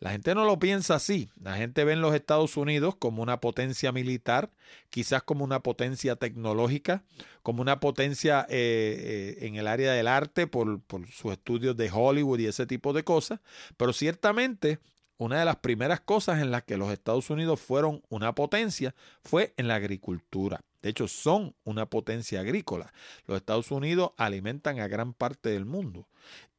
La 0.00 0.10
gente 0.10 0.34
no 0.34 0.44
lo 0.44 0.58
piensa 0.58 0.94
así. 0.94 1.28
La 1.42 1.56
gente 1.56 1.84
ve 1.84 1.92
en 1.92 2.00
los 2.00 2.14
Estados 2.14 2.56
Unidos 2.56 2.94
como 2.96 3.22
una 3.22 3.40
potencia 3.40 3.90
militar, 3.92 4.50
quizás 4.90 5.22
como 5.22 5.44
una 5.44 5.60
potencia 5.60 6.16
tecnológica, 6.16 7.04
como 7.42 7.62
una 7.62 7.80
potencia 7.80 8.46
eh, 8.48 9.36
eh, 9.40 9.46
en 9.46 9.56
el 9.56 9.66
área 9.66 9.92
del 9.92 10.06
arte 10.06 10.46
por, 10.46 10.80
por 10.82 11.08
sus 11.10 11.32
estudios 11.32 11.76
de 11.76 11.90
Hollywood 11.92 12.38
y 12.38 12.46
ese 12.46 12.66
tipo 12.66 12.92
de 12.92 13.02
cosas. 13.04 13.40
Pero 13.76 13.92
ciertamente 13.92 14.78
una 15.18 15.40
de 15.40 15.44
las 15.44 15.56
primeras 15.56 16.00
cosas 16.00 16.40
en 16.40 16.52
las 16.52 16.62
que 16.62 16.76
los 16.76 16.92
Estados 16.92 17.28
Unidos 17.28 17.60
fueron 17.60 18.02
una 18.08 18.36
potencia 18.36 18.94
fue 19.22 19.52
en 19.56 19.66
la 19.66 19.74
agricultura. 19.74 20.60
De 20.80 20.90
hecho, 20.90 21.08
son 21.08 21.56
una 21.64 21.86
potencia 21.86 22.40
agrícola. 22.40 22.92
Los 23.26 23.36
Estados 23.36 23.72
Unidos 23.72 24.12
alimentan 24.16 24.78
a 24.78 24.86
gran 24.86 25.12
parte 25.12 25.50
del 25.50 25.64
mundo. 25.64 26.08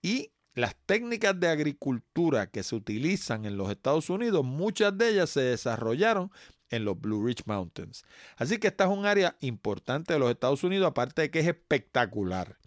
Y 0.01 0.33
las 0.55 0.75
técnicas 0.85 1.39
de 1.39 1.47
agricultura 1.47 2.49
que 2.49 2.63
se 2.63 2.75
utilizan 2.75 3.45
en 3.45 3.57
los 3.57 3.69
Estados 3.69 4.09
Unidos, 4.09 4.43
muchas 4.43 4.97
de 4.97 5.09
ellas 5.09 5.29
se 5.29 5.41
desarrollaron 5.41 6.31
en 6.69 6.85
los 6.85 6.99
Blue 6.99 7.25
Ridge 7.25 7.43
Mountains. 7.45 8.03
Así 8.37 8.57
que 8.57 8.67
esta 8.67 8.85
es 8.85 8.89
un 8.89 9.05
área 9.05 9.35
importante 9.41 10.13
de 10.13 10.19
los 10.19 10.29
Estados 10.29 10.63
Unidos, 10.63 10.87
aparte 10.87 11.23
de 11.23 11.31
que 11.31 11.39
es 11.39 11.47
espectacular. 11.47 12.57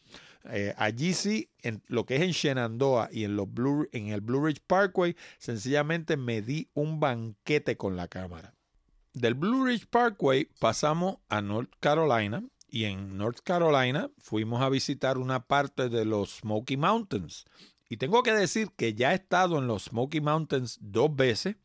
Eh, 0.50 0.74
allí 0.76 1.14
sí, 1.14 1.50
en 1.62 1.82
lo 1.86 2.04
que 2.04 2.16
es 2.16 2.22
en 2.22 2.32
Shenandoah 2.32 3.08
y 3.12 3.24
en, 3.24 3.36
los 3.36 3.52
Blue, 3.52 3.88
en 3.92 4.08
el 4.08 4.20
Blue 4.20 4.44
Ridge 4.44 4.62
Parkway, 4.66 5.16
sencillamente 5.38 6.16
me 6.16 6.42
di 6.42 6.68
un 6.74 6.98
banquete 6.98 7.76
con 7.76 7.96
la 7.96 8.08
cámara. 8.08 8.54
Del 9.12 9.34
Blue 9.34 9.66
Ridge 9.66 9.86
Parkway 9.86 10.48
pasamos 10.58 11.18
a 11.28 11.42
North 11.42 11.70
Carolina 11.80 12.42
y 12.66 12.84
en 12.84 13.18
North 13.18 13.40
Carolina 13.44 14.10
fuimos 14.18 14.62
a 14.62 14.70
visitar 14.70 15.18
una 15.18 15.46
parte 15.46 15.90
de 15.90 16.06
los 16.06 16.38
Smoky 16.38 16.76
Mountains. 16.76 17.44
Y 17.92 17.98
tengo 17.98 18.22
que 18.22 18.32
decir 18.32 18.70
que 18.74 18.94
ya 18.94 19.12
he 19.12 19.16
estado 19.16 19.58
en 19.58 19.66
los 19.66 19.82
Smoky 19.84 20.22
Mountains 20.22 20.78
dos 20.80 21.14
veces 21.14 21.56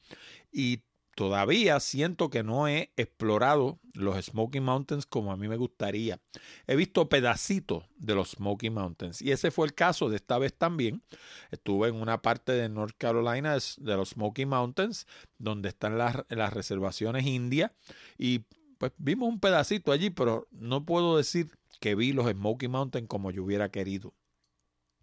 y 0.52 0.82
todavía 1.16 1.80
siento 1.80 2.30
que 2.30 2.44
no 2.44 2.68
he 2.68 2.92
explorado 2.98 3.80
los 3.94 4.26
Smoky 4.26 4.60
Mountains 4.60 5.06
como 5.06 5.32
a 5.32 5.38
mí 5.38 5.48
me 5.48 5.56
gustaría. 5.56 6.20
He 6.68 6.76
visto 6.76 7.08
pedacitos 7.08 7.86
de 7.96 8.14
los 8.14 8.32
Smoky 8.32 8.70
Mountains 8.70 9.22
y 9.22 9.32
ese 9.32 9.52
fue 9.52 9.68
el 9.68 9.74
caso 9.74 10.10
de 10.10 10.18
esta 10.18 10.38
vez 10.38 10.54
también. 10.54 11.02
Estuve 11.50 11.88
en 11.88 11.96
una 11.96 12.22
parte 12.22 12.52
de 12.52 12.68
North 12.68 12.96
Carolina 12.98 13.54
de 13.78 13.96
los 13.96 14.10
Smoky 14.10 14.46
Mountains 14.46 15.08
donde 15.38 15.70
están 15.70 15.98
las, 15.98 16.18
reservaciones 16.28 17.26
indias 17.26 17.72
y 18.18 18.40
pues 18.78 18.92
vimos 18.98 19.30
un 19.30 19.40
pedacito 19.40 19.94
allí, 19.94 20.10
pero 20.10 20.50
no 20.52 20.86
puedo 20.86 21.16
decir 21.16 21.58
que 21.80 21.96
vi 21.96 22.12
los 22.12 22.30
Smoky 22.30 22.68
Mountains 22.68 23.08
como 23.08 23.32
yo 23.32 23.46
hubiera 23.46 23.72
querido. 23.72 24.14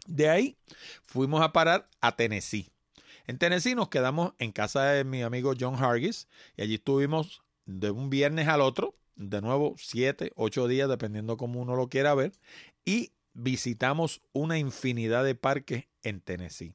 De 0.07 0.29
ahí 0.29 0.57
fuimos 1.03 1.43
a 1.43 1.53
parar 1.53 1.88
a 2.01 2.17
Tennessee. 2.17 2.71
En 3.27 3.38
Tennessee 3.38 3.75
nos 3.75 3.88
quedamos 3.88 4.35
en 4.38 4.53
casa 4.53 4.85
de 4.85 5.05
mi 5.05 5.23
amigo 5.23 5.55
John 5.59 5.77
Hargis 5.77 6.29
y 6.57 6.62
allí 6.62 6.75
estuvimos 6.75 7.43
de 7.64 7.90
un 7.90 8.11
viernes 8.11 8.49
al 8.49 8.61
otro, 8.61 8.95
de 9.17 9.40
nuevo 9.40 9.75
siete, 9.79 10.33
ocho 10.37 10.69
días, 10.69 10.88
dependiendo 10.88 11.37
cómo 11.37 11.61
uno 11.61 11.77
lo 11.77 11.88
quiera 11.88 12.14
ver, 12.14 12.33
y 12.85 13.12
visitamos 13.33 14.21
una 14.33 14.59
infinidad 14.59 15.25
de 15.25 15.35
parques 15.35 15.88
en 16.03 16.21
Tennessee. 16.21 16.75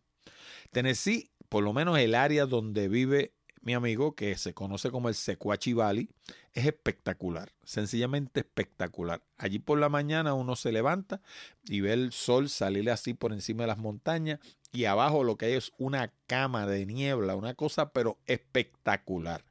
Tennessee, 0.72 1.30
por 1.50 1.64
lo 1.64 1.74
menos 1.74 2.00
el 2.00 2.16
área 2.16 2.46
donde 2.46 2.88
vive 2.88 3.34
mi 3.62 3.74
amigo, 3.74 4.16
que 4.16 4.38
se 4.38 4.54
conoce 4.54 4.92
como 4.92 5.10
el 5.10 5.16
Sequachi 5.16 5.74
Valley, 5.74 6.10
es 6.54 6.66
espectacular, 6.66 7.52
sencillamente 7.64 8.42
espectacular. 8.42 9.22
Allí 9.38 9.60
por 9.60 9.80
la 9.80 9.90
mañana 9.90 10.34
uno 10.34 10.56
se 10.56 10.72
levanta 10.72 11.22
y 11.66 11.82
ve 11.82 11.94
el 11.94 12.12
sol 12.12 12.50
salir 12.50 12.90
así 12.90 13.14
por 13.14 13.34
encima 13.34 13.64
de 13.64 13.68
las 13.68 13.78
montañas 13.78 14.40
y 14.72 14.86
abajo 14.86 15.24
lo 15.24 15.38
que 15.38 15.48
hay 15.48 15.54
es 15.54 15.72
una 15.78 16.12
cama 16.28 16.66
de 16.66 16.86
niebla, 16.86 17.36
una 17.36 17.54
cosa 17.54 17.92
pero 17.92 18.18
espectacular. 18.26 19.44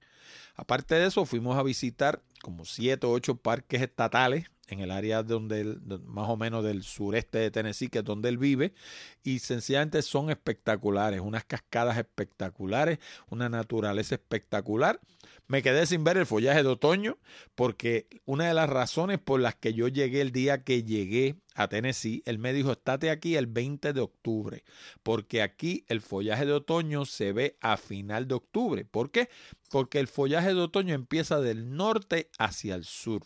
Aparte 0.54 0.96
de 0.96 1.06
eso, 1.06 1.24
fuimos 1.24 1.56
a 1.56 1.62
visitar 1.62 2.22
como 2.42 2.64
siete 2.64 3.06
o 3.06 3.10
ocho 3.12 3.36
parques 3.36 3.80
estatales 3.82 4.50
en 4.68 4.80
el 4.80 4.90
área 4.90 5.22
donde 5.22 5.78
más 6.04 6.28
o 6.28 6.36
menos 6.36 6.64
del 6.64 6.82
sureste 6.82 7.38
de 7.38 7.50
Tennessee, 7.50 7.88
que 7.88 7.98
es 7.98 8.04
donde 8.04 8.28
él 8.28 8.38
vive, 8.38 8.74
y 9.22 9.40
sencillamente 9.40 10.02
son 10.02 10.30
espectaculares, 10.30 11.20
unas 11.20 11.44
cascadas 11.44 11.98
espectaculares, 11.98 12.98
una 13.28 13.48
naturaleza 13.48 14.14
espectacular. 14.14 15.00
Me 15.46 15.62
quedé 15.62 15.86
sin 15.86 16.04
ver 16.04 16.18
el 16.18 16.26
follaje 16.26 16.62
de 16.62 16.68
otoño 16.68 17.16
porque 17.54 18.06
una 18.26 18.48
de 18.48 18.54
las 18.54 18.68
razones 18.68 19.18
por 19.18 19.40
las 19.40 19.54
que 19.54 19.72
yo 19.72 19.88
llegué 19.88 20.20
el 20.20 20.30
día 20.30 20.62
que 20.62 20.82
llegué 20.82 21.36
a 21.54 21.68
Tennessee, 21.68 22.22
él 22.26 22.38
me 22.38 22.52
dijo, 22.52 22.72
estate 22.72 23.10
aquí 23.10 23.34
el 23.34 23.46
20 23.46 23.94
de 23.94 24.00
octubre, 24.00 24.62
porque 25.02 25.40
aquí 25.40 25.84
el 25.88 26.02
follaje 26.02 26.44
de 26.44 26.52
otoño 26.52 27.06
se 27.06 27.32
ve 27.32 27.56
a 27.60 27.78
final 27.78 28.28
de 28.28 28.34
octubre. 28.34 28.84
¿Por 28.84 29.10
qué? 29.10 29.30
Porque 29.70 30.00
el 30.00 30.06
follaje 30.06 30.54
de 30.54 30.60
otoño 30.60 30.94
empieza 30.94 31.40
del 31.40 31.74
norte 31.74 32.30
hacia 32.38 32.74
el 32.74 32.84
sur. 32.84 33.22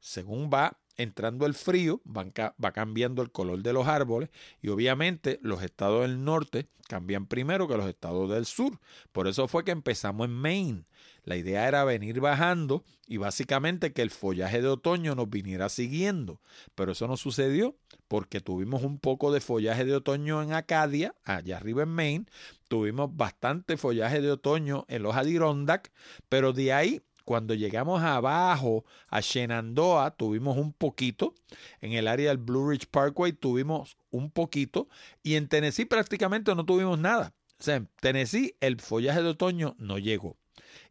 Según 0.00 0.50
va 0.52 0.79
entrando 1.02 1.46
el 1.46 1.54
frío, 1.54 2.00
va 2.06 2.72
cambiando 2.72 3.22
el 3.22 3.30
color 3.30 3.62
de 3.62 3.72
los 3.72 3.86
árboles 3.86 4.30
y 4.60 4.68
obviamente 4.68 5.38
los 5.42 5.62
estados 5.62 6.02
del 6.02 6.24
norte 6.24 6.68
cambian 6.88 7.26
primero 7.26 7.68
que 7.68 7.76
los 7.76 7.86
estados 7.86 8.28
del 8.30 8.46
sur. 8.46 8.80
Por 9.12 9.28
eso 9.28 9.46
fue 9.48 9.64
que 9.64 9.70
empezamos 9.70 10.26
en 10.26 10.32
Maine. 10.32 10.84
La 11.24 11.36
idea 11.36 11.68
era 11.68 11.84
venir 11.84 12.20
bajando 12.20 12.82
y 13.06 13.18
básicamente 13.18 13.92
que 13.92 14.02
el 14.02 14.10
follaje 14.10 14.62
de 14.62 14.68
otoño 14.68 15.14
nos 15.14 15.30
viniera 15.30 15.68
siguiendo. 15.68 16.40
Pero 16.74 16.92
eso 16.92 17.06
no 17.06 17.16
sucedió 17.16 17.76
porque 18.08 18.40
tuvimos 18.40 18.82
un 18.82 18.98
poco 18.98 19.30
de 19.30 19.40
follaje 19.40 19.84
de 19.84 19.94
otoño 19.94 20.42
en 20.42 20.52
Acadia, 20.52 21.14
allá 21.24 21.58
arriba 21.58 21.82
en 21.82 21.90
Maine. 21.90 22.26
Tuvimos 22.68 23.14
bastante 23.16 23.76
follaje 23.76 24.20
de 24.20 24.32
otoño 24.32 24.84
en 24.88 25.02
los 25.02 25.14
Adirondack, 25.14 25.92
pero 26.28 26.52
de 26.52 26.72
ahí 26.72 27.02
cuando 27.24 27.54
llegamos 27.54 28.02
abajo 28.02 28.84
a 29.08 29.20
Shenandoah 29.20 30.10
tuvimos 30.12 30.56
un 30.56 30.72
poquito, 30.72 31.34
en 31.80 31.92
el 31.92 32.08
área 32.08 32.28
del 32.28 32.38
Blue 32.38 32.70
Ridge 32.70 32.86
Parkway 32.86 33.32
tuvimos 33.32 33.96
un 34.10 34.30
poquito 34.30 34.88
y 35.22 35.34
en 35.34 35.48
Tennessee 35.48 35.84
prácticamente 35.84 36.54
no 36.54 36.64
tuvimos 36.64 36.98
nada. 36.98 37.32
O 37.58 37.62
sea, 37.62 37.76
en 37.76 37.88
Tennessee 38.00 38.56
el 38.60 38.80
follaje 38.80 39.22
de 39.22 39.28
otoño 39.28 39.76
no 39.78 39.98
llegó. 39.98 40.36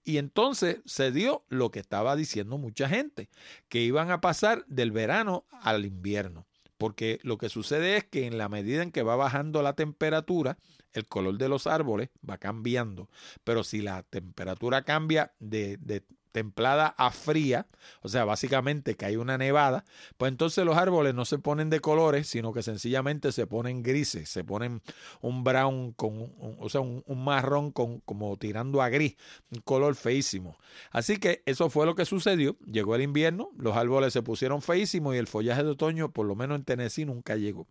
Y 0.03 0.17
entonces 0.17 0.79
se 0.85 1.11
dio 1.11 1.43
lo 1.49 1.71
que 1.71 1.79
estaba 1.79 2.15
diciendo 2.15 2.57
mucha 2.57 2.87
gente, 2.89 3.29
que 3.67 3.81
iban 3.81 4.11
a 4.11 4.21
pasar 4.21 4.65
del 4.67 4.91
verano 4.91 5.45
al 5.61 5.85
invierno. 5.85 6.45
Porque 6.77 7.19
lo 7.23 7.37
que 7.37 7.49
sucede 7.49 7.97
es 7.97 8.05
que 8.05 8.25
en 8.25 8.37
la 8.37 8.47
medida 8.47 8.81
en 8.81 8.91
que 8.91 9.03
va 9.03 9.17
bajando 9.17 9.61
la 9.61 9.73
temperatura, 9.73 10.57
el 10.93 11.05
color 11.07 11.37
de 11.37 11.49
los 11.49 11.67
árboles 11.67 12.09
va 12.27 12.37
cambiando. 12.37 13.09
Pero 13.43 13.63
si 13.63 13.81
la 13.81 14.03
temperatura 14.03 14.83
cambia 14.83 15.33
de, 15.39 15.77
de 15.77 16.03
templada 16.31 16.87
a 16.97 17.11
fría, 17.11 17.67
o 18.01 18.09
sea, 18.09 18.25
básicamente 18.25 18.95
que 18.95 19.05
hay 19.05 19.15
una 19.15 19.37
nevada, 19.37 19.85
pues 20.17 20.31
entonces 20.31 20.65
los 20.65 20.77
árboles 20.77 21.13
no 21.13 21.25
se 21.25 21.39
ponen 21.39 21.69
de 21.69 21.79
colores, 21.79 22.27
sino 22.27 22.53
que 22.53 22.63
sencillamente 22.63 23.31
se 23.31 23.47
ponen 23.47 23.83
grises, 23.83 24.29
se 24.29 24.43
ponen 24.43 24.81
un 25.21 25.43
brown 25.43 25.93
con, 25.93 26.31
o 26.59 26.69
sea, 26.69 26.81
un, 26.81 27.03
marrón 27.23 27.71
con, 27.71 27.99
como 28.01 28.37
tirando 28.37 28.81
a 28.81 28.89
gris, 28.89 29.15
un 29.51 29.61
color 29.61 29.95
feísimo. 29.95 30.57
Así 30.91 31.17
que 31.17 31.43
eso 31.45 31.69
fue 31.69 31.85
lo 31.85 31.95
que 31.95 32.05
sucedió, 32.05 32.57
llegó 32.65 32.95
el 32.95 33.01
invierno, 33.01 33.51
los 33.57 33.75
árboles 33.75 34.13
se 34.13 34.21
pusieron 34.21 34.61
feísimos 34.61 35.15
y 35.15 35.17
el 35.17 35.27
follaje 35.27 35.63
de 35.63 35.69
otoño, 35.69 36.11
por 36.11 36.25
lo 36.25 36.35
menos 36.35 36.57
en 36.57 36.63
Tennessee, 36.63 37.05
nunca 37.05 37.35
llegó. 37.35 37.67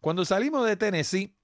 Cuando 0.00 0.24
salimos 0.24 0.66
de 0.66 0.76
Tennessee, 0.76 1.34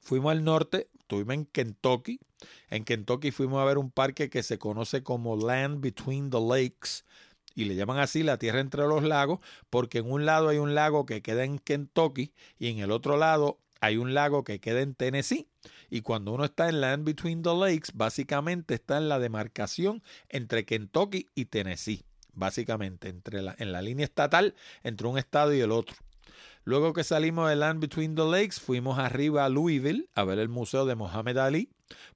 fuimos 0.00 0.32
al 0.32 0.44
norte, 0.44 0.88
estuvimos 0.98 1.34
en 1.34 1.46
Kentucky, 1.46 2.20
en 2.70 2.84
Kentucky 2.84 3.30
fuimos 3.30 3.60
a 3.60 3.64
ver 3.64 3.78
un 3.78 3.90
parque 3.90 4.30
que 4.30 4.42
se 4.42 4.58
conoce 4.58 5.02
como 5.02 5.36
Land 5.36 5.80
Between 5.80 6.30
the 6.30 6.40
Lakes 6.40 7.04
y 7.54 7.64
le 7.64 7.74
llaman 7.74 7.98
así 7.98 8.22
la 8.22 8.38
tierra 8.38 8.60
entre 8.60 8.82
los 8.82 9.02
lagos 9.02 9.40
porque 9.70 9.98
en 9.98 10.10
un 10.10 10.26
lado 10.26 10.48
hay 10.48 10.58
un 10.58 10.74
lago 10.74 11.06
que 11.06 11.22
queda 11.22 11.44
en 11.44 11.58
Kentucky 11.58 12.32
y 12.58 12.68
en 12.68 12.78
el 12.78 12.90
otro 12.90 13.16
lado 13.16 13.58
hay 13.82 13.96
un 13.96 14.14
lago 14.14 14.44
que 14.44 14.60
queda 14.60 14.80
en 14.80 14.94
Tennessee. 14.94 15.48
Y 15.90 16.02
cuando 16.02 16.32
uno 16.32 16.44
está 16.44 16.68
en 16.68 16.80
Land 16.80 17.04
Between 17.04 17.42
the 17.42 17.52
Lakes, 17.52 17.90
básicamente 17.92 18.74
está 18.74 18.96
en 18.96 19.08
la 19.08 19.18
demarcación 19.18 20.02
entre 20.28 20.64
Kentucky 20.64 21.28
y 21.34 21.46
Tennessee. 21.46 22.04
Básicamente, 22.32 23.08
entre 23.08 23.42
la, 23.42 23.56
en 23.58 23.72
la 23.72 23.82
línea 23.82 24.04
estatal 24.04 24.54
entre 24.84 25.08
un 25.08 25.18
estado 25.18 25.52
y 25.52 25.60
el 25.60 25.72
otro. 25.72 25.96
Luego 26.64 26.92
que 26.92 27.02
salimos 27.02 27.48
de 27.48 27.56
Land 27.56 27.80
Between 27.80 28.14
the 28.14 28.24
Lakes, 28.24 28.60
fuimos 28.60 29.00
arriba 29.00 29.44
a 29.44 29.48
Louisville 29.48 30.08
a 30.14 30.22
ver 30.22 30.38
el 30.38 30.48
museo 30.48 30.86
de 30.86 30.94
Mohammed 30.94 31.36
Ali 31.38 31.68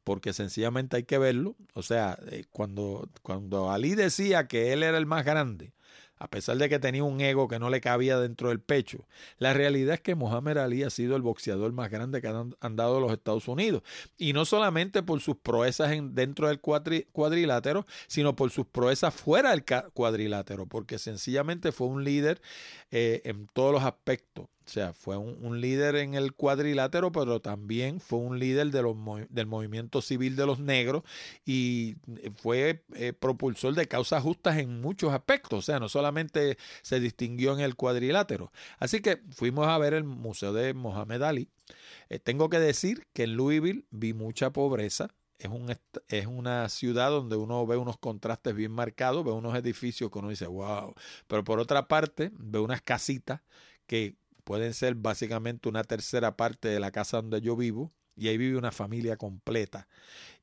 porque 0.04 0.32
sencillamente 0.32 0.96
hay 0.96 1.04
que 1.04 1.18
verlo. 1.18 1.56
O 1.74 1.82
sea, 1.82 2.18
eh, 2.30 2.44
cuando, 2.52 3.08
cuando 3.22 3.70
Ali 3.70 3.94
decía 3.94 4.46
que 4.46 4.72
él 4.72 4.82
era 4.82 4.98
el 4.98 5.06
más 5.06 5.24
grande, 5.24 5.72
a 6.18 6.28
pesar 6.28 6.56
de 6.56 6.68
que 6.68 6.78
tenía 6.78 7.04
un 7.04 7.20
ego 7.20 7.48
que 7.48 7.58
no 7.58 7.70
le 7.70 7.80
cabía 7.80 8.18
dentro 8.18 8.48
del 8.48 8.60
pecho. 8.60 9.06
La 9.38 9.52
realidad 9.52 9.94
es 9.94 10.00
que 10.00 10.14
Muhammad 10.14 10.58
Ali 10.58 10.82
ha 10.82 10.90
sido 10.90 11.16
el 11.16 11.22
boxeador 11.22 11.72
más 11.72 11.90
grande 11.90 12.22
que 12.22 12.28
han, 12.28 12.76
dado 12.76 13.00
los 13.00 13.12
Estados 13.12 13.48
Unidos. 13.48 13.82
Y 14.16 14.32
no 14.32 14.44
solamente 14.44 15.02
por 15.02 15.20
sus 15.20 15.36
proezas 15.36 15.92
en, 15.92 16.14
dentro 16.14 16.48
del 16.48 16.60
cuadrilátero, 16.60 17.86
sino 18.06 18.34
por 18.34 18.50
sus 18.50 18.66
proezas 18.66 19.14
fuera 19.14 19.50
del 19.50 19.64
cuadrilátero, 19.92 20.66
porque 20.66 20.98
sencillamente 20.98 21.72
fue 21.72 21.88
un 21.88 22.04
líder 22.04 22.40
eh, 22.90 23.22
en 23.24 23.46
todos 23.52 23.72
los 23.72 23.84
aspectos. 23.84 24.46
O 24.66 24.68
sea, 24.68 24.92
fue 24.92 25.16
un, 25.16 25.60
líder 25.60 25.94
en 25.94 26.14
el 26.14 26.32
cuadrilátero, 26.34 27.12
pero 27.12 27.40
también 27.40 28.00
fue 28.00 28.18
un 28.18 28.40
líder 28.40 28.72
de 28.72 28.82
los, 28.82 28.96
del 29.28 29.46
movimiento 29.46 30.02
civil 30.02 30.34
de 30.34 30.44
los 30.44 30.58
negros 30.58 31.04
y 31.44 31.94
fue 32.34 32.84
eh, 32.94 33.12
propulsor 33.12 33.74
de 33.74 33.86
causas 33.86 34.24
justas 34.24 34.58
en 34.58 34.80
muchos 34.80 35.12
aspectos. 35.12 35.60
O 35.60 35.62
sea, 35.62 35.78
no 35.78 35.88
solamente 35.88 36.58
se 36.82 36.98
distinguió 36.98 37.52
en 37.54 37.60
el 37.60 37.76
cuadrilátero. 37.76 38.50
Así 38.80 39.00
que 39.00 39.22
fuimos 39.30 39.68
a 39.68 39.78
ver 39.78 39.94
el 39.94 40.02
Museo 40.02 40.52
de 40.52 40.74
Mohamed 40.74 41.22
Ali. 41.22 41.48
Eh, 42.08 42.18
tengo 42.18 42.50
que 42.50 42.58
decir 42.58 43.06
que 43.12 43.22
en 43.22 43.36
Louisville 43.36 43.86
vi 43.90 44.14
mucha 44.14 44.52
pobreza. 44.52 45.14
Es, 45.38 45.48
un, 45.48 45.72
es 46.08 46.26
una 46.26 46.68
ciudad 46.68 47.10
donde 47.10 47.36
uno 47.36 47.64
ve 47.66 47.76
unos 47.76 47.98
contrastes 47.98 48.54
bien 48.54 48.72
marcados, 48.72 49.24
ve 49.24 49.30
unos 49.30 49.54
edificios 49.54 50.10
que 50.10 50.18
uno 50.18 50.30
dice, 50.30 50.48
wow. 50.48 50.92
Pero 51.28 51.44
por 51.44 51.60
otra 51.60 51.86
parte, 51.86 52.32
ve 52.34 52.58
unas 52.58 52.82
casitas 52.82 53.42
que 53.86 54.16
pueden 54.46 54.74
ser 54.74 54.94
básicamente 54.94 55.68
una 55.68 55.82
tercera 55.82 56.36
parte 56.36 56.68
de 56.68 56.78
la 56.78 56.92
casa 56.92 57.16
donde 57.16 57.40
yo 57.40 57.56
vivo 57.56 57.92
y 58.14 58.28
ahí 58.28 58.38
vive 58.38 58.56
una 58.56 58.70
familia 58.70 59.16
completa 59.16 59.88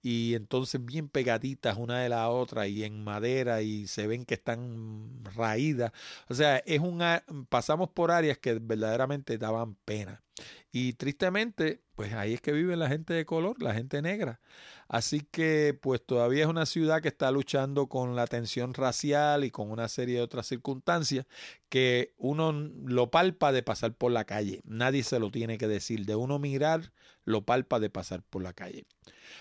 y 0.04 0.36
entonces 0.36 0.84
bien 0.84 1.08
pegaditas 1.08 1.78
una 1.78 2.00
de 2.02 2.10
la 2.10 2.30
otra 2.30 2.68
y 2.68 2.84
en 2.84 3.04
madera 3.04 3.62
y 3.62 3.88
se 3.88 4.06
ven 4.06 4.26
que 4.26 4.34
están 4.36 5.24
raídas. 5.36 5.94
O 6.30 6.36
sea, 6.36 6.58
es 6.58 6.82
una 6.82 7.24
pasamos 7.50 7.90
por 7.90 8.12
áreas 8.12 8.38
que 8.38 8.56
verdaderamente 8.56 9.38
daban 9.38 9.76
pena. 9.86 10.22
Y 10.72 10.94
tristemente, 10.94 11.82
pues 11.96 12.14
ahí 12.14 12.34
es 12.34 12.42
que 12.42 12.52
vive 12.52 12.76
la 12.76 12.90
gente 12.90 13.14
de 13.14 13.26
color, 13.26 13.62
la 13.62 13.74
gente 13.74 14.02
negra. 14.02 14.42
Así 14.90 15.22
que 15.32 15.78
pues 15.80 16.06
todavía 16.06 16.44
es 16.44 16.50
una 16.50 16.66
ciudad 16.66 17.02
que 17.02 17.08
está 17.08 17.32
luchando 17.32 17.88
con 17.88 18.16
la 18.16 18.28
tensión 18.28 18.74
racial 18.74 19.44
y 19.46 19.52
con 19.52 19.72
una 19.72 19.88
serie 19.88 20.16
de 20.18 20.22
otras 20.22 20.48
circunstancias 20.48 21.26
que 21.70 22.14
uno 22.18 22.52
lo 22.52 23.10
palpa 23.12 23.52
de 23.52 23.64
pasar 23.64 23.94
por 23.94 24.12
la 24.12 24.26
calle. 24.26 24.62
Nadie 24.66 25.04
se 25.04 25.20
lo 25.20 25.32
tiene 25.32 25.58
que 25.58 25.68
decir. 25.68 26.06
De 26.06 26.16
uno 26.16 26.40
mirar, 26.40 26.92
lo 27.24 27.46
palpa 27.46 27.80
de 27.80 27.90
pasar 27.90 28.24
por 28.24 28.44
la 28.44 28.54
calle. 28.54 28.86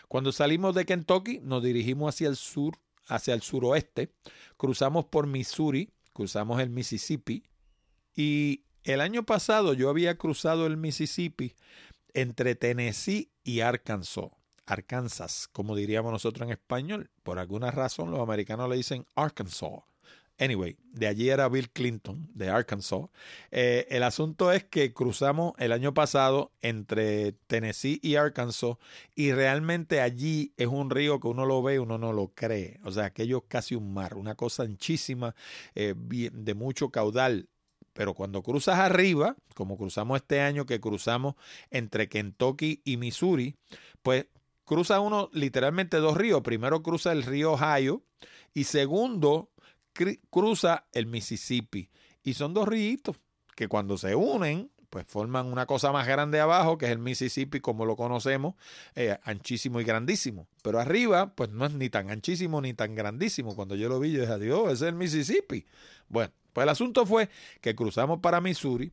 Cuando 0.09 0.33
salimos 0.33 0.75
de 0.75 0.85
Kentucky, 0.85 1.41
nos 1.41 1.63
dirigimos 1.63 2.15
hacia 2.15 2.29
el 2.29 2.37
sur, 2.37 2.79
hacia 3.07 3.35
el 3.35 3.43
suroeste, 3.43 4.13
cruzamos 4.57 5.07
por 5.07 5.27
Missouri, 5.27 5.91
cruzamos 6.13 6.61
el 6.61 6.71
Mississippi 6.71 7.45
y 8.15 8.65
el 8.85 9.01
año 9.01 9.25
pasado 9.25 9.75
yo 9.75 9.89
había 9.89 10.19
cruzado 10.19 10.67
el 10.67 10.77
Mississippi 10.77 11.55
entre 12.15 12.55
Tennessee 12.55 13.31
y 13.45 13.61
Arkansas. 13.61 14.31
Arkansas, 14.67 15.49
como 15.53 15.75
diríamos 15.75 16.13
nosotros 16.13 16.47
en 16.47 16.53
español. 16.53 17.11
Por 17.23 17.39
alguna 17.39 17.71
razón 17.71 18.11
los 18.11 18.21
americanos 18.21 18.69
le 18.69 18.77
dicen 18.77 19.07
Arkansas. 19.15 19.92
Anyway, 20.43 20.77
de 20.93 21.07
allí 21.07 21.31
era 21.31 21.49
Bill 21.49 21.71
Clinton, 21.71 22.29
de 22.35 22.49
Arkansas. 22.49 23.03
Eh, 23.53 23.87
el 23.91 24.03
asunto 24.03 24.51
es 24.51 24.65
que 24.65 24.93
cruzamos 24.93 25.53
el 25.59 25.71
año 25.71 25.95
pasado 25.95 26.51
entre 26.63 27.33
Tennessee 27.47 28.01
y 28.03 28.17
Arkansas 28.17 28.77
y 29.15 29.31
realmente 29.31 30.01
allí 30.01 30.53
es 30.57 30.67
un 30.67 30.91
río 30.91 31.21
que 31.21 31.29
uno 31.29 31.47
lo 31.47 31.63
ve, 31.63 31.79
uno 31.79 31.97
no 31.97 32.13
lo 32.13 32.33
cree. 32.35 32.81
O 32.83 32.91
sea, 32.91 33.05
aquello 33.05 33.39
es 33.39 33.45
casi 33.47 33.77
un 33.77 33.95
mar, 33.95 34.17
una 34.17 34.35
cosa 34.35 34.65
anchísima, 34.65 35.37
eh, 35.77 35.95
de 35.97 36.55
mucho 36.55 36.91
caudal. 36.91 37.49
Pero 37.93 38.15
cuando 38.15 38.43
cruzas 38.43 38.81
arriba, 38.81 39.37
como 39.55 39.77
cruzamos 39.77 40.17
este 40.17 40.41
año 40.41 40.67
que 40.67 40.81
cruzamos 40.81 41.37
entre 41.71 42.09
Kentucky 42.09 42.81
y 42.85 42.97
Missouri, 42.97 43.55
pues 44.03 44.27
cruza 44.65 44.99
uno 44.99 45.31
literalmente 45.33 45.99
dos 45.99 46.17
ríos. 46.17 46.43
Primero 46.43 46.83
cruza 46.83 47.13
el 47.13 47.23
río 47.23 47.53
Ohio 47.53 48.03
y 48.55 48.65
segundo 48.65 49.52
cruza 50.31 50.87
el 50.93 51.07
Mississippi. 51.07 51.91
Y 52.23 52.35
son 52.35 52.55
dos 52.55 52.69
ríos 52.69 53.01
que 53.55 53.69
cuando 53.69 53.99
se 53.99 54.15
unen, 54.15 54.71
pues 54.93 55.07
forman 55.07 55.47
una 55.47 55.65
cosa 55.65 55.91
más 55.91 56.07
grande 56.07 56.39
abajo, 56.39 56.77
que 56.77 56.85
es 56.85 56.93
el 56.93 56.99
Mississippi 56.99 57.61
como 57.61 57.87
lo 57.87 57.97
conocemos, 57.97 58.55
eh, 58.95 59.19
anchísimo 59.25 59.81
y 59.81 59.85
grandísimo. 59.85 60.49
Pero 60.63 60.79
arriba, 60.79 61.35
pues 61.35 61.49
no 61.49 61.65
es 61.65 61.73
ni 61.73 61.89
tan 61.89 62.11
anchísimo 62.11 62.61
ni 62.61 62.75
tan 62.75 62.95
grandísimo. 62.95 63.57
Cuando 63.57 63.75
yo 63.75 63.89
lo 63.89 63.99
vi, 63.99 64.13
yo 64.13 64.21
dije, 64.21 64.39
Dios, 64.39 64.67
ese 64.67 64.73
es 64.73 64.83
el 64.83 64.95
Mississippi. 64.95 65.65
Bueno, 66.09 66.31
pues 66.53 66.65
el 66.65 66.69
asunto 66.69 67.07
fue 67.07 67.31
que 67.63 67.75
cruzamos 67.75 68.21
para 68.21 68.43
Missouri. 68.43 68.93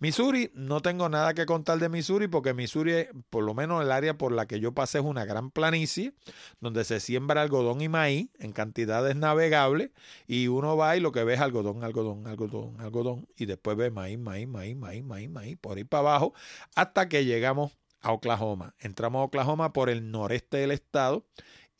Missouri, 0.00 0.52
no 0.54 0.80
tengo 0.80 1.08
nada 1.08 1.34
que 1.34 1.44
contar 1.44 1.80
de 1.80 1.88
Missouri 1.88 2.28
porque 2.28 2.54
Missouri, 2.54 3.08
por 3.30 3.42
lo 3.42 3.52
menos 3.52 3.82
el 3.82 3.90
área 3.90 4.16
por 4.16 4.30
la 4.30 4.46
que 4.46 4.60
yo 4.60 4.72
pasé, 4.72 4.98
es 4.98 5.04
una 5.04 5.24
gran 5.24 5.50
planicie 5.50 6.12
donde 6.60 6.84
se 6.84 7.00
siembra 7.00 7.42
algodón 7.42 7.80
y 7.80 7.88
maíz 7.88 8.28
en 8.38 8.52
cantidades 8.52 9.16
navegables 9.16 9.90
y 10.28 10.46
uno 10.46 10.76
va 10.76 10.96
y 10.96 11.00
lo 11.00 11.10
que 11.10 11.24
ve 11.24 11.34
es 11.34 11.40
algodón, 11.40 11.82
algodón, 11.82 12.28
algodón, 12.28 12.80
algodón 12.80 13.26
y 13.36 13.46
después 13.46 13.76
ve 13.76 13.90
maíz, 13.90 14.20
maíz, 14.20 14.46
maíz, 14.46 14.76
maíz, 14.76 15.02
maíz, 15.02 15.30
maíz, 15.30 15.58
por 15.60 15.76
ahí 15.76 15.84
para 15.84 16.00
abajo 16.00 16.32
hasta 16.76 17.08
que 17.08 17.24
llegamos 17.24 17.76
a 18.00 18.12
Oklahoma. 18.12 18.74
Entramos 18.78 19.20
a 19.20 19.24
Oklahoma 19.24 19.72
por 19.72 19.90
el 19.90 20.12
noreste 20.12 20.58
del 20.58 20.70
estado 20.70 21.26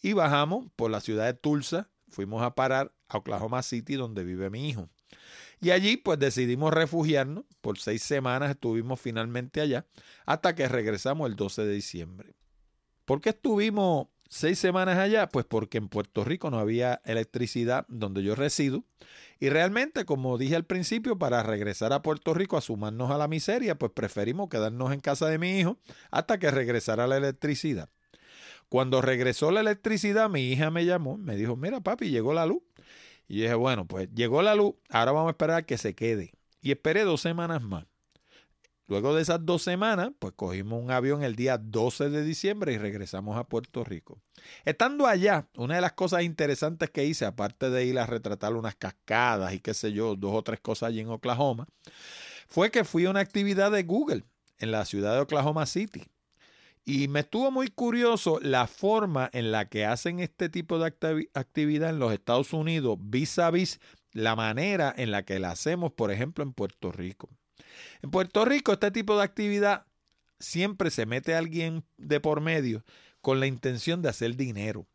y 0.02 0.12
bajamos 0.12 0.66
por 0.74 0.90
la 0.90 1.00
ciudad 1.00 1.26
de 1.26 1.34
Tulsa. 1.34 1.88
Fuimos 2.08 2.42
a 2.42 2.56
parar 2.56 2.92
a 3.08 3.18
Oklahoma 3.18 3.62
City 3.62 3.94
donde 3.94 4.24
vive 4.24 4.50
mi 4.50 4.68
hijo. 4.68 4.88
Y 5.60 5.70
allí 5.70 5.96
pues 5.96 6.18
decidimos 6.18 6.72
refugiarnos. 6.72 7.44
Por 7.60 7.78
seis 7.78 8.02
semanas 8.02 8.50
estuvimos 8.50 9.00
finalmente 9.00 9.60
allá 9.60 9.86
hasta 10.26 10.54
que 10.54 10.68
regresamos 10.68 11.28
el 11.28 11.36
12 11.36 11.64
de 11.64 11.74
diciembre. 11.74 12.34
¿Por 13.04 13.20
qué 13.20 13.30
estuvimos 13.30 14.08
seis 14.28 14.58
semanas 14.58 14.98
allá? 14.98 15.28
Pues 15.28 15.46
porque 15.46 15.78
en 15.78 15.88
Puerto 15.88 16.24
Rico 16.24 16.50
no 16.50 16.58
había 16.58 17.00
electricidad 17.04 17.86
donde 17.88 18.22
yo 18.22 18.34
resido. 18.34 18.84
Y 19.40 19.48
realmente, 19.48 20.04
como 20.04 20.36
dije 20.38 20.56
al 20.56 20.66
principio, 20.66 21.18
para 21.18 21.42
regresar 21.42 21.92
a 21.92 22.02
Puerto 22.02 22.34
Rico 22.34 22.56
a 22.56 22.60
sumarnos 22.60 23.10
a 23.10 23.18
la 23.18 23.28
miseria, 23.28 23.78
pues 23.78 23.92
preferimos 23.92 24.48
quedarnos 24.48 24.92
en 24.92 25.00
casa 25.00 25.26
de 25.28 25.38
mi 25.38 25.58
hijo 25.58 25.78
hasta 26.10 26.38
que 26.38 26.50
regresara 26.50 27.06
la 27.06 27.16
electricidad. 27.16 27.88
Cuando 28.68 29.00
regresó 29.00 29.50
la 29.50 29.60
electricidad, 29.60 30.28
mi 30.28 30.52
hija 30.52 30.70
me 30.70 30.84
llamó, 30.84 31.16
me 31.16 31.36
dijo, 31.36 31.56
mira 31.56 31.80
papi, 31.80 32.10
llegó 32.10 32.34
la 32.34 32.44
luz. 32.44 32.62
Y 33.28 33.42
dije, 33.42 33.54
bueno, 33.54 33.86
pues 33.86 34.08
llegó 34.14 34.42
la 34.42 34.54
luz, 34.54 34.74
ahora 34.88 35.12
vamos 35.12 35.28
a 35.28 35.32
esperar 35.32 35.66
que 35.66 35.78
se 35.78 35.94
quede. 35.94 36.32
Y 36.60 36.72
esperé 36.72 37.04
dos 37.04 37.20
semanas 37.20 37.62
más. 37.62 37.84
Luego 38.88 39.14
de 39.14 39.20
esas 39.20 39.44
dos 39.44 39.62
semanas, 39.62 40.12
pues 40.18 40.32
cogimos 40.34 40.82
un 40.82 40.90
avión 40.90 41.22
el 41.22 41.36
día 41.36 41.58
12 41.58 42.08
de 42.08 42.24
diciembre 42.24 42.72
y 42.72 42.78
regresamos 42.78 43.36
a 43.36 43.44
Puerto 43.44 43.84
Rico. 43.84 44.18
Estando 44.64 45.06
allá, 45.06 45.46
una 45.56 45.74
de 45.74 45.82
las 45.82 45.92
cosas 45.92 46.22
interesantes 46.22 46.88
que 46.88 47.04
hice, 47.04 47.26
aparte 47.26 47.68
de 47.68 47.84
ir 47.84 47.98
a 47.98 48.06
retratar 48.06 48.54
unas 48.54 48.76
cascadas 48.76 49.52
y 49.52 49.60
qué 49.60 49.74
sé 49.74 49.92
yo, 49.92 50.16
dos 50.16 50.34
o 50.34 50.42
tres 50.42 50.60
cosas 50.60 50.88
allí 50.88 51.00
en 51.00 51.10
Oklahoma, 51.10 51.68
fue 52.48 52.70
que 52.70 52.82
fui 52.82 53.04
a 53.04 53.10
una 53.10 53.20
actividad 53.20 53.70
de 53.70 53.82
Google 53.82 54.24
en 54.58 54.70
la 54.72 54.86
ciudad 54.86 55.12
de 55.14 55.20
Oklahoma 55.20 55.66
City. 55.66 56.06
Y 56.88 57.06
me 57.08 57.20
estuvo 57.20 57.50
muy 57.50 57.68
curioso 57.68 58.40
la 58.40 58.66
forma 58.66 59.28
en 59.34 59.52
la 59.52 59.68
que 59.68 59.84
hacen 59.84 60.20
este 60.20 60.48
tipo 60.48 60.78
de 60.78 60.86
actividad 61.34 61.90
en 61.90 61.98
los 61.98 62.14
Estados 62.14 62.54
Unidos 62.54 62.96
vis 62.98 63.38
a 63.38 63.50
vis 63.50 63.78
la 64.14 64.34
manera 64.34 64.94
en 64.96 65.10
la 65.10 65.22
que 65.22 65.38
la 65.38 65.50
hacemos, 65.50 65.92
por 65.92 66.10
ejemplo, 66.10 66.42
en 66.42 66.54
Puerto 66.54 66.90
Rico. 66.90 67.28
En 68.00 68.10
Puerto 68.10 68.42
Rico, 68.46 68.72
este 68.72 68.90
tipo 68.90 69.18
de 69.18 69.24
actividad 69.24 69.84
siempre 70.40 70.90
se 70.90 71.04
mete 71.04 71.34
alguien 71.34 71.84
de 71.98 72.20
por 72.20 72.40
medio 72.40 72.82
con 73.20 73.38
la 73.38 73.46
intención 73.46 74.00
de 74.00 74.08
hacer 74.08 74.34
dinero. 74.34 74.86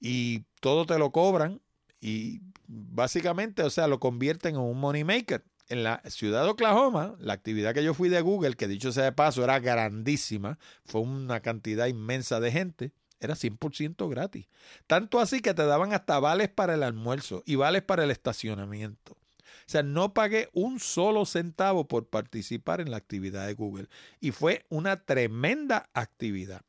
Y 0.00 0.46
todo 0.62 0.86
te 0.86 0.98
lo 0.98 1.12
cobran 1.12 1.60
y 2.00 2.40
básicamente, 2.66 3.62
o 3.62 3.68
sea, 3.68 3.88
lo 3.88 4.00
convierten 4.00 4.54
en 4.54 4.62
un 4.62 4.80
money 4.80 5.04
maker 5.04 5.44
en 5.70 5.84
la 5.84 6.02
ciudad 6.06 6.44
de 6.44 6.50
Oklahoma, 6.50 7.14
la 7.20 7.32
actividad 7.32 7.72
que 7.72 7.84
yo 7.84 7.94
fui 7.94 8.08
de 8.08 8.20
Google, 8.20 8.56
que 8.56 8.68
dicho 8.68 8.92
sea 8.92 9.04
de 9.04 9.12
paso, 9.12 9.42
era 9.42 9.60
grandísima, 9.60 10.58
fue 10.84 11.00
una 11.00 11.40
cantidad 11.40 11.86
inmensa 11.86 12.40
de 12.40 12.52
gente, 12.52 12.92
era 13.20 13.34
100% 13.34 14.08
gratis. 14.10 14.48
Tanto 14.86 15.20
así 15.20 15.40
que 15.40 15.54
te 15.54 15.64
daban 15.64 15.92
hasta 15.92 16.18
vales 16.18 16.48
para 16.48 16.74
el 16.74 16.82
almuerzo 16.82 17.42
y 17.46 17.54
vales 17.54 17.82
para 17.82 18.04
el 18.04 18.10
estacionamiento. 18.10 19.12
O 19.12 19.70
sea, 19.70 19.82
no 19.84 20.12
pagué 20.12 20.48
un 20.52 20.80
solo 20.80 21.24
centavo 21.24 21.86
por 21.86 22.08
participar 22.08 22.80
en 22.80 22.90
la 22.90 22.96
actividad 22.96 23.46
de 23.46 23.54
Google. 23.54 23.88
Y 24.20 24.32
fue 24.32 24.66
una 24.68 24.96
tremenda 24.96 25.88
actividad. 25.94 26.62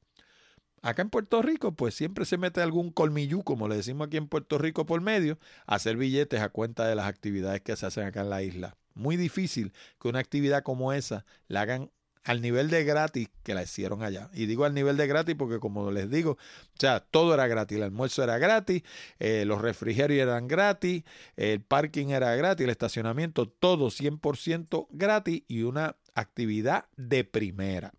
Acá 0.83 1.01
en 1.01 1.09
Puerto 1.09 1.41
Rico, 1.41 1.73
pues 1.73 1.95
siempre 1.95 2.25
se 2.25 2.37
mete 2.37 2.61
algún 2.61 2.91
colmillú, 2.91 3.43
como 3.43 3.67
le 3.67 3.77
decimos 3.77 4.07
aquí 4.07 4.17
en 4.17 4.27
Puerto 4.27 4.57
Rico 4.57 4.85
por 4.85 5.01
medio, 5.01 5.39
a 5.65 5.75
hacer 5.75 5.95
billetes 5.95 6.41
a 6.41 6.49
cuenta 6.49 6.87
de 6.87 6.95
las 6.95 7.05
actividades 7.05 7.61
que 7.61 7.75
se 7.75 7.85
hacen 7.85 8.05
acá 8.05 8.21
en 8.21 8.29
la 8.29 8.43
isla. 8.43 8.75
Muy 8.93 9.17
difícil 9.17 9.73
que 9.99 10.07
una 10.07 10.19
actividad 10.19 10.63
como 10.63 10.93
esa 10.93 11.25
la 11.47 11.61
hagan 11.61 11.91
al 12.23 12.41
nivel 12.41 12.69
de 12.69 12.83
gratis 12.83 13.29
que 13.43 13.53
la 13.53 13.63
hicieron 13.63 14.03
allá. 14.03 14.29
Y 14.33 14.45
digo 14.45 14.65
al 14.65 14.73
nivel 14.73 14.97
de 14.97 15.07
gratis 15.07 15.35
porque 15.37 15.59
como 15.59 15.91
les 15.91 16.09
digo, 16.09 16.31
o 16.31 16.79
sea, 16.79 16.99
todo 16.99 17.33
era 17.33 17.47
gratis, 17.47 17.77
el 17.77 17.83
almuerzo 17.83 18.23
era 18.23 18.37
gratis, 18.37 18.83
eh, 19.19 19.43
los 19.45 19.61
refrigerios 19.61 20.21
eran 20.21 20.47
gratis, 20.47 21.03
el 21.35 21.61
parking 21.61 22.07
era 22.07 22.35
gratis, 22.35 22.63
el 22.63 22.69
estacionamiento, 22.69 23.47
todo 23.47 23.89
100% 23.89 24.87
gratis 24.91 25.43
y 25.47 25.63
una 25.63 25.95
actividad 26.13 26.85
de 26.95 27.23
primera. 27.23 27.93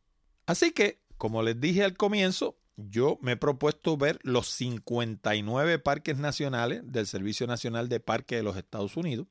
Así 0.47 0.73
que, 0.73 1.01
como 1.19 1.43
les 1.43 1.61
dije 1.61 1.85
al 1.85 1.97
comienzo, 1.97 2.57
yo 2.89 3.19
me 3.21 3.33
he 3.33 3.37
propuesto 3.37 3.97
ver 3.97 4.19
los 4.23 4.49
59 4.49 5.79
parques 5.79 6.17
nacionales 6.17 6.83
del 6.85 7.07
Servicio 7.07 7.47
Nacional 7.47 7.89
de 7.89 8.01
Parques 8.01 8.39
de 8.39 8.43
los 8.43 8.57
Estados 8.57 8.97
Unidos 8.97 9.27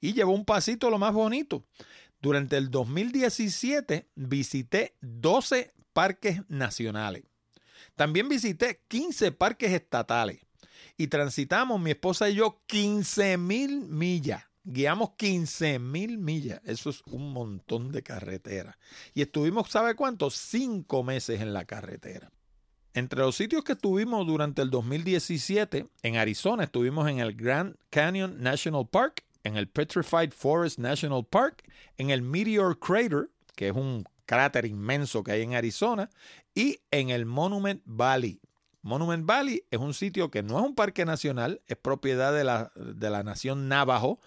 y 0.00 0.12
llevo 0.12 0.32
un 0.32 0.44
pasito 0.44 0.90
lo 0.90 0.98
más 0.98 1.12
bonito. 1.12 1.64
Durante 2.20 2.56
el 2.56 2.70
2017 2.70 4.08
visité 4.14 4.94
12 5.00 5.72
parques 5.92 6.42
nacionales. 6.48 7.24
También 7.96 8.28
visité 8.28 8.82
15 8.88 9.32
parques 9.32 9.72
estatales 9.72 10.40
y 10.96 11.08
transitamos 11.08 11.80
mi 11.80 11.90
esposa 11.90 12.28
y 12.28 12.36
yo 12.36 12.62
15 12.66 13.36
mil 13.38 13.82
millas. 13.82 14.44
Guiamos 14.64 15.10
15 15.16 15.78
mil 15.78 16.16
millas. 16.18 16.60
Eso 16.64 16.88
es 16.90 17.02
un 17.06 17.32
montón 17.32 17.92
de 17.92 18.02
carretera. 18.02 18.78
Y 19.12 19.20
estuvimos, 19.20 19.70
¿sabe 19.70 19.94
cuánto? 19.94 20.30
Cinco 20.30 21.02
meses 21.02 21.42
en 21.42 21.52
la 21.52 21.66
carretera. 21.66 22.30
Entre 22.94 23.18
los 23.18 23.34
sitios 23.34 23.64
que 23.64 23.72
estuvimos 23.72 24.24
durante 24.24 24.62
el 24.62 24.70
2017, 24.70 25.88
en 26.04 26.16
Arizona 26.16 26.62
estuvimos 26.62 27.08
en 27.08 27.18
el 27.18 27.34
Grand 27.34 27.74
Canyon 27.90 28.40
National 28.40 28.86
Park, 28.88 29.24
en 29.42 29.56
el 29.56 29.66
Petrified 29.66 30.30
Forest 30.30 30.78
National 30.78 31.26
Park, 31.28 31.64
en 31.98 32.10
el 32.10 32.22
Meteor 32.22 32.78
Crater, 32.78 33.30
que 33.56 33.66
es 33.66 33.74
un 33.74 34.04
cráter 34.26 34.64
inmenso 34.64 35.24
que 35.24 35.32
hay 35.32 35.42
en 35.42 35.54
Arizona, 35.54 36.08
y 36.54 36.78
en 36.92 37.10
el 37.10 37.26
Monument 37.26 37.82
Valley. 37.84 38.40
Monument 38.82 39.26
Valley 39.26 39.64
es 39.72 39.80
un 39.80 39.92
sitio 39.92 40.30
que 40.30 40.44
no 40.44 40.60
es 40.60 40.64
un 40.64 40.76
parque 40.76 41.04
nacional, 41.04 41.62
es 41.66 41.76
propiedad 41.76 42.32
de 42.32 42.44
la, 42.44 42.70
de 42.76 43.10
la 43.10 43.24
nación 43.24 43.66
Navajo 43.66 44.20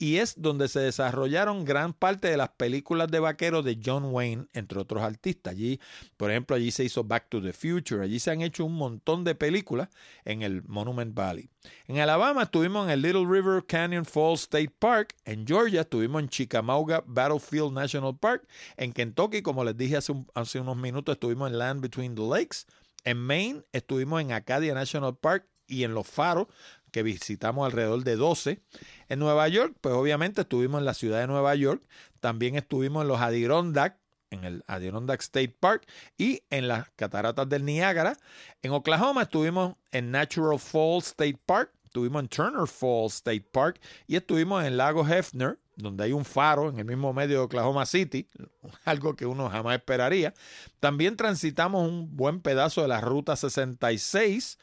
y 0.00 0.16
es 0.16 0.40
donde 0.40 0.66
se 0.68 0.80
desarrollaron 0.80 1.66
gran 1.66 1.92
parte 1.92 2.28
de 2.28 2.38
las 2.38 2.48
películas 2.48 3.08
de 3.10 3.20
vaqueros 3.20 3.66
de 3.66 3.78
John 3.84 4.06
Wayne, 4.06 4.46
entre 4.54 4.80
otros 4.80 5.02
artistas. 5.02 5.52
Allí, 5.52 5.78
por 6.16 6.30
ejemplo, 6.30 6.56
allí 6.56 6.70
se 6.70 6.84
hizo 6.84 7.04
Back 7.04 7.28
to 7.28 7.42
the 7.42 7.52
Future, 7.52 8.02
allí 8.02 8.18
se 8.18 8.30
han 8.30 8.40
hecho 8.40 8.64
un 8.64 8.76
montón 8.76 9.24
de 9.24 9.34
películas 9.34 9.90
en 10.24 10.40
el 10.40 10.62
Monument 10.62 11.14
Valley. 11.14 11.50
En 11.86 11.98
Alabama 11.98 12.44
estuvimos 12.44 12.86
en 12.86 12.92
el 12.92 13.02
Little 13.02 13.26
River 13.26 13.66
Canyon 13.66 14.06
Falls 14.06 14.40
State 14.44 14.72
Park, 14.78 15.14
en 15.26 15.46
Georgia 15.46 15.82
estuvimos 15.82 16.22
en 16.22 16.30
Chickamauga 16.30 17.04
Battlefield 17.06 17.74
National 17.74 18.16
Park, 18.16 18.48
en 18.78 18.94
Kentucky, 18.94 19.42
como 19.42 19.64
les 19.64 19.76
dije 19.76 19.98
hace, 19.98 20.14
hace 20.34 20.60
unos 20.60 20.78
minutos, 20.78 21.12
estuvimos 21.12 21.50
en 21.50 21.58
Land 21.58 21.82
Between 21.82 22.14
the 22.14 22.26
Lakes, 22.26 22.60
en 23.04 23.18
Maine 23.18 23.64
estuvimos 23.70 24.22
en 24.22 24.32
Acadia 24.32 24.72
National 24.72 25.14
Park 25.14 25.46
y 25.70 25.84
en 25.84 25.94
Los 25.94 26.06
Faros, 26.08 26.48
que 26.90 27.02
visitamos 27.02 27.66
alrededor 27.66 28.04
de 28.04 28.16
12. 28.16 28.62
En 29.08 29.18
Nueva 29.18 29.48
York, 29.48 29.74
pues 29.80 29.94
obviamente 29.94 30.42
estuvimos 30.42 30.80
en 30.80 30.84
la 30.84 30.94
ciudad 30.94 31.20
de 31.20 31.26
Nueva 31.26 31.54
York, 31.54 31.82
también 32.20 32.56
estuvimos 32.56 33.02
en 33.02 33.08
los 33.08 33.20
Adirondack, 33.20 33.98
en 34.30 34.44
el 34.44 34.64
Adirondack 34.66 35.20
State 35.20 35.56
Park 35.58 35.86
y 36.16 36.42
en 36.50 36.68
las 36.68 36.90
cataratas 36.90 37.48
del 37.48 37.64
Niágara. 37.64 38.16
En 38.62 38.72
Oklahoma 38.72 39.22
estuvimos 39.22 39.74
en 39.90 40.10
Natural 40.10 40.58
Falls 40.58 41.08
State 41.08 41.40
Park, 41.44 41.72
estuvimos 41.84 42.22
en 42.22 42.28
Turner 42.28 42.66
Falls 42.68 43.16
State 43.16 43.48
Park 43.52 43.80
y 44.06 44.16
estuvimos 44.16 44.64
en 44.64 44.76
Lago 44.76 45.06
Hefner, 45.06 45.58
donde 45.76 46.04
hay 46.04 46.12
un 46.12 46.24
faro 46.24 46.68
en 46.68 46.78
el 46.78 46.84
mismo 46.84 47.12
medio 47.12 47.38
de 47.38 47.44
Oklahoma 47.44 47.86
City, 47.86 48.28
algo 48.84 49.16
que 49.16 49.26
uno 49.26 49.50
jamás 49.50 49.76
esperaría. 49.76 50.34
También 50.78 51.16
transitamos 51.16 51.88
un 51.88 52.16
buen 52.16 52.40
pedazo 52.40 52.82
de 52.82 52.88
la 52.88 53.00
Ruta 53.00 53.34
66 53.34 54.58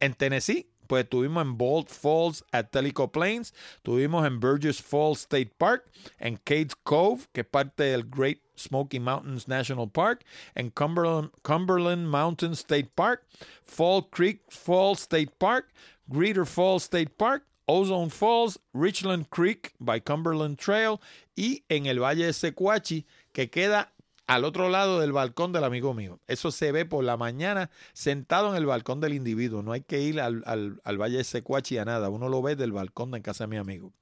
en 0.00 0.14
Tennessee, 0.14 0.70
pues 0.90 1.04
estuvimos 1.04 1.40
en 1.44 1.56
Bolt 1.56 1.88
Falls 1.88 2.44
at 2.50 2.72
Tellico 2.72 3.12
Plains, 3.12 3.54
estuvimos 3.76 4.26
en 4.26 4.40
Burgess 4.40 4.82
Falls 4.82 5.20
State 5.20 5.52
Park, 5.56 5.84
en 6.18 6.36
Cades 6.38 6.74
Cove, 6.82 7.28
que 7.32 7.42
es 7.42 7.46
parte 7.46 7.84
del 7.84 8.02
Great 8.10 8.38
Smoky 8.58 8.98
Mountains 8.98 9.46
National 9.46 9.88
Park, 9.88 10.24
en 10.56 10.68
Cumberland, 10.70 11.30
Cumberland 11.44 12.08
Mountain 12.08 12.54
State 12.54 12.90
Park, 12.96 13.24
Fall 13.64 14.02
Creek 14.10 14.42
Falls 14.50 15.02
State 15.02 15.30
Park, 15.38 15.72
Greater 16.08 16.44
Falls 16.44 16.82
State 16.82 17.10
Park, 17.16 17.44
Ozone 17.68 18.10
Falls, 18.10 18.58
Richland 18.74 19.30
Creek 19.30 19.72
by 19.78 20.00
Cumberland 20.00 20.58
Trail 20.58 21.00
y 21.36 21.62
en 21.68 21.86
el 21.86 22.00
Valle 22.00 22.26
de 22.26 22.32
Sequachi, 22.32 23.06
que 23.32 23.48
queda 23.48 23.92
al 24.30 24.44
otro 24.44 24.68
lado 24.68 25.00
del 25.00 25.10
balcón 25.10 25.50
del 25.50 25.64
amigo 25.64 25.92
mío. 25.92 26.20
Eso 26.28 26.52
se 26.52 26.70
ve 26.70 26.84
por 26.84 27.02
la 27.02 27.16
mañana 27.16 27.68
sentado 27.94 28.50
en 28.50 28.56
el 28.56 28.64
balcón 28.64 29.00
del 29.00 29.12
individuo. 29.12 29.60
No 29.60 29.72
hay 29.72 29.80
que 29.80 30.02
ir 30.02 30.20
al, 30.20 30.44
al, 30.46 30.98
Valle 30.98 31.16
de 31.16 31.24
Sequachi 31.24 31.78
a 31.78 31.84
nada. 31.84 32.10
Uno 32.10 32.28
lo 32.28 32.40
ve 32.40 32.54
del 32.54 32.70
balcón 32.70 33.10
de 33.10 33.22
casa 33.22 33.42
de 33.42 33.48
mi 33.48 33.56
amigo. 33.56 33.92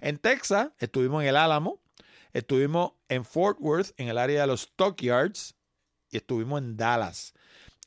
En 0.00 0.18
Texas 0.18 0.68
estuvimos 0.78 1.24
en 1.24 1.30
el 1.30 1.36
Álamo, 1.36 1.80
estuvimos 2.32 2.92
en 3.08 3.24
Fort 3.24 3.58
Worth, 3.60 3.90
en 3.96 4.06
el 4.06 4.18
área 4.18 4.42
de 4.42 4.46
los 4.46 4.60
Stockyards, 4.60 5.56
y 6.12 6.18
estuvimos 6.18 6.62
en 6.62 6.76
Dallas. 6.76 7.34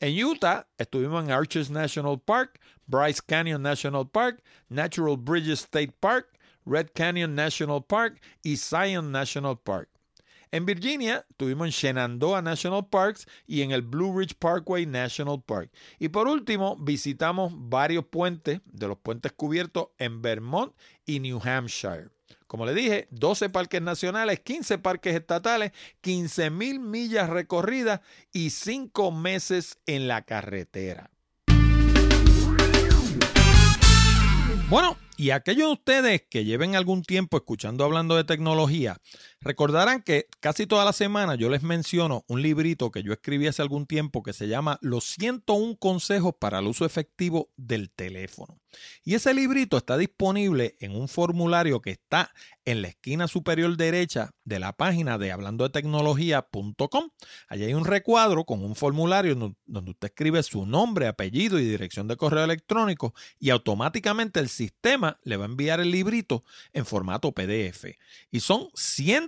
En 0.01 0.21
Utah 0.21 0.67
estuvimos 0.77 1.23
en 1.23 1.31
Arches 1.31 1.69
National 1.69 2.19
Park, 2.19 2.59
Bryce 2.87 3.21
Canyon 3.25 3.61
National 3.61 4.09
Park, 4.09 4.43
Natural 4.67 5.15
Bridges 5.15 5.61
State 5.61 5.93
Park, 6.01 6.37
Red 6.65 6.89
Canyon 6.93 7.35
National 7.35 7.85
Park 7.85 8.21
y 8.43 8.57
Zion 8.57 9.13
National 9.13 9.57
Park. 9.57 9.94
En 10.55 10.65
Virginia 10.65 11.25
estuvimos 11.29 11.67
en 11.67 11.71
Shenandoah 11.71 12.41
National 12.41 12.87
Parks 12.87 13.27
y 13.45 13.61
en 13.61 13.71
el 13.71 13.81
Blue 13.81 14.17
Ridge 14.17 14.35
Parkway 14.35 14.85
National 14.85 15.43
Park. 15.45 15.69
Y 15.99 16.07
por 16.07 16.29
último, 16.29 16.77
visitamos 16.77 17.51
varios 17.53 18.05
puentes 18.05 18.61
de 18.63 18.87
los 18.87 18.97
puentes 18.97 19.33
cubiertos 19.33 19.87
en 19.97 20.21
Vermont 20.21 20.73
y 21.05 21.19
New 21.19 21.41
Hampshire. 21.43 22.07
Como 22.47 22.65
le 22.65 22.73
dije, 22.73 23.09
12 23.11 23.49
parques 23.49 23.81
nacionales, 23.81 24.39
15 24.39 24.77
parques 24.77 25.13
estatales, 25.13 25.73
15 25.99 26.49
mil 26.51 26.79
millas 26.79 27.29
recorridas 27.29 27.99
y 28.31 28.51
5 28.51 29.11
meses 29.11 29.79
en 29.85 30.07
la 30.07 30.21
carretera. 30.21 31.11
Bueno, 34.69 34.97
y 35.17 35.29
aquellos 35.29 35.67
de 35.67 35.73
ustedes 35.73 36.21
que 36.29 36.43
lleven 36.43 36.75
algún 36.75 37.03
tiempo 37.03 37.37
escuchando 37.37 37.85
hablando 37.85 38.15
de 38.15 38.23
tecnología, 38.23 38.97
recordarán 39.45 40.01
que 40.01 40.27
casi 40.39 40.65
toda 40.65 40.83
la 40.83 40.91
semana 40.91 41.35
yo 41.35 41.49
les 41.49 41.61
menciono 41.61 42.25
un 42.27 42.41
librito 42.41 42.89
que 42.89 43.03
yo 43.03 43.13
escribí 43.13 43.45
hace 43.45 43.61
algún 43.61 43.85
tiempo 43.85 44.23
que 44.23 44.33
se 44.33 44.47
llama 44.47 44.79
Los 44.81 45.05
101 45.05 45.77
consejos 45.77 46.33
para 46.39 46.59
el 46.59 46.65
uso 46.65 46.83
efectivo 46.83 47.49
del 47.55 47.91
teléfono. 47.91 48.59
Y 49.03 49.13
ese 49.13 49.33
librito 49.33 49.77
está 49.77 49.97
disponible 49.97 50.75
en 50.79 50.95
un 50.95 51.07
formulario 51.07 51.81
que 51.81 51.91
está 51.91 52.31
en 52.65 52.81
la 52.81 52.89
esquina 52.89 53.27
superior 53.27 53.77
derecha 53.77 54.31
de 54.43 54.59
la 54.59 54.73
página 54.73 55.17
de 55.17 55.31
hablando 55.31 55.63
de 55.63 55.69
tecnología.com. 55.69 57.09
Allí 57.47 57.63
hay 57.63 57.73
un 57.73 57.85
recuadro 57.85 58.43
con 58.45 58.63
un 58.63 58.75
formulario 58.75 59.35
donde 59.65 59.91
usted 59.91 60.07
escribe 60.07 60.41
su 60.43 60.65
nombre, 60.65 61.07
apellido 61.07 61.59
y 61.59 61.65
dirección 61.65 62.07
de 62.07 62.17
correo 62.17 62.43
electrónico 62.43 63.13
y 63.39 63.51
automáticamente 63.51 64.39
el 64.39 64.49
sistema 64.49 65.19
le 65.23 65.37
va 65.37 65.45
a 65.45 65.47
enviar 65.47 65.79
el 65.79 65.91
librito 65.91 66.43
en 66.73 66.85
formato 66.85 67.31
PDF. 67.31 67.85
Y 68.31 68.39
son 68.39 68.69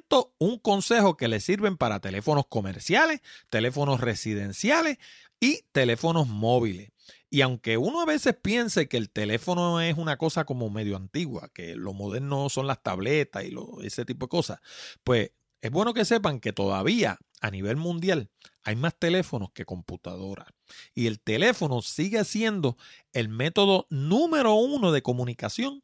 101 0.10 0.62
consejos 0.62 1.18
que 1.18 1.28
le 1.28 1.40
sirven 1.40 1.78
para 1.78 2.00
teléfonos 2.00 2.46
comerciales, 2.48 3.22
teléfonos 3.50 4.02
residenciales 4.02 4.98
y 5.40 5.64
teléfonos 5.72 6.28
móviles. 6.28 6.92
Y 7.30 7.42
aunque 7.42 7.78
uno 7.78 8.02
a 8.02 8.06
veces 8.06 8.36
piense 8.42 8.88
que 8.88 8.98
el 8.98 9.10
teléfono 9.10 9.82
es 9.82 9.98
una 9.98 10.18
cosa 10.18 10.46
como 10.46 10.70
medio 10.70 10.96
antigua, 10.96 11.50
que 11.54 11.76
lo 11.76 11.94
moderno 11.94 12.50
son 12.50 12.68
las 12.68 12.82
tabletas 12.82 13.44
y 13.44 13.54
ese 13.86 14.06
tipo 14.06 14.26
de 14.26 14.30
cosas, 14.30 14.60
pues 15.04 15.32
es 15.62 15.72
bueno 15.72 15.94
que 15.94 16.06
sepan 16.06 16.40
que 16.40 16.54
todavía 16.54 17.18
a 17.42 17.52
nivel 17.52 17.76
mundial 17.76 18.30
hay 18.64 18.76
más 18.76 18.98
teléfonos 18.98 19.52
que 19.54 19.66
computadoras. 19.66 20.48
Y 20.94 21.08
el 21.08 21.20
teléfono 21.20 21.82
sigue 21.82 22.24
siendo 22.26 22.78
el 23.14 23.30
método 23.30 23.88
número 23.90 24.56
uno 24.56 24.92
de 24.92 25.02
comunicación 25.02 25.84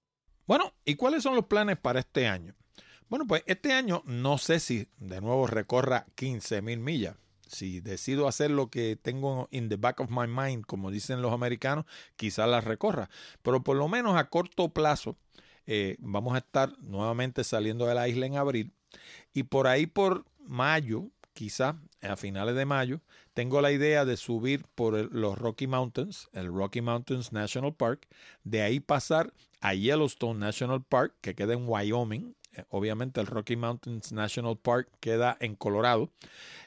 Bueno, 0.47 0.73
¿y 0.85 0.95
cuáles 0.95 1.21
son 1.21 1.35
los 1.35 1.47
planes 1.47 1.77
para 1.77 1.99
este 1.99 2.29
año? 2.29 2.55
Bueno, 3.07 3.27
pues 3.27 3.43
este 3.45 3.71
año 3.71 4.01
no 4.05 4.37
sé 4.39 4.59
si 4.59 4.87
de 4.97 5.21
nuevo 5.21 5.45
recorra 5.45 6.07
15 6.15 6.61
mil 6.61 6.79
millas. 6.79 7.15
Si 7.47 7.79
decido 7.79 8.27
hacer 8.27 8.49
lo 8.49 8.71
que 8.71 8.97
tengo 8.99 9.47
in 9.51 9.69
the 9.69 9.75
back 9.75 9.99
of 9.99 10.09
my 10.09 10.27
mind, 10.27 10.65
como 10.65 10.89
dicen 10.89 11.21
los 11.21 11.31
americanos, 11.31 11.85
quizás 12.15 12.49
las 12.49 12.63
recorra. 12.63 13.09
Pero 13.43 13.63
por 13.63 13.77
lo 13.77 13.87
menos 13.87 14.17
a 14.17 14.29
corto 14.29 14.69
plazo 14.69 15.15
eh, 15.67 15.97
vamos 15.99 16.33
a 16.33 16.39
estar 16.39 16.77
nuevamente 16.79 17.43
saliendo 17.43 17.85
de 17.85 17.93
la 17.93 18.07
isla 18.07 18.25
en 18.25 18.37
abril. 18.37 18.73
Y 19.33 19.43
por 19.43 19.67
ahí 19.67 19.85
por 19.85 20.25
mayo, 20.39 21.09
quizás 21.33 21.75
a 22.01 22.15
finales 22.15 22.55
de 22.55 22.65
mayo, 22.65 23.01
tengo 23.35 23.61
la 23.61 23.71
idea 23.71 24.05
de 24.05 24.17
subir 24.17 24.65
por 24.73 25.13
los 25.13 25.37
Rocky 25.37 25.67
Mountains, 25.67 26.29
el 26.33 26.47
Rocky 26.47 26.81
Mountains 26.81 27.31
National 27.31 27.75
Park, 27.75 28.07
de 28.43 28.63
ahí 28.63 28.79
pasar 28.79 29.31
a 29.61 29.75
Yellowstone 29.75 30.39
National 30.39 30.83
Park, 30.83 31.13
que 31.21 31.35
queda 31.35 31.53
en 31.53 31.67
Wyoming, 31.67 32.35
obviamente 32.69 33.21
el 33.21 33.27
Rocky 33.27 33.55
Mountains 33.55 34.11
National 34.11 34.57
Park 34.57 34.89
queda 34.99 35.37
en 35.39 35.55
Colorado, 35.55 36.09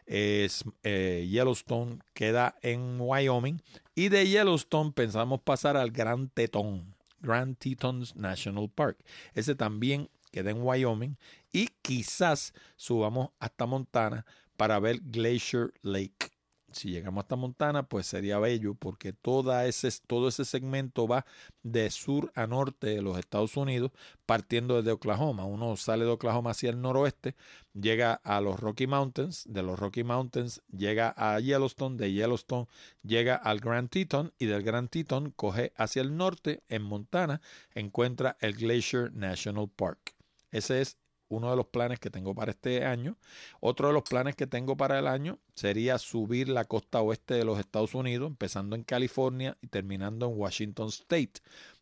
es, 0.07 0.65
eh, 0.83 1.27
Yellowstone 1.31 1.99
queda 2.15 2.57
en 2.63 3.01
Wyoming 3.01 3.61
y 3.95 4.09
de 4.09 4.27
Yellowstone 4.27 4.93
pensamos 4.93 5.41
pasar 5.41 5.77
al 5.77 5.91
Gran 5.91 6.29
Tetón, 6.29 6.95
Grand 7.21 7.57
Tetons 7.57 8.17
National 8.17 8.71
Park. 8.71 8.99
Ese 9.35 9.55
también 9.55 10.09
queda 10.31 10.51
en 10.51 10.63
Wyoming 10.63 11.17
y 11.53 11.69
quizás 11.83 12.53
subamos 12.77 13.31
hasta 13.39 13.67
Montana 13.67 14.25
para 14.57 14.79
ver 14.81 15.01
Glacier 15.03 15.73
Lake 15.83 16.38
si 16.79 16.91
llegamos 16.91 17.23
hasta 17.23 17.37
Montana, 17.37 17.83
pues 17.89 18.07
sería 18.07 18.39
bello 18.39 18.75
porque 18.75 19.13
toda 19.13 19.67
ese, 19.67 19.89
todo 20.07 20.29
ese 20.29 20.45
segmento 20.45 21.09
va 21.09 21.27
de 21.63 21.91
sur 21.91 22.33
a 22.35 22.47
norte 22.47 22.87
de 22.89 23.03
los 23.03 23.19
Estados 23.19 23.57
Unidos, 23.57 23.91
partiendo 24.27 24.77
desde 24.77 24.93
Oklahoma. 24.93 25.45
Uno 25.45 25.77
sale 25.77 26.05
de 26.05 26.11
Oklahoma 26.11 26.51
hacia 26.51 26.71
el 26.71 26.81
noroeste, 26.81 27.35
llega 27.75 28.15
a 28.15 28.41
los 28.41 28.61
Rocky 28.61 28.87
Mountains, 28.87 29.45
de 29.47 29.63
los 29.63 29.79
Rocky 29.79 30.05
Mountains 30.05 30.63
llega 30.77 31.15
a 31.17 31.41
Yellowstone, 31.41 31.97
de 31.97 32.13
Yellowstone 32.13 32.67
llega 33.03 33.35
al 33.37 33.61
Grand 33.61 33.91
Teton 33.91 34.33
y 34.39 34.47
del 34.47 34.63
Grand 34.63 34.89
Teton 34.89 35.33
coge 35.33 35.73
hacia 35.77 36.03
el 36.03 36.17
norte, 36.17 36.63
en 36.69 36.83
Montana, 36.83 37.41
encuentra 37.75 38.37
el 38.41 38.55
Glacier 38.55 39.13
National 39.13 39.69
Park. 39.69 40.15
Ese 40.51 40.81
es 40.81 40.99
uno 41.29 41.51
de 41.51 41.57
los 41.57 41.67
planes 41.67 42.01
que 42.01 42.11
tengo 42.11 42.35
para 42.35 42.53
este 42.53 42.85
año. 42.85 43.17
Otro 43.61 43.89
de 43.89 43.95
los 43.95 44.03
planes 44.03 44.37
que 44.37 44.47
tengo 44.47 44.77
para 44.77 44.99
el 44.99 45.07
año 45.07 45.39
sería 45.55 45.99
subir 45.99 46.49
la 46.49 46.65
costa 46.65 47.01
oeste 47.01 47.35
de 47.35 47.45
los 47.45 47.59
Estados 47.59 47.95
Unidos, 47.95 48.29
empezando 48.29 48.77
en 48.77 48.83
California 48.83 49.57
y 49.61 49.69
terminando 49.69 50.27
en 50.27 50.39
Washington 50.39 50.89
State. 50.89 51.41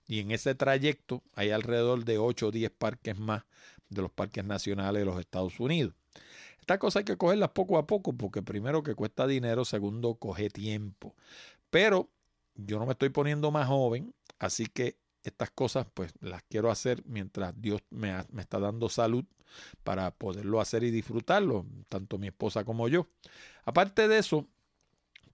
Y 0.09 0.21
en 0.21 0.31
ese 0.31 0.55
trayecto 0.55 1.23
hay 1.35 1.51
alrededor 1.51 2.05
de 2.05 2.19
8 2.19 2.49
o 2.49 2.51
10 2.51 2.71
parques 2.71 3.19
más 3.19 3.45
de 3.89 4.03
los 4.03 4.11
parques 4.11 4.45
nacionales 4.45 5.01
de 5.01 5.07
los 5.07 5.19
Estados 5.19 5.59
Unidos. 5.61 5.95
Esta 6.61 6.79
cosa 6.79 7.01
hay 7.01 7.05
que 7.05 7.17
cogerlas 7.17 7.51
poco 7.51 7.79
a 7.79 7.87
poco 7.87 8.13
porque 8.13 8.43
primero 8.43 8.83
que 8.83 8.95
cuesta 8.95 9.27
dinero, 9.27 9.65
segundo 9.65 10.17
coge 10.17 10.51
tiempo. 10.51 11.15
Pero 11.71 12.11
yo 12.57 12.79
no 12.79 12.87
me 12.87 12.93
estoy 12.93 13.11
poniendo 13.11 13.51
más 13.51 13.69
joven, 13.69 14.15
así 14.39 14.67
que 14.67 14.97
estas 15.27 15.51
cosas 15.51 15.87
pues 15.93 16.15
las 16.21 16.43
quiero 16.45 16.71
hacer 16.71 17.03
mientras 17.07 17.53
Dios 17.61 17.83
me, 17.91 18.17
está 18.39 18.59
dando 18.59 18.89
salud 18.89 19.27
para 19.85 20.11
poderlo 20.13 20.59
hacer 20.61 20.83
y 20.85 20.91
disfrutarlo, 20.91 21.67
tanto 21.89 22.17
mi 22.19 22.29
esposa 22.29 22.65
como 22.65 22.89
yo. 22.89 23.07
Aparte 23.65 24.09
de 24.09 24.19
eso, 24.19 24.47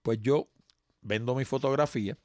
pues 0.01 0.19
yo 0.21 0.49
vendo 1.01 1.35
mi 1.35 1.45
fotografía. 1.45 2.17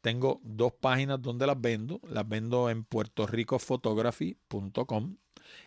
Tengo 0.00 0.40
dos 0.42 0.72
páginas 0.72 1.22
donde 1.22 1.46
las 1.46 1.60
vendo. 1.60 2.00
Las 2.08 2.28
vendo 2.28 2.70
en 2.70 2.82
puertorricophotography.com 2.84 5.16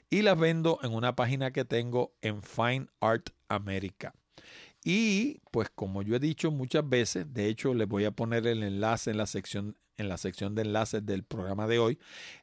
y 0.10 0.22
las 0.22 0.38
vendo 0.38 0.80
en 0.84 0.94
una 0.94 1.16
página 1.16 1.52
que 1.52 1.64
tengo 1.66 2.14
en 2.22 2.44
Fine 2.44 2.88
Art 3.00 3.30
America. 3.48 4.14
Y 4.84 5.40
pues 5.52 5.70
como 5.74 6.04
yo 6.04 6.16
he 6.16 6.20
dicho 6.20 6.52
muchas 6.52 6.88
veces, 6.88 7.34
de 7.34 7.48
hecho 7.48 7.74
les 7.74 7.88
voy 7.88 8.06
a 8.06 8.12
poner 8.12 8.46
el 8.46 8.62
enlace 8.62 9.10
en 9.10 9.18
la 9.18 9.26
sección, 9.26 9.76
en 9.98 10.10
la 10.10 10.18
sección 10.18 10.56
de 10.56 10.64
enlaces 10.64 11.06
del 11.06 11.24
programa 11.24 11.68
de 11.68 11.80
hoy, 11.80 12.00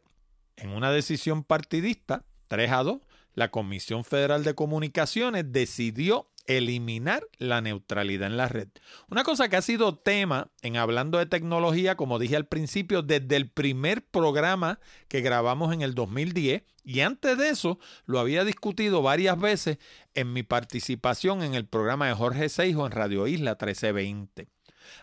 En 0.54 0.70
una 0.70 0.92
decisión 0.92 1.42
partidista, 1.42 2.24
3 2.46 2.70
a 2.70 2.84
2, 2.84 3.00
la 3.34 3.50
Comisión 3.50 4.04
Federal 4.04 4.44
de 4.44 4.54
Comunicaciones 4.54 5.50
decidió 5.50 6.30
eliminar 6.46 7.26
la 7.38 7.60
neutralidad 7.60 8.28
en 8.28 8.36
la 8.36 8.48
red. 8.48 8.68
Una 9.08 9.24
cosa 9.24 9.48
que 9.48 9.56
ha 9.56 9.62
sido 9.62 9.96
tema 9.96 10.50
en 10.62 10.76
hablando 10.76 11.18
de 11.18 11.26
tecnología, 11.26 11.96
como 11.96 12.18
dije 12.18 12.36
al 12.36 12.46
principio, 12.46 13.02
desde 13.02 13.36
el 13.36 13.50
primer 13.50 14.04
programa 14.04 14.78
que 15.08 15.20
grabamos 15.20 15.72
en 15.72 15.82
el 15.82 15.94
2010 15.94 16.62
y 16.84 17.00
antes 17.00 17.38
de 17.38 17.48
eso 17.48 17.78
lo 18.04 18.20
había 18.20 18.44
discutido 18.44 19.00
varias 19.02 19.38
veces 19.38 19.78
en 20.14 20.32
mi 20.32 20.42
participación 20.42 21.42
en 21.42 21.54
el 21.54 21.66
programa 21.66 22.08
de 22.08 22.14
Jorge 22.14 22.48
Seijo 22.48 22.86
en 22.86 22.92
Radio 22.92 23.26
Isla 23.26 23.52
1320. 23.52 24.48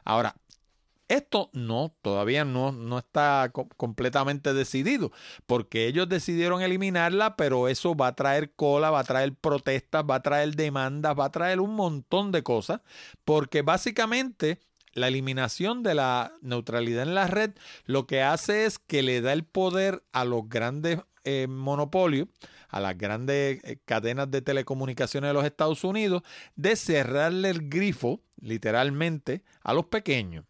Ahora, 0.05 0.35
esto 1.11 1.49
no, 1.53 1.95
todavía 2.01 2.45
no, 2.45 2.71
no 2.71 2.97
está 2.97 3.51
completamente 3.77 4.53
decidido, 4.53 5.11
porque 5.45 5.87
ellos 5.87 6.07
decidieron 6.07 6.61
eliminarla, 6.61 7.35
pero 7.35 7.67
eso 7.67 7.95
va 7.95 8.07
a 8.07 8.15
traer 8.15 8.53
cola, 8.53 8.91
va 8.91 8.99
a 8.99 9.03
traer 9.03 9.35
protestas, 9.35 10.05
va 10.09 10.15
a 10.15 10.23
traer 10.23 10.55
demandas, 10.55 11.17
va 11.17 11.25
a 11.25 11.31
traer 11.31 11.59
un 11.59 11.75
montón 11.75 12.31
de 12.31 12.43
cosas, 12.43 12.81
porque 13.25 13.61
básicamente 13.61 14.59
la 14.93 15.07
eliminación 15.07 15.83
de 15.83 15.95
la 15.95 16.33
neutralidad 16.41 17.03
en 17.03 17.15
la 17.15 17.27
red 17.27 17.51
lo 17.85 18.07
que 18.07 18.21
hace 18.21 18.65
es 18.65 18.79
que 18.79 19.03
le 19.03 19.21
da 19.21 19.33
el 19.33 19.45
poder 19.45 20.03
a 20.11 20.25
los 20.25 20.49
grandes 20.49 20.99
eh, 21.23 21.47
monopolios, 21.47 22.27
a 22.69 22.79
las 22.79 22.97
grandes 22.97 23.63
eh, 23.63 23.77
cadenas 23.85 24.31
de 24.31 24.41
telecomunicaciones 24.41 25.29
de 25.29 25.33
los 25.33 25.45
Estados 25.45 25.83
Unidos, 25.83 26.23
de 26.55 26.75
cerrarle 26.75 27.49
el 27.49 27.69
grifo, 27.69 28.23
literalmente, 28.39 29.43
a 29.61 29.73
los 29.73 29.85
pequeños. 29.85 30.45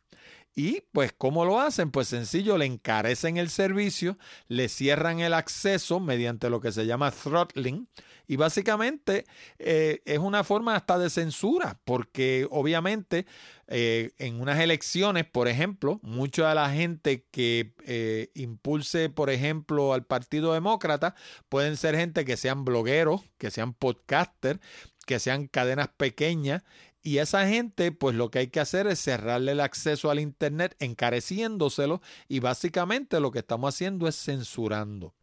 Y 0.54 0.84
pues, 0.92 1.14
¿cómo 1.18 1.46
lo 1.46 1.60
hacen? 1.62 1.92
Pues 1.92 2.10
sencillo, 2.10 2.58
le 2.58 2.66
encarecen 2.66 3.38
el 3.38 3.50
servicio, 3.50 4.18
le 4.48 4.68
cierran 4.68 5.20
el 5.20 5.34
acceso 5.34 6.00
mediante 6.00 6.50
lo 6.50 6.60
que 6.60 6.74
se 6.74 6.86
llama 6.86 7.12
throttling. 7.12 7.88
Y 8.28 8.36
básicamente 8.36 9.26
eh, 9.60 10.02
es 10.06 10.20
una 10.20 10.44
forma 10.44 10.76
hasta 10.76 10.98
de 10.98 11.10
censura, 11.10 11.80
porque 11.84 12.48
obviamente 12.50 13.26
eh, 13.68 14.12
en 14.18 14.42
unas 14.42 14.60
elecciones, 14.60 15.26
por 15.26 15.48
ejemplo, 15.48 16.00
mucha 16.02 16.50
de 16.50 16.56
la 16.56 16.70
gente 16.70 17.26
que 17.32 17.74
eh, 17.86 18.30
impulse, 18.36 19.10
por 19.10 19.30
ejemplo, 19.30 19.94
al 19.94 20.06
Partido 20.06 20.54
Demócrata, 20.54 21.16
pueden 21.50 21.78
ser 21.78 21.96
gente 21.96 22.26
que 22.26 22.38
sean 22.38 22.66
blogueros, 22.66 23.22
que 23.38 23.52
sean 23.52 23.74
podcasters, 23.74 24.60
que 25.06 25.20
sean 25.20 25.48
cadenas 25.48 25.90
pequeñas 25.98 26.64
y 27.04 27.18
esa 27.18 27.48
gente, 27.48 27.92
pues 27.92 28.16
lo 28.16 28.30
que 28.30 28.40
hay 28.40 28.48
que 28.48 28.60
hacer 28.60 28.88
es 28.88 29.00
cerrarle 29.00 29.54
el 29.54 29.60
acceso 29.60 30.12
al 30.12 30.20
Internet, 30.20 30.76
encareciéndoselo 30.80 32.02
y 32.28 32.40
básicamente 32.40 33.20
lo 33.20 33.32
que 33.32 33.40
estamos 33.40 33.74
haciendo 33.74 34.08
es 34.08 34.16
censurando. 34.16 35.14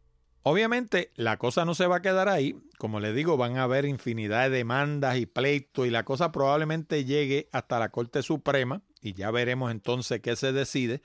Obviamente 0.43 1.11
la 1.15 1.37
cosa 1.37 1.65
no 1.65 1.75
se 1.75 1.87
va 1.87 1.97
a 1.97 2.01
quedar 2.01 2.29
ahí, 2.29 2.57
como 2.77 2.99
les 2.99 3.13
digo, 3.13 3.37
van 3.37 3.57
a 3.57 3.63
haber 3.63 3.85
infinidad 3.85 4.49
de 4.49 4.57
demandas 4.57 5.17
y 5.17 5.25
pleitos 5.25 5.85
y 5.85 5.89
la 5.89 6.05
cosa 6.05 6.31
probablemente 6.31 7.03
llegue 7.03 7.49
hasta 7.51 7.77
la 7.77 7.89
Corte 7.89 8.23
Suprema 8.23 8.81
y 9.01 9.13
ya 9.13 9.31
veremos 9.31 9.71
entonces 9.71 10.21
qué 10.21 10.35
se 10.35 10.51
decide, 10.53 11.01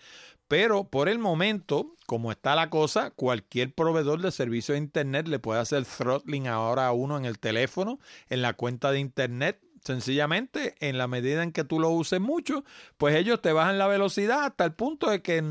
pero 0.49 0.85
por 0.85 1.09
el 1.09 1.19
momento, 1.19 1.95
como 2.07 2.31
está 2.31 2.55
la 2.55 2.71
cosa, 2.71 3.11
cualquier 3.11 3.75
proveedor 3.75 4.21
de 4.21 4.31
servicio 4.31 4.75
de 4.75 4.79
Internet 4.79 5.27
le 5.27 5.39
puede 5.39 5.61
hacer 5.61 5.85
throttling 5.85 6.47
ahora 6.49 6.87
a 6.87 6.93
uno 6.93 7.17
en 7.17 7.25
el 7.25 7.39
teléfono, 7.39 7.99
en 8.29 8.43
la 8.43 8.53
cuenta 8.53 8.93
de 8.93 9.01
Internet, 9.01 9.61
Sencillamente, 9.85 10.75
en 10.81 10.97
la 10.97 11.09
medida 11.09 11.43
en 11.43 11.53
que 11.53 11.63
tú 11.63 11.79
lo 11.79 11.91
uses 11.91 12.19
mucho, 12.19 12.65
pues 12.97 13.15
ellos 13.17 13.43
te 13.43 13.53
bajan 13.53 13.79
la 13.79 13.87
velocidad 13.87 14.45
hasta 14.45 14.65
el 14.65 14.73
punto 14.73 15.11
de 15.11 15.21
que 15.21 15.45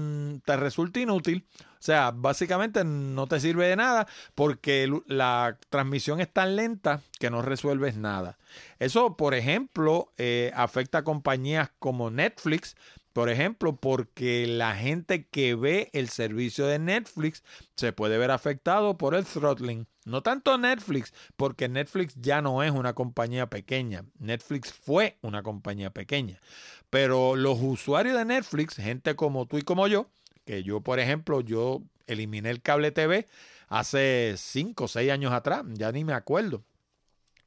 te 0.43 0.57
resulte 0.57 1.01
inútil. 1.01 1.45
O 1.59 1.85
sea, 1.85 2.11
básicamente 2.11 2.83
no 2.83 3.27
te 3.27 3.39
sirve 3.39 3.67
de 3.67 3.75
nada 3.75 4.07
porque 4.33 4.89
la 5.05 5.59
transmisión 5.69 6.19
es 6.19 6.33
tan 6.33 6.55
lenta 6.55 7.01
que 7.19 7.29
no 7.29 7.43
resuelves 7.43 7.95
nada. 7.95 8.39
Eso, 8.79 9.17
por 9.17 9.35
ejemplo, 9.35 10.11
eh, 10.17 10.51
afecta 10.55 10.99
a 10.99 11.03
compañías 11.03 11.69
como 11.77 12.09
Netflix, 12.09 12.75
por 13.13 13.29
ejemplo, 13.29 13.75
porque 13.75 14.47
la 14.47 14.75
gente 14.75 15.27
que 15.27 15.53
ve 15.53 15.89
el 15.93 16.09
servicio 16.09 16.65
de 16.65 16.79
Netflix 16.79 17.43
se 17.75 17.93
puede 17.93 18.17
ver 18.17 18.31
afectado 18.31 18.97
por 18.97 19.13
el 19.13 19.23
throttling. 19.23 19.87
No 20.05 20.21
tanto 20.23 20.57
Netflix, 20.57 21.13
porque 21.37 21.69
Netflix 21.69 22.15
ya 22.15 22.41
no 22.41 22.63
es 22.63 22.71
una 22.71 22.93
compañía 22.93 23.49
pequeña. 23.49 24.03
Netflix 24.19 24.73
fue 24.73 25.17
una 25.21 25.43
compañía 25.43 25.91
pequeña. 25.91 26.41
Pero 26.89 27.35
los 27.35 27.59
usuarios 27.61 28.17
de 28.17 28.25
Netflix, 28.25 28.75
gente 28.75 29.15
como 29.15 29.45
tú 29.45 29.59
y 29.59 29.61
como 29.61 29.87
yo, 29.87 30.09
que 30.45 30.63
yo, 30.63 30.81
por 30.81 30.99
ejemplo, 30.99 31.41
yo 31.41 31.83
eliminé 32.07 32.49
el 32.49 32.61
cable 32.61 32.91
TV 32.91 33.27
hace 33.69 34.33
5 34.37 34.83
o 34.83 34.87
6 34.87 35.11
años 35.11 35.31
atrás, 35.31 35.63
ya 35.73 35.91
ni 35.91 36.03
me 36.03 36.13
acuerdo. 36.13 36.63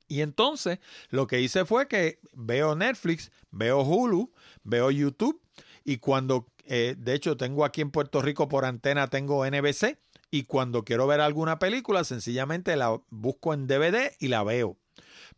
Y 0.08 0.20
entonces 0.20 0.78
lo 1.10 1.26
que 1.26 1.40
hice 1.40 1.64
fue 1.64 1.88
que 1.88 2.20
veo 2.32 2.74
Netflix, 2.76 3.30
veo 3.50 3.80
Hulu, 3.82 4.32
veo 4.62 4.90
YouTube 4.90 5.40
y 5.86 5.98
cuando, 5.98 6.46
eh, 6.64 6.96
de 6.98 7.14
hecho, 7.14 7.36
tengo 7.36 7.64
aquí 7.64 7.80
en 7.80 7.92
Puerto 7.92 8.20
Rico 8.20 8.48
por 8.48 8.64
antena, 8.64 9.06
tengo 9.06 9.46
NBC. 9.46 9.98
Y 10.32 10.42
cuando 10.42 10.84
quiero 10.84 11.06
ver 11.06 11.20
alguna 11.20 11.60
película, 11.60 12.02
sencillamente 12.02 12.74
la 12.74 13.00
busco 13.08 13.54
en 13.54 13.68
DVD 13.68 14.10
y 14.18 14.26
la 14.26 14.42
veo. 14.42 14.76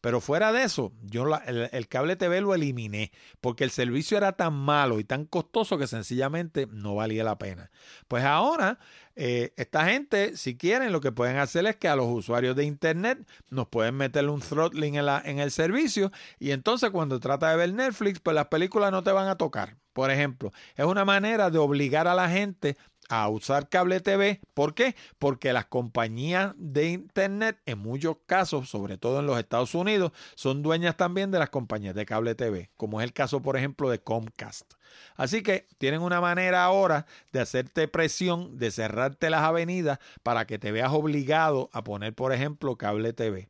Pero 0.01 0.20
fuera 0.20 0.53
de 0.53 0.62
eso, 0.62 0.93
yo 1.03 1.26
el, 1.47 1.89
cable 1.89 2.16
TV 2.16 2.41
lo 2.41 2.55
eliminé 2.55 3.12
porque 3.41 3.64
el 3.64 3.70
servicio 3.70 4.16
era 4.16 4.33
tan 4.33 4.55
malo 4.55 5.01
y 5.01 5.05
tan 5.05 5.24
costoso 5.24 5.79
que 5.79 5.87
sencillamente 5.87 6.66
no 6.70 6.95
valía 6.95 7.24
la 7.24 7.39
pena. 7.39 7.70
Pues 8.07 8.24
ahora, 8.24 8.79
eh, 9.16 9.53
esta 9.57 9.87
gente, 9.87 10.37
si 10.37 10.57
quieren, 10.57 10.93
lo 10.93 11.01
que 11.01 11.12
pueden 11.12 11.39
hacer 11.39 11.66
es 11.66 11.76
que 11.76 11.89
a 11.89 11.97
los 11.97 12.07
usuarios 12.07 12.55
de 12.55 12.64
Internet 12.64 13.18
nos 13.51 13.68
pueden 13.68 13.97
meterle 13.97 14.31
un 14.31 14.41
throttling 14.41 14.97
en, 14.97 15.07
la, 15.07 15.22
en 15.24 15.39
el 15.39 15.51
servicio 15.51 16.12
y 16.39 16.53
entonces 16.53 16.91
cuando 16.91 17.18
trata 17.20 17.51
de 17.51 17.57
ver 17.57 17.72
Netflix, 17.74 18.20
pues 18.20 18.35
las 18.35 18.47
películas 18.47 18.93
no 18.93 19.03
te 19.03 19.12
van 19.12 19.29
a 19.29 19.37
tocar. 19.37 19.76
Por 19.93 20.12
ejemplo, 20.12 20.53
es 20.76 20.85
una 20.85 21.05
manera 21.05 21.51
de 21.51 21.59
obligar 21.59 22.07
a 22.07 22.14
la 22.14 22.29
gente 22.29 22.76
a 23.09 23.29
usar 23.29 23.69
cable 23.69 24.01
TV. 24.01 24.41
¿Por 24.55 24.75
qué? 24.75 24.95
Porque 25.19 25.53
las 25.53 25.67
compañías 25.67 26.55
de 26.57 26.91
Internet, 26.91 27.59
en 27.67 27.79
muchos 27.79 28.19
casos, 28.27 28.69
sobre 28.69 28.99
todo 28.99 29.21
en 29.21 29.27
los 29.27 29.39
Estados 29.39 29.75
Unidos, 29.75 30.13
son 30.35 30.63
dueñas 30.63 30.97
también 30.97 31.31
de 31.31 31.39
las 31.39 31.51
compañías 31.51 31.95
de 31.95 32.07
cable 32.07 32.35
TV, 32.35 32.71
como 32.77 33.01
es 33.01 33.05
el 33.05 33.13
caso, 33.13 33.41
por 33.41 33.57
ejemplo, 33.57 33.91
de 33.91 34.01
Comcast. 34.01 34.75
Así 35.17 35.43
que 35.43 35.67
tienen 35.79 36.01
una 36.01 36.21
manera 36.21 36.65
ahora 36.65 37.07
de 37.33 37.41
hacerte 37.41 37.89
presión, 37.89 38.59
de 38.59 38.71
cerrarte 38.71 39.31
las 39.31 39.43
avenidas 39.43 39.99
para 40.23 40.47
que 40.47 40.59
te 40.59 40.73
veas 40.73 40.93
obligado 40.93 41.71
a 41.73 41.83
poner, 41.83 42.15
por 42.15 42.33
ejemplo, 42.33 42.77
cable 42.77 43.13
TV. 43.13 43.49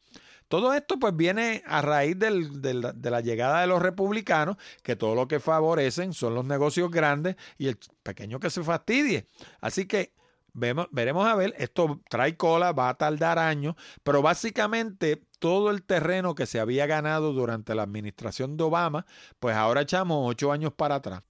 Todo 0.49 0.73
esto 0.73 0.99
pues 0.99 1.15
viene 1.15 1.63
a 1.67 1.83
raíz 1.83 2.19
de 2.19 3.11
la 3.11 3.21
llegada 3.21 3.61
de 3.61 3.67
los 3.67 3.81
republicanos, 3.83 4.57
que 4.83 4.97
todo 4.97 5.15
lo 5.15 5.29
que 5.29 5.41
favorecen 5.41 6.13
son 6.15 6.35
los 6.35 6.45
negocios 6.45 6.91
grandes 6.91 7.37
y 7.59 7.69
el 7.69 7.79
pequeño 8.03 8.41
que 8.41 8.51
se 8.51 8.63
fastidie. 8.63 9.29
Así 9.61 9.87
que 9.87 10.15
vemos, 10.55 10.89
veremos 10.91 11.27
a 11.29 11.35
ver, 11.35 11.55
esto 11.59 12.01
trae 12.09 12.37
cola, 12.37 12.73
va 12.73 12.89
a 12.89 12.95
tardar 12.95 13.39
años, 13.39 13.77
pero 14.03 14.23
básicamente 14.23 15.23
todo 15.39 15.71
el 15.71 15.83
terreno 15.83 16.35
que 16.35 16.47
se 16.47 16.59
había 16.59 16.87
ganado 16.87 17.33
durante 17.33 17.75
la 17.75 17.83
administración 17.83 18.57
de 18.57 18.65
Obama, 18.65 19.07
pues 19.39 19.55
ahora 19.55 19.83
echamos 19.83 20.29
ocho 20.29 20.51
años 20.51 20.73
para 20.73 20.97
atrás. 20.97 21.23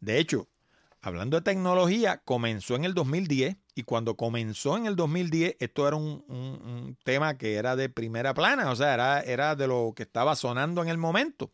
De 0.00 0.18
hecho, 0.18 0.48
hablando 1.00 1.36
de 1.36 1.42
tecnología, 1.42 2.22
comenzó 2.24 2.74
en 2.74 2.84
el 2.84 2.94
2010 2.94 3.56
y 3.74 3.84
cuando 3.84 4.16
comenzó 4.16 4.76
en 4.76 4.86
el 4.86 4.96
2010, 4.96 5.56
esto 5.58 5.88
era 5.88 5.96
un, 5.96 6.96
tema 7.04 7.38
que 7.38 7.54
era 7.54 7.74
de 7.74 7.88
primera 7.88 8.34
plana, 8.34 8.70
o 8.70 8.76
sea, 8.76 8.92
era, 8.92 9.20
era, 9.20 9.56
de 9.56 9.66
lo 9.66 9.92
que 9.96 10.02
estaba 10.02 10.36
sonando 10.36 10.82
en 10.82 10.88
el 10.88 10.98
momento. 10.98 11.50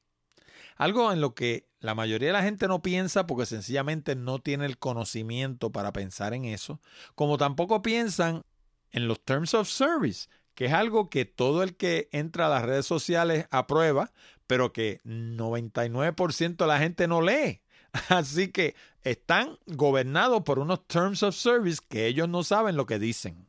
Algo 0.77 1.13
en 1.13 1.21
lo 1.21 1.35
que 1.35 1.69
la 1.81 1.95
mayoría 1.95 2.29
de 2.29 2.33
la 2.33 2.43
gente 2.43 2.67
no 2.67 2.81
piensa 2.81 3.27
porque 3.27 3.45
sencillamente 3.45 4.17
no 4.17 4.39
tiene 4.39 4.65
el 4.65 4.79
conocimiento 4.79 5.71
para 5.71 5.93
pensar 5.93 6.33
en 6.33 6.47
eso, 6.47 6.81
como 7.15 7.37
tampoco 7.37 7.83
piensan 7.83 8.43
en 8.91 9.07
los 9.07 9.23
Terms 9.23 9.53
of 9.53 9.69
Service, 9.69 10.31
que 10.59 10.65
es 10.65 10.73
algo 10.73 11.09
que 11.09 11.25
todo 11.25 11.63
el 11.63 11.77
que 11.77 12.09
entra 12.11 12.47
a 12.47 12.49
las 12.49 12.65
redes 12.65 12.85
sociales 12.85 13.47
aprueba, 13.53 14.11
pero 14.49 14.73
que 14.73 15.01
99% 15.05 16.57
de 16.57 16.67
la 16.67 16.81
gente 16.81 17.07
no 17.07 17.23
lee. 17.23 17.63
Así 18.09 18.51
que 18.51 18.75
están 19.03 19.57
gobernados 19.67 20.43
por 20.43 20.59
unos 20.59 20.85
Terms 20.89 21.23
of 21.23 21.37
Service 21.37 21.79
que 21.89 22.09
ellos 22.09 22.29
no 22.29 22.43
saben 22.43 22.75
lo 22.75 22.87
que 22.87 22.99
dicen. 22.99 23.47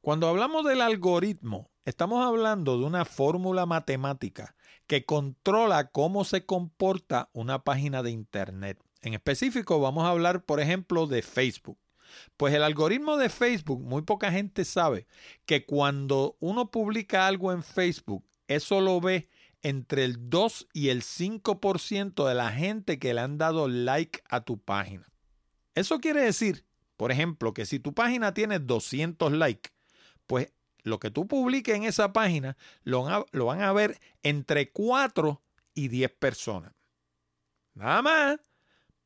Cuando 0.00 0.26
hablamos 0.26 0.64
del 0.64 0.80
algoritmo, 0.80 1.70
estamos 1.84 2.26
hablando 2.26 2.76
de 2.76 2.86
una 2.86 3.04
fórmula 3.04 3.64
matemática 3.64 4.56
que 4.88 5.04
controla 5.04 5.92
cómo 5.92 6.24
se 6.24 6.44
comporta 6.44 7.30
una 7.34 7.62
página 7.62 8.02
de 8.02 8.10
Internet. 8.10 8.82
En 9.00 9.14
específico, 9.14 9.78
vamos 9.78 10.06
a 10.06 10.10
hablar, 10.10 10.44
por 10.44 10.58
ejemplo, 10.58 11.06
de 11.06 11.22
Facebook. 11.22 11.78
Pues 12.36 12.54
el 12.54 12.62
algoritmo 12.62 13.16
de 13.16 13.28
Facebook, 13.28 13.80
muy 13.80 14.02
poca 14.02 14.30
gente 14.30 14.64
sabe 14.64 15.06
que 15.46 15.64
cuando 15.64 16.36
uno 16.40 16.70
publica 16.70 17.26
algo 17.26 17.52
en 17.52 17.62
Facebook, 17.62 18.24
eso 18.46 18.80
lo 18.80 19.00
ve 19.00 19.28
entre 19.62 20.04
el 20.04 20.30
2 20.30 20.68
y 20.72 20.88
el 20.88 21.02
5% 21.02 22.26
de 22.26 22.34
la 22.34 22.50
gente 22.50 22.98
que 22.98 23.14
le 23.14 23.20
han 23.20 23.38
dado 23.38 23.68
like 23.68 24.22
a 24.28 24.42
tu 24.42 24.58
página. 24.58 25.06
Eso 25.74 26.00
quiere 26.00 26.22
decir, 26.22 26.64
por 26.96 27.12
ejemplo, 27.12 27.54
que 27.54 27.66
si 27.66 27.78
tu 27.78 27.94
página 27.94 28.34
tiene 28.34 28.58
200 28.58 29.32
likes, 29.32 29.70
pues 30.26 30.52
lo 30.82 30.98
que 30.98 31.10
tú 31.10 31.26
publiques 31.26 31.74
en 31.74 31.84
esa 31.84 32.12
página 32.12 32.56
lo, 32.82 33.26
lo 33.32 33.46
van 33.46 33.62
a 33.62 33.72
ver 33.72 34.00
entre 34.22 34.70
4 34.70 35.42
y 35.74 35.88
10 35.88 36.10
personas. 36.12 36.72
Nada 37.74 38.02
más. 38.02 38.47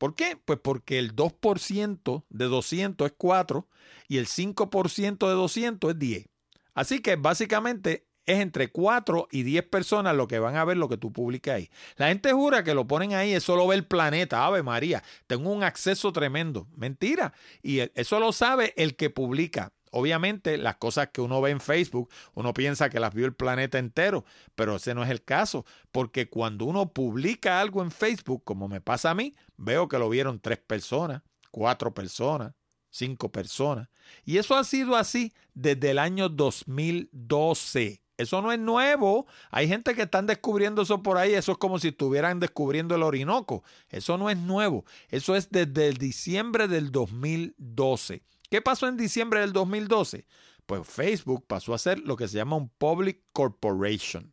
¿Por 0.03 0.15
qué? 0.15 0.35
Pues 0.35 0.59
porque 0.61 0.99
el 0.99 1.15
2% 1.15 2.25
de 2.27 2.45
200 2.47 3.07
es 3.07 3.13
4 3.17 3.69
y 4.09 4.17
el 4.17 4.27
5% 4.27 5.29
de 5.29 5.33
200 5.33 5.91
es 5.91 5.97
10. 5.97 6.25
Así 6.73 6.99
que 6.99 7.15
básicamente 7.15 8.05
es 8.25 8.41
entre 8.41 8.69
4 8.69 9.29
y 9.31 9.43
10 9.43 9.63
personas 9.69 10.13
lo 10.13 10.27
que 10.27 10.39
van 10.39 10.57
a 10.57 10.65
ver 10.65 10.75
lo 10.75 10.89
que 10.89 10.97
tú 10.97 11.13
publicas 11.13 11.55
ahí. 11.55 11.69
La 11.95 12.09
gente 12.09 12.33
jura 12.33 12.65
que 12.65 12.73
lo 12.73 12.85
ponen 12.85 13.13
ahí, 13.13 13.31
eso 13.31 13.55
lo 13.55 13.65
ve 13.65 13.77
el 13.77 13.85
planeta. 13.85 14.45
Ave 14.45 14.61
María, 14.61 15.01
tengo 15.25 15.49
un 15.49 15.63
acceso 15.63 16.11
tremendo. 16.11 16.67
Mentira. 16.75 17.33
Y 17.61 17.79
eso 17.95 18.19
lo 18.19 18.33
sabe 18.33 18.73
el 18.75 18.97
que 18.97 19.09
publica. 19.09 19.71
Obviamente, 19.95 20.57
las 20.57 20.77
cosas 20.77 21.09
que 21.13 21.21
uno 21.21 21.39
ve 21.39 21.51
en 21.51 21.59
Facebook, 21.59 22.09
uno 22.33 22.51
piensa 22.51 22.89
que 22.89 22.99
las 22.99 23.13
vio 23.13 23.27
el 23.27 23.35
planeta 23.35 23.77
entero, 23.77 24.25
pero 24.55 24.77
ese 24.77 24.95
no 24.95 25.03
es 25.03 25.11
el 25.11 25.23
caso, 25.23 25.65
porque 25.91 26.29
cuando 26.29 26.65
uno 26.65 26.91
publica 26.91 27.61
algo 27.61 27.83
en 27.83 27.91
Facebook, 27.91 28.43
como 28.43 28.67
me 28.67 28.81
pasa 28.81 29.11
a 29.11 29.13
mí, 29.13 29.35
veo 29.55 29.87
que 29.87 29.99
lo 29.99 30.09
vieron 30.09 30.39
tres 30.39 30.57
personas, 30.57 31.21
cuatro 31.51 31.93
personas, 31.93 32.53
cinco 32.89 33.31
personas. 33.31 33.87
Y 34.25 34.37
eso 34.37 34.55
ha 34.55 34.63
sido 34.63 34.95
así 34.95 35.31
desde 35.53 35.91
el 35.91 35.99
año 35.99 36.27
2012. 36.27 38.01
Eso 38.17 38.41
no 38.41 38.51
es 38.51 38.59
nuevo. 38.59 39.27
Hay 39.51 39.67
gente 39.67 39.93
que 39.93 40.03
están 40.03 40.25
descubriendo 40.25 40.81
eso 40.81 41.03
por 41.03 41.17
ahí. 41.17 41.33
Eso 41.33 41.51
es 41.51 41.57
como 41.59 41.77
si 41.77 41.89
estuvieran 41.89 42.39
descubriendo 42.39 42.95
el 42.95 43.03
Orinoco. 43.03 43.63
Eso 43.89 44.17
no 44.17 44.29
es 44.29 44.37
nuevo. 44.37 44.85
Eso 45.09 45.35
es 45.35 45.51
desde 45.51 45.87
el 45.87 45.97
diciembre 45.97 46.67
del 46.67 46.91
2012. 46.91 48.23
¿Qué 48.53 48.61
pasó 48.61 48.87
en 48.87 48.97
diciembre 48.97 49.39
del 49.39 49.51
2012? 49.51 50.27
Pues 50.67 50.87
Facebook 50.87 51.43
pasó 51.47 51.73
a 51.73 51.79
ser 51.79 51.97
lo 51.97 52.15
que 52.15 52.27
se 52.27 52.37
llama 52.37 52.55
un 52.55 52.69
Public 52.69 53.23
Corporation. 53.31 54.31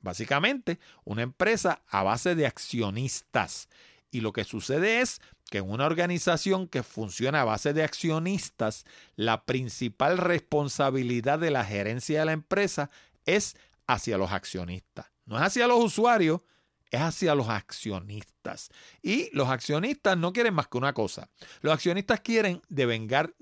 básicamente, 0.00 0.80
una 1.04 1.20
empresa 1.20 1.82
a 1.88 2.02
base 2.04 2.34
de 2.34 2.46
accionistas. 2.46 3.68
Y 4.10 4.22
lo 4.22 4.32
que 4.32 4.44
sucede 4.44 5.02
es 5.02 5.20
que 5.50 5.58
en 5.58 5.68
una 5.68 5.84
organización 5.84 6.68
que 6.68 6.82
funciona 6.82 7.42
a 7.42 7.44
base 7.44 7.74
de 7.74 7.84
accionistas, 7.84 8.86
la 9.14 9.44
principal 9.44 10.16
responsabilidad 10.16 11.38
de 11.38 11.50
la 11.50 11.66
gerencia 11.66 12.20
de 12.20 12.24
la 12.24 12.32
empresa 12.32 12.88
es 13.26 13.58
hacia 13.86 14.16
los 14.16 14.32
accionistas. 14.32 15.12
No 15.26 15.36
es 15.36 15.42
hacia 15.42 15.66
los 15.66 15.84
usuarios, 15.84 16.40
es 16.92 17.00
hacia 17.00 17.34
los 17.34 17.48
accionistas. 17.48 18.70
Y 19.02 19.34
los 19.34 19.48
accionistas 19.48 20.16
no 20.16 20.32
quieren 20.32 20.54
más 20.54 20.68
que 20.68 20.78
una 20.78 20.92
cosa. 20.92 21.28
Los 21.62 21.72
accionistas 21.72 22.20
quieren 22.20 22.60
devengar 22.68 23.34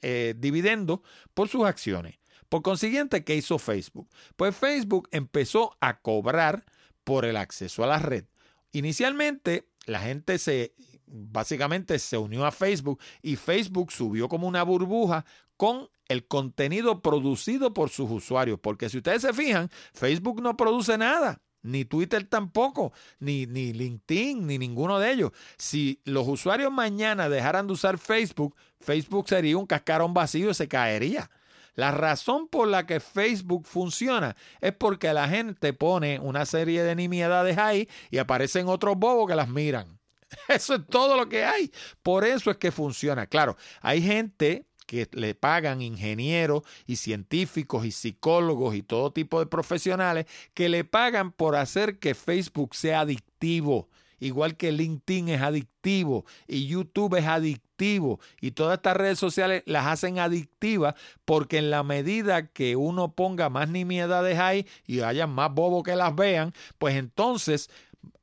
eh, 0.00 0.34
dividendos 0.38 1.00
por 1.34 1.48
sus 1.48 1.64
acciones. 1.64 2.18
Por 2.48 2.62
consiguiente, 2.62 3.24
¿qué 3.24 3.34
hizo 3.34 3.58
Facebook? 3.58 4.08
Pues 4.36 4.56
Facebook 4.56 5.08
empezó 5.10 5.76
a 5.80 6.00
cobrar 6.00 6.64
por 7.02 7.24
el 7.24 7.36
acceso 7.36 7.82
a 7.82 7.88
la 7.88 7.98
red. 7.98 8.24
Inicialmente, 8.70 9.68
la 9.86 10.00
gente 10.00 10.38
se 10.38 10.74
básicamente 11.14 11.98
se 11.98 12.16
unió 12.16 12.46
a 12.46 12.52
Facebook 12.52 12.98
y 13.20 13.36
Facebook 13.36 13.92
subió 13.92 14.30
como 14.30 14.48
una 14.48 14.62
burbuja 14.62 15.26
con 15.58 15.90
el 16.08 16.26
contenido 16.26 17.02
producido 17.02 17.74
por 17.74 17.90
sus 17.90 18.10
usuarios. 18.10 18.58
Porque 18.60 18.88
si 18.88 18.98
ustedes 18.98 19.22
se 19.22 19.32
fijan, 19.32 19.68
Facebook 19.92 20.40
no 20.40 20.56
produce 20.56 20.96
nada 20.96 21.42
ni 21.62 21.84
Twitter 21.84 22.24
tampoco, 22.24 22.92
ni, 23.18 23.46
ni 23.46 23.72
LinkedIn, 23.72 24.46
ni 24.46 24.58
ninguno 24.58 24.98
de 24.98 25.12
ellos. 25.12 25.32
Si 25.56 26.00
los 26.04 26.26
usuarios 26.28 26.72
mañana 26.72 27.28
dejaran 27.28 27.66
de 27.66 27.72
usar 27.72 27.98
Facebook, 27.98 28.56
Facebook 28.80 29.28
sería 29.28 29.56
un 29.56 29.66
cascarón 29.66 30.14
vacío 30.14 30.50
y 30.50 30.54
se 30.54 30.68
caería. 30.68 31.30
La 31.74 31.90
razón 31.90 32.48
por 32.48 32.68
la 32.68 32.84
que 32.86 33.00
Facebook 33.00 33.66
funciona 33.66 34.36
es 34.60 34.72
porque 34.72 35.12
la 35.14 35.28
gente 35.28 35.72
pone 35.72 36.18
una 36.18 36.44
serie 36.44 36.82
de 36.82 36.94
nimiedades 36.94 37.56
ahí 37.56 37.88
y 38.10 38.18
aparecen 38.18 38.68
otros 38.68 38.96
bobos 38.96 39.28
que 39.28 39.34
las 39.34 39.48
miran. 39.48 39.98
Eso 40.48 40.74
es 40.74 40.86
todo 40.86 41.16
lo 41.16 41.28
que 41.28 41.44
hay. 41.44 41.70
Por 42.02 42.24
eso 42.24 42.50
es 42.50 42.56
que 42.56 42.72
funciona. 42.72 43.26
Claro, 43.26 43.56
hay 43.80 44.02
gente 44.02 44.66
que 44.92 45.08
le 45.12 45.34
pagan 45.34 45.80
ingenieros 45.80 46.64
y 46.86 46.96
científicos 46.96 47.86
y 47.86 47.92
psicólogos 47.92 48.74
y 48.74 48.82
todo 48.82 49.10
tipo 49.10 49.40
de 49.40 49.46
profesionales 49.46 50.26
que 50.52 50.68
le 50.68 50.84
pagan 50.84 51.32
por 51.32 51.56
hacer 51.56 51.98
que 51.98 52.14
Facebook 52.14 52.74
sea 52.74 53.00
adictivo 53.00 53.88
igual 54.20 54.54
que 54.54 54.70
LinkedIn 54.70 55.30
es 55.30 55.40
adictivo 55.40 56.26
y 56.46 56.66
YouTube 56.66 57.14
es 57.14 57.24
adictivo 57.24 58.20
y 58.38 58.50
todas 58.50 58.76
estas 58.76 58.98
redes 58.98 59.18
sociales 59.18 59.62
las 59.64 59.86
hacen 59.86 60.18
adictivas 60.18 60.94
porque 61.24 61.56
en 61.56 61.70
la 61.70 61.82
medida 61.84 62.48
que 62.48 62.76
uno 62.76 63.12
ponga 63.12 63.48
más 63.48 63.70
nimiedades 63.70 64.38
ahí 64.38 64.66
y 64.86 65.00
haya 65.00 65.26
más 65.26 65.54
bobos 65.54 65.84
que 65.84 65.96
las 65.96 66.14
vean, 66.14 66.52
pues 66.76 66.96
entonces, 66.96 67.70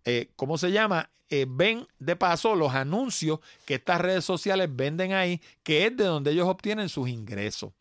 eh, 0.05 0.29
¿cómo 0.35 0.59
se 0.59 0.71
llama? 0.71 1.09
Eh, 1.29 1.45
ven 1.47 1.87
de 1.99 2.15
paso 2.15 2.55
los 2.55 2.73
anuncios 2.73 3.39
que 3.65 3.75
estas 3.75 4.01
redes 4.01 4.25
sociales 4.25 4.69
venden 4.71 5.13
ahí, 5.13 5.41
que 5.63 5.85
es 5.85 5.95
de 5.95 6.05
donde 6.05 6.31
ellos 6.31 6.47
obtienen 6.47 6.89
sus 6.89 7.07
ingresos. 7.07 7.71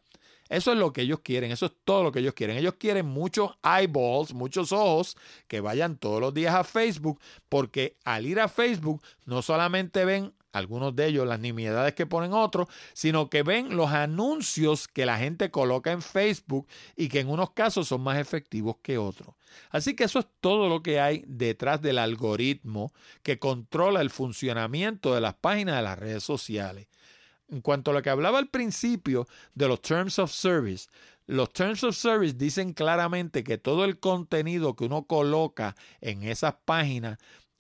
Eso 0.49 0.72
es 0.72 0.78
lo 0.78 0.92
que 0.92 1.03
ellos 1.03 1.20
quieren, 1.20 1.51
eso 1.51 1.66
es 1.66 1.72
todo 1.84 2.03
lo 2.03 2.12
que 2.12 2.20
ellos 2.20 2.34
quieren. 2.34 2.57
Ellos 2.57 2.74
quieren 2.78 3.07
muchos 3.07 3.51
eyeballs, 3.62 4.32
muchos 4.32 4.72
ojos 4.72 5.16
que 5.46 5.61
vayan 5.61 5.96
todos 5.96 6.20
los 6.20 6.32
días 6.32 6.55
a 6.55 6.64
Facebook, 6.64 7.20
porque 7.49 7.96
al 8.05 8.26
ir 8.26 8.40
a 8.40 8.49
Facebook 8.49 9.03
no 9.26 9.42
solamente 9.42 10.05
ven 10.05 10.32
algunos 10.53 10.96
de 10.96 11.07
ellos 11.07 11.26
las 11.26 11.40
nimiedades 11.40 11.94
que 11.94 12.07
ponen 12.07 12.32
otros, 12.32 12.68
sino 12.92 13.28
que 13.30 13.42
ven 13.42 13.76
los 13.76 13.90
anuncios 13.90 14.88
que 14.88 15.07
la 15.07 15.18
gente 15.18 15.51
coloca 15.51 15.92
en 15.92 16.03
Facebook 16.03 16.66
y 16.96 17.09
que 17.09 17.20
en 17.20 17.28
unos 17.28 17.51
casos 17.51 17.88
son 17.88 18.03
más 18.03 18.18
efectivos 18.18 18.76
que 18.82 18.99
otros. 18.99 19.34
Así 19.70 19.94
que 19.94 20.05
eso 20.05 20.18
es 20.18 20.26
todo 20.40 20.68
lo 20.68 20.82
que 20.82 21.01
hay 21.01 21.24
detrás 21.26 21.80
del 21.82 21.99
algoritmo 21.99 22.92
que 23.22 23.38
controla 23.38 24.01
el 24.01 24.11
funcionamiento 24.11 25.14
de 25.14 25.20
las 25.20 25.34
páginas 25.34 25.76
de 25.76 25.82
las 25.82 25.99
redes 25.99 26.22
sociales. 26.22 26.88
En 27.51 27.62
cuanto 27.62 27.90
a 27.90 27.94
lo 27.94 28.03
que 28.03 28.11
hablaba 28.11 28.38
al 28.38 28.49
principio 28.49 29.26
de 29.55 29.68
los 29.68 29.80
Terms 29.80 30.18
of 30.18 30.30
Service, 30.30 30.88
los 31.26 31.53
Terms 31.53 31.82
of 31.84 31.96
Service 31.96 32.34
dicen 32.34 32.72
claramente 32.72 33.44
que 33.44 33.59
todo 33.59 33.84
el 33.84 33.99
contenido 33.99 34.76
que 34.76 34.84
uno 34.84 35.05
coloca 35.05 35.76
en 36.01 36.22
esas 36.22 36.55
páginas 36.64 37.18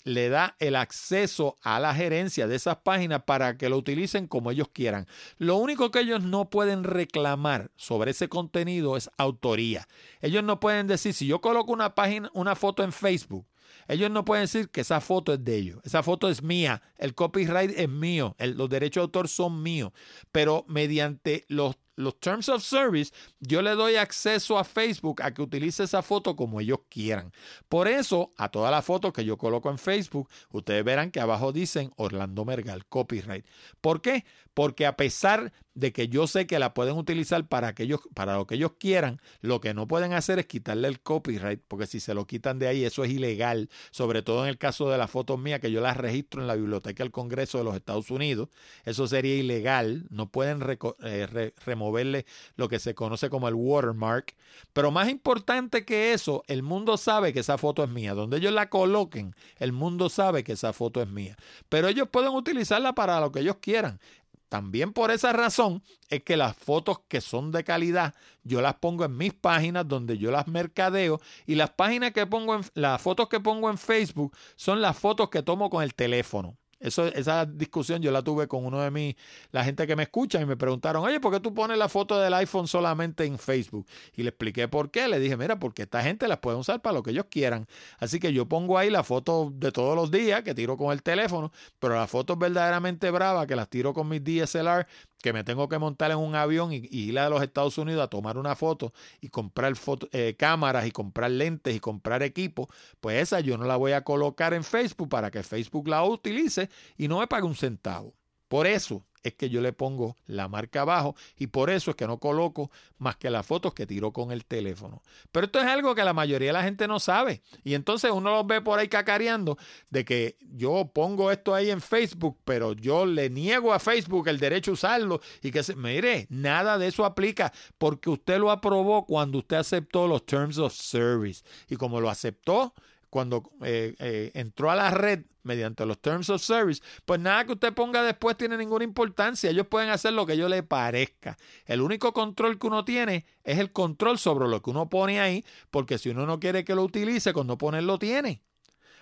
le 0.08 0.28
da 0.28 0.56
el 0.58 0.76
acceso 0.76 1.56
a 1.62 1.78
la 1.80 1.94
gerencia 1.94 2.46
de 2.46 2.56
esas 2.56 2.78
páginas 2.78 3.22
para 3.24 3.56
que 3.56 3.68
lo 3.68 3.76
utilicen 3.76 4.26
como 4.26 4.50
ellos 4.50 4.68
quieran. 4.72 5.06
Lo 5.36 5.56
único 5.56 5.90
que 5.90 6.00
ellos 6.00 6.22
no 6.22 6.50
pueden 6.50 6.84
reclamar 6.84 7.70
sobre 7.76 8.10
ese 8.10 8.28
contenido 8.28 8.96
es 8.96 9.10
autoría. 9.16 9.86
Ellos 10.20 10.42
no 10.42 10.60
pueden 10.60 10.86
decir, 10.86 11.14
si 11.14 11.26
yo 11.26 11.40
coloco 11.40 11.72
una 11.72 11.94
página, 11.94 12.30
una 12.34 12.56
foto 12.56 12.82
en 12.82 12.92
Facebook 12.92 13.46
ellos 13.88 14.10
no 14.10 14.24
pueden 14.24 14.44
decir 14.44 14.68
que 14.68 14.82
esa 14.82 15.00
foto 15.00 15.32
es 15.32 15.42
de 15.42 15.56
ellos. 15.56 15.80
Esa 15.82 16.02
foto 16.02 16.28
es 16.28 16.42
mía. 16.42 16.82
El 16.98 17.14
copyright 17.14 17.72
es 17.74 17.88
mío. 17.88 18.36
los 18.38 18.68
derechos 18.68 19.00
de 19.00 19.04
autor 19.04 19.28
son 19.28 19.62
míos. 19.62 19.92
Pero 20.30 20.64
mediante 20.68 21.46
los 21.48 21.76
los 21.98 22.18
Terms 22.20 22.48
of 22.48 22.62
Service, 22.62 23.12
yo 23.40 23.60
le 23.60 23.72
doy 23.72 23.96
acceso 23.96 24.56
a 24.56 24.64
Facebook 24.64 25.20
a 25.20 25.34
que 25.34 25.42
utilice 25.42 25.82
esa 25.82 26.00
foto 26.00 26.36
como 26.36 26.60
ellos 26.60 26.78
quieran. 26.88 27.32
Por 27.68 27.88
eso, 27.88 28.32
a 28.36 28.48
todas 28.48 28.70
las 28.70 28.84
fotos 28.84 29.12
que 29.12 29.24
yo 29.24 29.36
coloco 29.36 29.68
en 29.68 29.78
Facebook, 29.78 30.28
ustedes 30.50 30.84
verán 30.84 31.10
que 31.10 31.20
abajo 31.20 31.52
dicen 31.52 31.90
Orlando 31.96 32.44
Mergal, 32.44 32.86
copyright. 32.86 33.44
¿Por 33.80 34.00
qué? 34.00 34.24
Porque 34.54 34.86
a 34.86 34.96
pesar 34.96 35.52
de 35.78 35.92
que 35.92 36.08
yo 36.08 36.26
sé 36.26 36.46
que 36.48 36.58
la 36.58 36.74
pueden 36.74 36.96
utilizar 36.96 37.46
para, 37.46 37.72
para 38.14 38.36
lo 38.36 38.46
que 38.46 38.56
ellos 38.56 38.72
quieran, 38.80 39.20
lo 39.40 39.60
que 39.60 39.74
no 39.74 39.86
pueden 39.86 40.12
hacer 40.12 40.40
es 40.40 40.46
quitarle 40.46 40.88
el 40.88 41.00
copyright, 41.00 41.60
porque 41.68 41.86
si 41.86 42.00
se 42.00 42.14
lo 42.14 42.26
quitan 42.26 42.58
de 42.58 42.66
ahí, 42.66 42.84
eso 42.84 43.04
es 43.04 43.12
ilegal, 43.12 43.70
sobre 43.92 44.22
todo 44.22 44.42
en 44.42 44.48
el 44.48 44.58
caso 44.58 44.90
de 44.90 44.98
las 44.98 45.08
fotos 45.08 45.38
mías, 45.38 45.60
que 45.60 45.70
yo 45.70 45.80
las 45.80 45.96
registro 45.96 46.40
en 46.40 46.48
la 46.48 46.56
Biblioteca 46.56 47.04
del 47.04 47.12
Congreso 47.12 47.58
de 47.58 47.64
los 47.64 47.76
Estados 47.76 48.10
Unidos, 48.10 48.48
eso 48.84 49.06
sería 49.06 49.36
ilegal, 49.36 50.06
no 50.10 50.28
pueden 50.28 50.60
eh, 51.04 51.52
removerle 51.64 52.26
lo 52.56 52.68
que 52.68 52.80
se 52.80 52.96
conoce 52.96 53.30
como 53.30 53.46
el 53.46 53.54
watermark, 53.54 54.34
pero 54.72 54.90
más 54.90 55.08
importante 55.08 55.84
que 55.84 56.12
eso, 56.12 56.42
el 56.48 56.64
mundo 56.64 56.96
sabe 56.96 57.32
que 57.32 57.40
esa 57.40 57.56
foto 57.56 57.84
es 57.84 57.90
mía, 57.90 58.14
donde 58.14 58.38
ellos 58.38 58.52
la 58.52 58.68
coloquen, 58.68 59.36
el 59.58 59.70
mundo 59.70 60.08
sabe 60.08 60.42
que 60.42 60.52
esa 60.52 60.72
foto 60.72 61.00
es 61.00 61.08
mía, 61.08 61.36
pero 61.68 61.86
ellos 61.86 62.08
pueden 62.08 62.30
utilizarla 62.30 62.96
para 62.96 63.20
lo 63.20 63.30
que 63.30 63.40
ellos 63.40 63.58
quieran. 63.60 64.00
También 64.48 64.92
por 64.92 65.10
esa 65.10 65.32
razón 65.32 65.82
es 66.08 66.22
que 66.22 66.36
las 66.36 66.56
fotos 66.56 67.00
que 67.08 67.20
son 67.20 67.52
de 67.52 67.64
calidad 67.64 68.14
yo 68.44 68.62
las 68.62 68.74
pongo 68.76 69.04
en 69.04 69.16
mis 69.16 69.34
páginas 69.34 69.86
donde 69.86 70.16
yo 70.16 70.30
las 70.30 70.46
mercadeo 70.46 71.20
y 71.46 71.54
las 71.54 71.70
páginas 71.70 72.12
que 72.12 72.26
pongo 72.26 72.54
en 72.54 72.62
las 72.74 73.00
fotos 73.00 73.28
que 73.28 73.40
pongo 73.40 73.68
en 73.68 73.76
Facebook 73.76 74.34
son 74.56 74.80
las 74.80 74.98
fotos 74.98 75.28
que 75.28 75.42
tomo 75.42 75.68
con 75.68 75.82
el 75.82 75.94
teléfono. 75.94 76.56
Eso, 76.80 77.06
esa 77.06 77.44
discusión 77.44 78.00
yo 78.00 78.10
la 78.12 78.22
tuve 78.22 78.46
con 78.46 78.64
uno 78.64 78.80
de 78.80 78.90
mis, 78.90 79.16
la 79.50 79.64
gente 79.64 79.86
que 79.86 79.96
me 79.96 80.04
escucha 80.04 80.40
y 80.40 80.46
me 80.46 80.56
preguntaron, 80.56 81.04
oye, 81.04 81.20
¿por 81.20 81.32
qué 81.32 81.40
tú 81.40 81.52
pones 81.52 81.76
la 81.76 81.88
foto 81.88 82.18
del 82.18 82.32
iPhone 82.34 82.68
solamente 82.68 83.24
en 83.24 83.38
Facebook? 83.38 83.86
Y 84.14 84.22
le 84.22 84.30
expliqué 84.30 84.68
por 84.68 84.90
qué. 84.90 85.08
Le 85.08 85.18
dije, 85.18 85.36
mira, 85.36 85.58
porque 85.58 85.82
esta 85.82 86.02
gente 86.02 86.28
las 86.28 86.38
puede 86.38 86.56
usar 86.56 86.80
para 86.80 86.94
lo 86.94 87.02
que 87.02 87.10
ellos 87.10 87.26
quieran. 87.30 87.66
Así 87.98 88.20
que 88.20 88.32
yo 88.32 88.46
pongo 88.46 88.78
ahí 88.78 88.90
la 88.90 89.02
foto 89.02 89.50
de 89.52 89.72
todos 89.72 89.96
los 89.96 90.10
días 90.10 90.42
que 90.42 90.54
tiro 90.54 90.76
con 90.76 90.92
el 90.92 91.02
teléfono, 91.02 91.52
pero 91.78 91.96
las 91.96 92.10
fotos 92.10 92.38
verdaderamente 92.38 93.10
bravas 93.10 93.46
que 93.46 93.56
las 93.56 93.68
tiro 93.68 93.92
con 93.92 94.08
mis 94.08 94.22
DSLR, 94.22 94.86
que 95.22 95.32
me 95.32 95.44
tengo 95.44 95.68
que 95.68 95.78
montar 95.78 96.10
en 96.10 96.18
un 96.18 96.34
avión 96.34 96.72
y, 96.72 96.86
ir 96.90 97.18
a 97.18 97.28
los 97.28 97.42
Estados 97.42 97.78
Unidos 97.78 98.02
a 98.02 98.08
tomar 98.08 98.38
una 98.38 98.54
foto 98.54 98.92
y 99.20 99.28
comprar 99.28 99.74
eh, 100.12 100.36
cámaras 100.38 100.86
y 100.86 100.90
comprar 100.90 101.30
lentes 101.30 101.74
y 101.74 101.80
comprar 101.80 102.22
equipo, 102.22 102.68
pues 103.00 103.22
esa 103.22 103.40
yo 103.40 103.58
no 103.58 103.64
la 103.64 103.76
voy 103.76 103.92
a 103.92 104.04
colocar 104.04 104.54
en 104.54 104.64
Facebook 104.64 105.08
para 105.08 105.30
que 105.30 105.42
Facebook 105.42 105.88
la 105.88 106.04
utilice 106.04 106.70
y 106.96 107.08
no 107.08 107.18
me 107.18 107.26
pague 107.26 107.46
un 107.46 107.56
centavo. 107.56 108.14
Por 108.48 108.66
eso 108.66 109.04
es 109.22 109.34
que 109.34 109.50
yo 109.50 109.60
le 109.60 109.72
pongo 109.72 110.16
la 110.26 110.48
marca 110.48 110.82
abajo 110.82 111.14
y 111.36 111.48
por 111.48 111.70
eso 111.70 111.90
es 111.90 111.96
que 111.96 112.06
no 112.06 112.18
coloco 112.18 112.70
más 112.98 113.16
que 113.16 113.30
las 113.30 113.46
fotos 113.46 113.74
que 113.74 113.86
tiro 113.86 114.12
con 114.12 114.32
el 114.32 114.44
teléfono. 114.44 115.02
Pero 115.32 115.46
esto 115.46 115.60
es 115.60 115.66
algo 115.66 115.94
que 115.94 116.04
la 116.04 116.12
mayoría 116.12 116.48
de 116.48 116.52
la 116.52 116.62
gente 116.62 116.88
no 116.88 117.00
sabe 117.00 117.42
y 117.64 117.74
entonces 117.74 118.10
uno 118.10 118.30
los 118.30 118.46
ve 118.46 118.60
por 118.60 118.78
ahí 118.78 118.88
cacareando 118.88 119.58
de 119.90 120.04
que 120.04 120.36
yo 120.40 120.90
pongo 120.92 121.30
esto 121.30 121.54
ahí 121.54 121.70
en 121.70 121.80
Facebook, 121.80 122.38
pero 122.44 122.72
yo 122.72 123.06
le 123.06 123.30
niego 123.30 123.72
a 123.72 123.78
Facebook 123.78 124.28
el 124.28 124.38
derecho 124.38 124.72
a 124.72 124.74
usarlo 124.74 125.20
y 125.42 125.50
que 125.50 125.62
se 125.62 125.76
mire, 125.76 126.26
nada 126.30 126.78
de 126.78 126.88
eso 126.88 127.04
aplica 127.04 127.52
porque 127.78 128.10
usted 128.10 128.38
lo 128.38 128.50
aprobó 128.50 129.06
cuando 129.06 129.38
usted 129.38 129.56
aceptó 129.56 130.06
los 130.06 130.24
Terms 130.26 130.58
of 130.58 130.72
Service 130.72 131.44
y 131.68 131.76
como 131.76 132.00
lo 132.00 132.10
aceptó, 132.10 132.74
cuando 133.10 133.50
eh, 133.62 133.94
eh, 133.98 134.30
entró 134.34 134.70
a 134.70 134.76
la 134.76 134.90
red 134.90 135.24
mediante 135.42 135.86
los 135.86 135.98
Terms 136.00 136.28
of 136.30 136.42
Service, 136.42 136.82
pues 137.06 137.20
nada 137.20 137.44
que 137.44 137.52
usted 137.52 137.72
ponga 137.72 138.02
después 138.02 138.36
tiene 138.36 138.56
ninguna 138.56 138.84
importancia. 138.84 139.50
Ellos 139.50 139.66
pueden 139.66 139.90
hacer 139.90 140.12
lo 140.12 140.26
que 140.26 140.36
yo 140.36 140.48
le 140.48 140.62
parezca. 140.62 141.38
El 141.64 141.80
único 141.80 142.12
control 142.12 142.58
que 142.58 142.66
uno 142.66 142.84
tiene 142.84 143.24
es 143.44 143.58
el 143.58 143.72
control 143.72 144.18
sobre 144.18 144.48
lo 144.48 144.60
que 144.62 144.70
uno 144.70 144.88
pone 144.88 145.20
ahí, 145.20 145.44
porque 145.70 145.98
si 145.98 146.10
uno 146.10 146.26
no 146.26 146.38
quiere 146.38 146.64
que 146.64 146.74
lo 146.74 146.82
utilice, 146.82 147.32
cuando 147.32 147.56
ponerlo 147.56 147.98
tiene. 147.98 148.42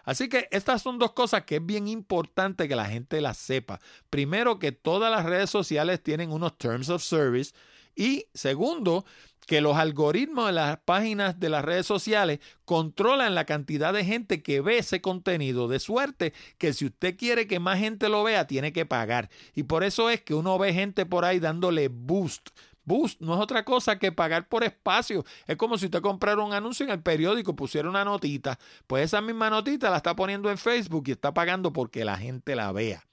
Así 0.05 0.29
que 0.29 0.49
estas 0.53 0.83
son 0.83 0.99
dos 0.99 1.13
cosas 1.13 1.43
que 1.43 1.57
es 1.57 1.67
bien 1.67 1.89
importante 1.89 2.69
que 2.69 2.77
la 2.77 2.87
gente 2.87 3.21
las 3.21 3.39
sepa. 3.39 3.81
Primero, 4.09 4.61
que 4.61 4.71
todas 4.71 5.11
las 5.11 5.27
redes 5.27 5.51
sociales 5.51 6.01
tienen 6.01 6.31
unos 6.31 6.57
Terms 6.59 6.89
of 6.91 7.03
Service. 7.03 7.53
Y 7.97 8.27
segundo, 8.33 9.05
que 9.47 9.61
los 9.61 9.77
algoritmos 9.77 10.47
de 10.47 10.53
las 10.53 10.79
páginas 10.79 11.39
de 11.41 11.49
las 11.49 11.65
redes 11.65 11.87
sociales 11.87 12.41
controlan 12.65 13.35
la 13.35 13.47
cantidad 13.47 13.93
de 13.93 14.05
gente 14.05 14.43
que 14.43 14.61
ve 14.61 14.79
ese 14.79 15.01
contenido, 15.01 15.69
de 15.69 15.79
suerte 15.79 16.35
que 16.59 16.73
si 16.73 16.87
usted 16.87 17.17
quiere 17.17 17.47
que 17.47 17.61
más 17.61 17.79
gente 17.79 18.09
lo 18.09 18.25
vea, 18.25 18.47
tiene 18.47 18.73
que 18.73 18.85
pagar. 18.85 19.31
Y 19.55 19.63
por 19.63 19.85
eso 19.85 20.11
es 20.11 20.21
que 20.21 20.35
uno 20.35 20.59
ve 20.59 20.75
gente 20.75 21.07
por 21.07 21.25
ahí 21.25 21.39
dándole 21.39 21.89
boost. 21.89 22.51
Boost 22.85 23.21
no 23.21 23.35
es 23.35 23.41
otra 23.41 23.65
cosa 23.65 23.99
que 23.99 24.13
pagar 24.13 24.49
por 24.49 24.63
espacio. 24.63 25.25
Es 25.47 25.57
como 25.57 25.77
si 25.77 25.87
usted 25.87 26.01
comprara 26.01 26.43
un 26.43 26.53
anuncio 26.53 26.85
en 26.85 26.93
el 26.93 27.03
periódico, 27.03 27.57
pusiera 27.57 27.89
una 27.89 28.05
notita. 28.05 28.59
Pues 28.87 29.05
esa 29.05 29.21
misma 29.21 29.51
notita 29.51 29.91
la 29.91 29.97
está 29.97 30.15
poniendo 30.15 30.51
en 30.51 30.59
Facebook 30.59 31.05
y 31.07 31.13
está 31.13 31.35
pagando 31.35 31.73
porque 31.73 32.05
la 32.05 32.17
gente 32.17 32.55
la 32.55 32.71
vea. 32.73 33.05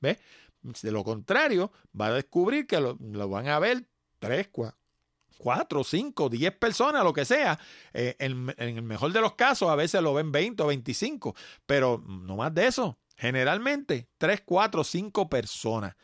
¿Ve? 0.00 0.18
De 0.62 0.90
lo 0.90 1.04
contrario, 1.04 1.72
va 1.98 2.06
a 2.06 2.12
descubrir 2.14 2.66
que 2.66 2.80
lo, 2.80 2.96
lo 3.00 3.28
van 3.28 3.48
a 3.48 3.58
ver 3.58 3.86
tres, 4.18 4.48
cuatro 5.38 5.58
cuatro, 5.58 5.84
cinco, 5.84 6.28
diez 6.28 6.52
personas, 6.52 7.04
lo 7.04 7.12
que 7.12 7.24
sea. 7.24 7.58
Eh, 7.94 8.16
en, 8.18 8.54
el 8.58 8.82
mejor 8.82 9.12
de 9.12 9.20
los 9.20 9.34
casos, 9.34 9.70
a 9.70 9.76
veces 9.76 10.02
lo 10.02 10.12
ven 10.12 10.30
20 10.30 10.62
o 10.62 10.66
25, 10.66 11.34
pero 11.64 12.04
no 12.06 12.36
más 12.36 12.52
de 12.54 12.66
eso. 12.66 12.98
Generalmente, 13.16 14.08
tres, 14.18 14.42
cuatro, 14.44 14.84
cinco 14.84 15.28
personas. 15.28 15.96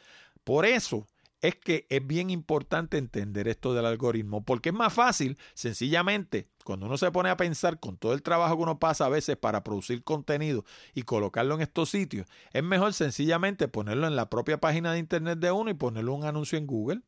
Por 0.45 0.67
eso 0.67 1.07
es 1.41 1.57
que 1.57 1.87
es 1.91 2.05
bien 2.07 2.31
importante 2.31 2.97
entender 2.97 3.49
esto 3.49 3.75
del 3.75 3.85
algoritmo, 3.85 4.45
porque 4.45 4.71
es 4.71 4.75
más 4.75 4.95
fácil, 4.95 5.37
sencillamente, 5.53 6.49
cuando 6.65 6.87
uno 6.87 6.97
se 6.97 7.13
pone 7.13 7.29
a 7.29 7.37
pensar 7.37 7.79
con 7.79 7.99
todo 7.99 8.15
el 8.15 8.23
trabajo 8.23 8.57
que 8.57 8.63
uno 8.63 8.79
pasa 8.79 9.05
a 9.05 9.11
veces 9.11 9.37
para 9.37 9.63
producir 9.63 10.03
contenido 10.03 10.65
y 10.95 11.03
colocarlo 11.03 11.55
en 11.55 11.61
estos 11.61 11.91
sitios, 11.91 12.27
es 12.53 12.63
mejor 12.63 12.95
sencillamente 12.95 13.69
ponerlo 13.69 14.07
en 14.07 14.17
la 14.17 14.31
propia 14.31 14.59
página 14.59 14.93
de 14.93 15.01
internet 15.01 15.39
de 15.39 15.53
uno 15.53 15.71
y 15.71 15.75
ponerlo 15.75 16.15
un 16.15 16.25
anuncio 16.25 16.57
en 16.57 16.67
Google 16.67 17.03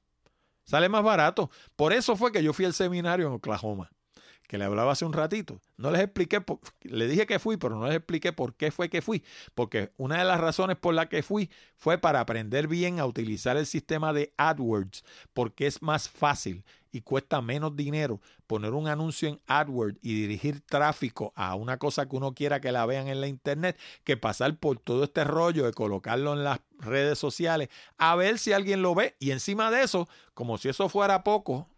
Sale 0.66 0.88
más 0.88 1.02
barato. 1.02 1.50
Por 1.76 1.92
eso 1.92 2.16
fue 2.16 2.32
que 2.32 2.42
yo 2.42 2.52
fui 2.52 2.64
al 2.64 2.74
seminario 2.74 3.28
en 3.28 3.34
Oklahoma 3.34 3.90
que 4.46 4.58
le 4.58 4.64
hablaba 4.64 4.92
hace 4.92 5.04
un 5.04 5.12
ratito. 5.12 5.60
No 5.76 5.90
les 5.90 6.02
expliqué, 6.02 6.42
le 6.82 7.08
dije 7.08 7.26
que 7.26 7.38
fui, 7.38 7.56
pero 7.56 7.76
no 7.76 7.86
les 7.86 7.96
expliqué 7.96 8.32
por 8.32 8.54
qué 8.54 8.70
fue 8.70 8.88
que 8.88 9.02
fui. 9.02 9.22
Porque 9.54 9.92
una 9.96 10.18
de 10.18 10.24
las 10.24 10.40
razones 10.40 10.76
por 10.76 10.94
la 10.94 11.08
que 11.08 11.22
fui 11.22 11.50
fue 11.76 11.98
para 11.98 12.20
aprender 12.20 12.68
bien 12.68 12.98
a 12.98 13.06
utilizar 13.06 13.56
el 13.56 13.66
sistema 13.66 14.12
de 14.12 14.32
AdWords, 14.36 15.04
porque 15.32 15.66
es 15.66 15.82
más 15.82 16.08
fácil 16.08 16.64
y 16.96 17.02
cuesta 17.02 17.42
menos 17.42 17.76
dinero 17.76 18.20
poner 18.46 18.72
un 18.72 18.88
anuncio 18.88 19.28
en 19.28 19.40
AdWords 19.46 19.98
y 20.00 20.14
dirigir 20.14 20.62
tráfico 20.62 21.32
a 21.36 21.54
una 21.54 21.78
cosa 21.78 22.08
que 22.08 22.16
uno 22.16 22.32
quiera 22.32 22.60
que 22.60 22.72
la 22.72 22.86
vean 22.86 23.08
en 23.08 23.20
la 23.20 23.26
internet 23.26 23.78
que 24.02 24.16
pasar 24.16 24.56
por 24.58 24.78
todo 24.78 25.04
este 25.04 25.24
rollo 25.24 25.66
de 25.66 25.72
colocarlo 25.72 26.32
en 26.32 26.44
las 26.44 26.60
redes 26.78 27.18
sociales 27.18 27.68
a 27.98 28.16
ver 28.16 28.38
si 28.38 28.52
alguien 28.52 28.80
lo 28.80 28.94
ve 28.94 29.14
y 29.18 29.32
encima 29.32 29.70
de 29.70 29.82
eso, 29.82 30.08
como 30.32 30.56
si 30.56 30.70
eso 30.70 30.88
fuera 30.88 31.22
poco, 31.22 31.68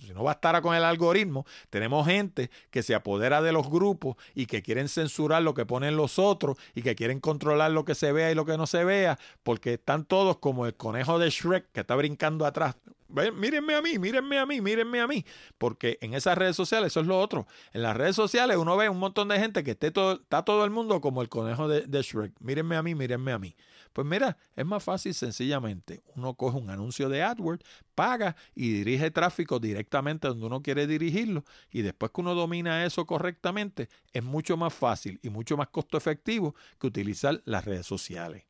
si 0.00 0.12
no 0.12 0.22
bastara 0.22 0.60
con 0.62 0.74
el 0.74 0.84
algoritmo, 0.84 1.46
tenemos 1.70 2.06
gente 2.06 2.50
que 2.70 2.82
se 2.82 2.94
apodera 2.94 3.40
de 3.42 3.52
los 3.52 3.70
grupos 3.70 4.16
y 4.34 4.46
que 4.46 4.62
quieren 4.62 4.88
censurar 4.88 5.42
lo 5.42 5.54
que 5.54 5.66
ponen 5.66 5.96
los 5.96 6.18
otros 6.18 6.58
y 6.74 6.82
que 6.82 6.94
quieren 6.94 7.20
controlar 7.20 7.70
lo 7.70 7.84
que 7.84 7.94
se 7.94 8.12
vea 8.12 8.30
y 8.30 8.34
lo 8.34 8.44
que 8.44 8.56
no 8.56 8.66
se 8.66 8.84
vea, 8.84 9.18
porque 9.42 9.74
están 9.74 10.04
todos 10.04 10.38
como 10.38 10.66
el 10.66 10.74
conejo 10.74 11.18
de 11.18 11.30
Shrek 11.30 11.70
que 11.72 11.80
está 11.80 11.94
brincando 11.96 12.46
atrás. 12.46 12.76
mírenme 13.08 13.74
a 13.74 13.82
mí, 13.82 13.98
mírenme 13.98 14.38
a 14.38 14.46
mí, 14.46 14.60
mírenme 14.60 15.00
a 15.00 15.06
mí. 15.06 15.24
Porque 15.58 15.98
en 16.00 16.14
esas 16.14 16.36
redes 16.36 16.56
sociales, 16.56 16.88
eso 16.88 17.00
es 17.00 17.06
lo 17.06 17.18
otro. 17.20 17.46
En 17.72 17.82
las 17.82 17.96
redes 17.96 18.16
sociales 18.16 18.56
uno 18.56 18.76
ve 18.76 18.88
un 18.88 18.98
montón 18.98 19.28
de 19.28 19.38
gente 19.38 19.62
que 19.64 19.72
esté 19.72 19.90
todo, 19.90 20.14
está 20.14 20.44
todo 20.44 20.64
el 20.64 20.70
mundo 20.70 21.00
como 21.00 21.22
el 21.22 21.28
conejo 21.28 21.68
de, 21.68 21.82
de 21.82 22.02
Shrek. 22.02 22.32
Mírenme 22.40 22.76
a 22.76 22.82
mí, 22.82 22.94
mírenme 22.94 23.32
a 23.32 23.38
mí. 23.38 23.54
Pues 23.92 24.06
mira, 24.06 24.36
es 24.54 24.64
más 24.64 24.82
fácil 24.82 25.14
sencillamente. 25.14 26.02
Uno 26.14 26.34
coge 26.34 26.58
un 26.58 26.70
anuncio 26.70 27.08
de 27.08 27.22
AdWords, 27.22 27.64
paga 27.94 28.36
y 28.54 28.70
dirige 28.70 29.10
tráfico 29.10 29.58
directamente 29.58 30.28
donde 30.28 30.46
uno 30.46 30.62
quiere 30.62 30.86
dirigirlo. 30.86 31.44
Y 31.70 31.82
después 31.82 32.12
que 32.12 32.20
uno 32.20 32.34
domina 32.34 32.84
eso 32.84 33.06
correctamente, 33.06 33.88
es 34.12 34.22
mucho 34.22 34.56
más 34.56 34.72
fácil 34.72 35.18
y 35.22 35.30
mucho 35.30 35.56
más 35.56 35.68
costo 35.68 35.96
efectivo 35.96 36.54
que 36.78 36.86
utilizar 36.86 37.42
las 37.44 37.64
redes 37.64 37.86
sociales. 37.86 38.44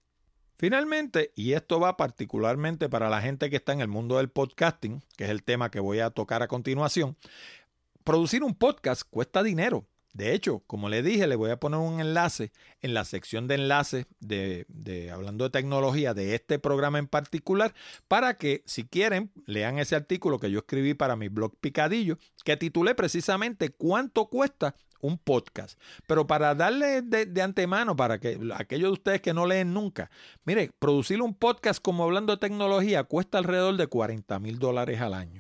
Finalmente, 0.59 1.33
y 1.35 1.55
esto 1.55 1.81
va 1.81 1.97
particularmente 1.97 2.91
para 2.91 3.09
la 3.09 3.23
gente 3.23 3.49
que 3.49 3.57
está 3.57 3.73
en 3.73 3.81
el 3.81 3.89
mundo 3.89 4.19
del 4.19 4.29
podcasting, 4.29 5.03
que 5.17 5.25
es 5.25 5.31
el 5.31 5.43
tema 5.43 5.71
que 5.71 5.81
voy 5.81 6.01
a 6.01 6.11
tocar 6.11 6.43
a 6.43 6.49
continuación, 6.49 7.17
producir 8.05 8.45
un 8.45 8.55
podcast 8.55 9.05
cuesta 9.09 9.43
dinero. 9.43 9.87
De 10.13 10.35
hecho, 10.35 10.61
como 10.67 10.89
le 10.89 11.03
dije, 11.03 11.27
le 11.27 11.37
voy 11.37 11.51
a 11.51 11.61
poner 11.61 11.79
un 11.79 12.01
enlace 12.01 12.53
en 12.81 12.95
la 12.95 13.05
sección 13.05 13.47
de 13.47 13.55
enlaces 13.55 14.07
de, 14.19 14.67
de, 14.69 15.11
hablando 15.11 15.45
de 15.45 15.51
tecnología 15.51 16.15
de 16.15 16.35
este 16.35 16.59
programa 16.59 16.99
en 16.99 17.07
particular 17.07 17.75
para 18.09 18.37
que 18.37 18.63
si 18.67 18.85
quieren 18.85 19.31
lean 19.47 19.79
ese 19.79 19.95
artículo 19.95 20.41
que 20.41 20.51
yo 20.51 20.61
escribí 20.61 20.95
para 20.95 21.15
mi 21.15 21.29
blog 21.29 21.57
Picadillo 21.61 22.19
que 22.45 22.57
titulé 22.57 22.95
precisamente 22.95 23.71
cuánto 23.71 24.27
cuesta 24.27 24.75
un 25.01 25.19
podcast. 25.19 25.79
Pero 26.07 26.27
para 26.27 26.55
darle 26.55 27.03
de, 27.03 27.27
de, 27.27 27.43
antemano, 27.43 27.97
para 27.97 28.19
que 28.19 28.39
aquellos 28.55 28.89
de 28.89 28.93
ustedes 28.93 29.21
que 29.21 29.35
no 29.35 29.47
leen 29.47 29.73
nunca, 29.73 30.11
mire, 30.45 30.71
producir 30.79 31.23
un 31.23 31.35
podcast 31.35 31.83
como 31.83 32.05
hablando 32.05 32.35
de 32.35 32.41
tecnología 32.41 33.05
cuesta 33.05 33.39
alrededor 33.39 33.77
de 33.77 33.87
40 33.87 34.39
mil 34.39 34.59
dólares 34.59 35.01
al 35.01 35.15
año. 35.15 35.40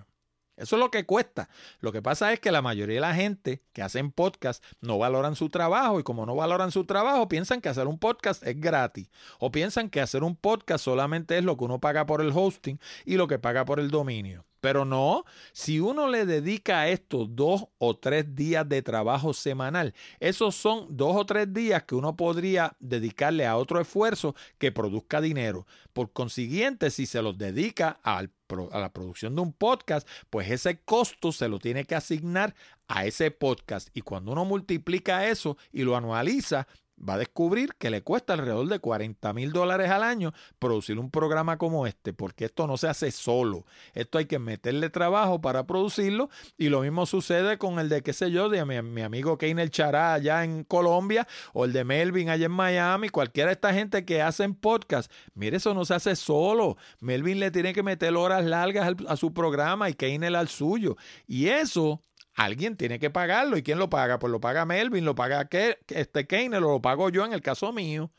Eso 0.60 0.76
es 0.76 0.80
lo 0.80 0.90
que 0.90 1.06
cuesta. 1.06 1.48
Lo 1.80 1.92
que 1.92 2.02
pasa 2.02 2.32
es 2.32 2.40
que 2.40 2.52
la 2.52 2.62
mayoría 2.62 2.96
de 2.96 3.00
la 3.00 3.14
gente 3.14 3.62
que 3.72 3.82
hacen 3.82 4.12
podcast 4.12 4.62
no 4.80 4.98
valoran 4.98 5.36
su 5.36 5.48
trabajo 5.48 5.98
y 5.98 6.02
como 6.02 6.26
no 6.26 6.36
valoran 6.36 6.70
su 6.70 6.84
trabajo 6.84 7.28
piensan 7.28 7.60
que 7.60 7.68
hacer 7.68 7.86
un 7.86 7.98
podcast 7.98 8.46
es 8.46 8.60
gratis 8.60 9.10
o 9.38 9.50
piensan 9.50 9.88
que 9.88 10.00
hacer 10.00 10.22
un 10.22 10.36
podcast 10.36 10.84
solamente 10.84 11.38
es 11.38 11.44
lo 11.44 11.56
que 11.56 11.64
uno 11.64 11.80
paga 11.80 12.06
por 12.06 12.20
el 12.20 12.32
hosting 12.34 12.78
y 13.04 13.16
lo 13.16 13.26
que 13.26 13.38
paga 13.38 13.64
por 13.64 13.80
el 13.80 13.90
dominio. 13.90 14.44
Pero 14.60 14.84
no, 14.84 15.24
si 15.52 15.80
uno 15.80 16.08
le 16.08 16.26
dedica 16.26 16.80
a 16.80 16.88
esto 16.88 17.26
dos 17.26 17.66
o 17.78 17.96
tres 17.96 18.34
días 18.34 18.68
de 18.68 18.82
trabajo 18.82 19.32
semanal, 19.32 19.94
esos 20.18 20.54
son 20.54 20.86
dos 20.90 21.16
o 21.16 21.24
tres 21.24 21.52
días 21.52 21.84
que 21.84 21.94
uno 21.94 22.16
podría 22.16 22.76
dedicarle 22.78 23.46
a 23.46 23.56
otro 23.56 23.80
esfuerzo 23.80 24.34
que 24.58 24.72
produzca 24.72 25.20
dinero. 25.20 25.66
Por 25.92 26.12
consiguiente, 26.12 26.90
si 26.90 27.06
se 27.06 27.22
los 27.22 27.38
dedica 27.38 27.98
a 28.02 28.22
la 28.22 28.92
producción 28.92 29.34
de 29.34 29.42
un 29.42 29.52
podcast, 29.52 30.08
pues 30.28 30.50
ese 30.50 30.80
costo 30.80 31.32
se 31.32 31.48
lo 31.48 31.58
tiene 31.58 31.84
que 31.84 31.94
asignar 31.94 32.54
a 32.88 33.06
ese 33.06 33.30
podcast. 33.30 33.88
Y 33.94 34.02
cuando 34.02 34.32
uno 34.32 34.44
multiplica 34.44 35.28
eso 35.28 35.56
y 35.72 35.82
lo 35.82 35.96
anualiza, 35.96 36.66
va 37.06 37.14
a 37.14 37.18
descubrir 37.18 37.74
que 37.78 37.90
le 37.90 38.02
cuesta 38.02 38.34
alrededor 38.34 38.68
de 38.68 38.78
40 38.78 39.32
mil 39.32 39.52
dólares 39.52 39.90
al 39.90 40.02
año 40.02 40.32
producir 40.58 40.98
un 40.98 41.10
programa 41.10 41.58
como 41.58 41.86
este, 41.86 42.12
porque 42.12 42.46
esto 42.46 42.66
no 42.66 42.76
se 42.76 42.88
hace 42.88 43.10
solo. 43.10 43.64
Esto 43.94 44.18
hay 44.18 44.26
que 44.26 44.38
meterle 44.38 44.90
trabajo 44.90 45.40
para 45.40 45.66
producirlo 45.66 46.30
y 46.58 46.68
lo 46.68 46.82
mismo 46.82 47.06
sucede 47.06 47.58
con 47.58 47.78
el 47.78 47.88
de, 47.88 48.02
qué 48.02 48.12
sé 48.12 48.30
yo, 48.30 48.48
de 48.48 48.64
mi, 48.64 49.02
amigo 49.02 49.38
Keiner 49.38 49.70
Chará 49.70 50.14
allá 50.14 50.44
en 50.44 50.64
Colombia 50.64 51.26
o 51.52 51.64
el 51.64 51.72
de 51.72 51.84
Melvin 51.84 52.28
allá 52.28 52.46
en 52.46 52.52
Miami, 52.52 53.08
cualquiera 53.08 53.48
de 53.48 53.54
esta 53.54 53.72
gente 53.72 54.04
que 54.04 54.22
hacen 54.22 54.54
podcast. 54.54 55.10
Mire, 55.34 55.56
eso 55.56 55.74
no 55.74 55.84
se 55.84 55.94
hace 55.94 56.16
solo. 56.16 56.76
Melvin 57.00 57.40
le 57.40 57.50
tiene 57.50 57.72
que 57.72 57.82
meter 57.82 58.14
horas 58.14 58.44
largas 58.44 58.94
a 59.08 59.16
su 59.16 59.32
programa 59.32 59.88
y 59.88 59.94
Keiner 59.94 60.36
al 60.36 60.48
suyo. 60.48 60.96
Y 61.26 61.48
eso 61.48 62.00
Alguien 62.40 62.74
tiene 62.74 62.98
que 62.98 63.10
pagarlo. 63.10 63.58
¿Y 63.58 63.62
quién 63.62 63.78
lo 63.78 63.90
paga? 63.90 64.18
Pues 64.18 64.30
lo 64.30 64.40
paga 64.40 64.64
Melvin, 64.64 65.04
lo 65.04 65.14
paga 65.14 65.46
este 65.88 66.26
Keiner, 66.26 66.62
lo 66.62 66.80
pago 66.80 67.10
yo 67.10 67.26
en 67.26 67.34
el 67.34 67.42
caso 67.42 67.70
mío. 67.70 68.10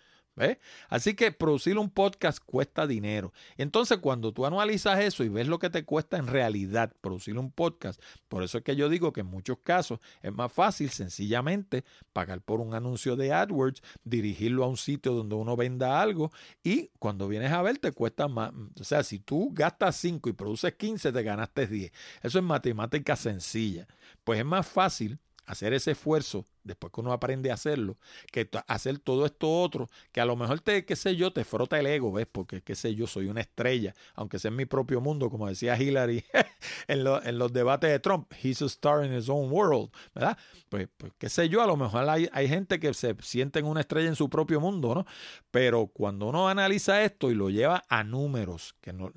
Así 0.89 1.13
que 1.13 1.31
producir 1.31 1.77
un 1.77 1.89
podcast 1.89 2.39
cuesta 2.43 2.87
dinero. 2.87 3.33
Entonces, 3.57 3.99
cuando 3.99 4.33
tú 4.33 4.45
anualizas 4.45 4.99
eso 4.99 5.23
y 5.23 5.29
ves 5.29 5.47
lo 5.47 5.59
que 5.59 5.69
te 5.69 5.85
cuesta 5.85 6.17
en 6.17 6.27
realidad 6.27 6.93
producir 7.01 7.37
un 7.37 7.51
podcast, 7.51 8.01
por 8.27 8.43
eso 8.43 8.57
es 8.57 8.63
que 8.63 8.75
yo 8.75 8.89
digo 8.89 9.13
que 9.13 9.21
en 9.21 9.27
muchos 9.27 9.59
casos 9.59 9.99
es 10.21 10.33
más 10.33 10.51
fácil 10.51 10.89
sencillamente 10.89 11.83
pagar 12.13 12.41
por 12.41 12.59
un 12.59 12.73
anuncio 12.73 13.15
de 13.15 13.33
AdWords, 13.33 13.81
dirigirlo 14.03 14.63
a 14.63 14.67
un 14.67 14.77
sitio 14.77 15.13
donde 15.13 15.35
uno 15.35 15.55
venda 15.55 16.01
algo 16.01 16.31
y 16.63 16.89
cuando 16.99 17.27
vienes 17.27 17.51
a 17.51 17.61
ver 17.61 17.77
te 17.77 17.91
cuesta 17.91 18.27
más. 18.27 18.51
O 18.79 18.83
sea, 18.83 19.03
si 19.03 19.19
tú 19.19 19.51
gastas 19.53 19.95
5 19.97 20.29
y 20.29 20.33
produces 20.33 20.73
15, 20.73 21.11
te 21.11 21.23
ganaste 21.23 21.67
10. 21.67 21.91
Eso 22.23 22.39
es 22.39 22.43
matemática 22.43 23.15
sencilla. 23.15 23.87
Pues 24.23 24.39
es 24.39 24.45
más 24.45 24.67
fácil 24.67 25.19
hacer 25.45 25.73
ese 25.73 25.91
esfuerzo 25.91 26.45
después 26.63 26.93
que 26.93 27.01
uno 27.01 27.11
aprende 27.11 27.51
a 27.51 27.55
hacerlo, 27.55 27.97
que 28.31 28.49
hacer 28.67 28.99
todo 28.99 29.25
esto 29.25 29.61
otro, 29.61 29.89
que 30.11 30.21
a 30.21 30.25
lo 30.25 30.35
mejor 30.35 30.59
te, 30.59 30.85
qué 30.85 30.95
sé 30.95 31.15
yo, 31.15 31.33
te 31.33 31.43
frota 31.43 31.79
el 31.79 31.87
ego, 31.87 32.11
¿ves? 32.11 32.27
Porque, 32.31 32.61
qué 32.61 32.75
sé 32.75 32.93
yo, 32.95 33.07
soy 33.07 33.27
una 33.27 33.41
estrella, 33.41 33.95
aunque 34.13 34.39
sea 34.39 34.49
en 34.49 34.57
mi 34.57 34.65
propio 34.65 35.01
mundo, 35.01 35.29
como 35.29 35.47
decía 35.47 35.79
Hillary 35.79 36.23
en, 36.87 37.05
en, 37.07 37.37
los 37.39 37.53
debates 37.53 37.89
de 37.89 37.99
Trump, 37.99 38.31
he's 38.41 38.61
a 38.61 38.65
star 38.65 39.03
in 39.03 39.13
his 39.13 39.29
own 39.29 39.51
world, 39.51 39.89
¿verdad? 40.13 40.37
Pues, 40.69 40.87
pues 40.97 41.13
qué 41.17 41.29
sé 41.29 41.49
yo, 41.49 41.61
a 41.61 41.67
lo 41.67 41.77
mejor 41.77 42.07
hay, 42.07 42.29
hay 42.31 42.47
gente 42.47 42.79
que 42.79 42.93
se 42.93 43.15
sienten 43.21 43.65
una 43.65 43.81
estrella 43.81 44.07
en 44.07 44.15
su 44.15 44.29
propio 44.29 44.59
mundo, 44.59 44.93
¿no? 44.93 45.05
Pero 45.49 45.87
cuando 45.87 46.27
uno 46.27 46.47
analiza 46.47 47.03
esto 47.03 47.31
y 47.31 47.35
lo 47.35 47.49
lleva 47.49 47.83
a 47.89 48.03
números, 48.03 48.75
que 48.81 48.93
no, 48.93 49.11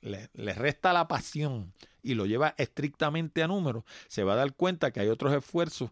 le 0.00 0.54
resta 0.54 0.92
la 0.92 1.08
pasión, 1.08 1.72
y 2.06 2.14
lo 2.14 2.24
lleva 2.26 2.54
estrictamente 2.56 3.42
a 3.42 3.48
números, 3.48 3.82
se 4.08 4.22
va 4.22 4.34
a 4.34 4.36
dar 4.36 4.54
cuenta 4.54 4.92
que 4.92 5.00
hay 5.00 5.08
otros 5.08 5.34
esfuerzos 5.34 5.90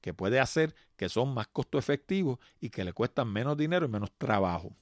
que 0.00 0.12
puede 0.12 0.40
hacer 0.40 0.74
que 0.96 1.08
son 1.08 1.32
más 1.32 1.46
costo 1.46 1.78
efectivos 1.78 2.40
y 2.60 2.70
que 2.70 2.82
le 2.84 2.92
cuestan 2.92 3.32
menos 3.32 3.56
dinero 3.56 3.86
y 3.86 3.88
menos 3.88 4.10
trabajo. 4.18 4.74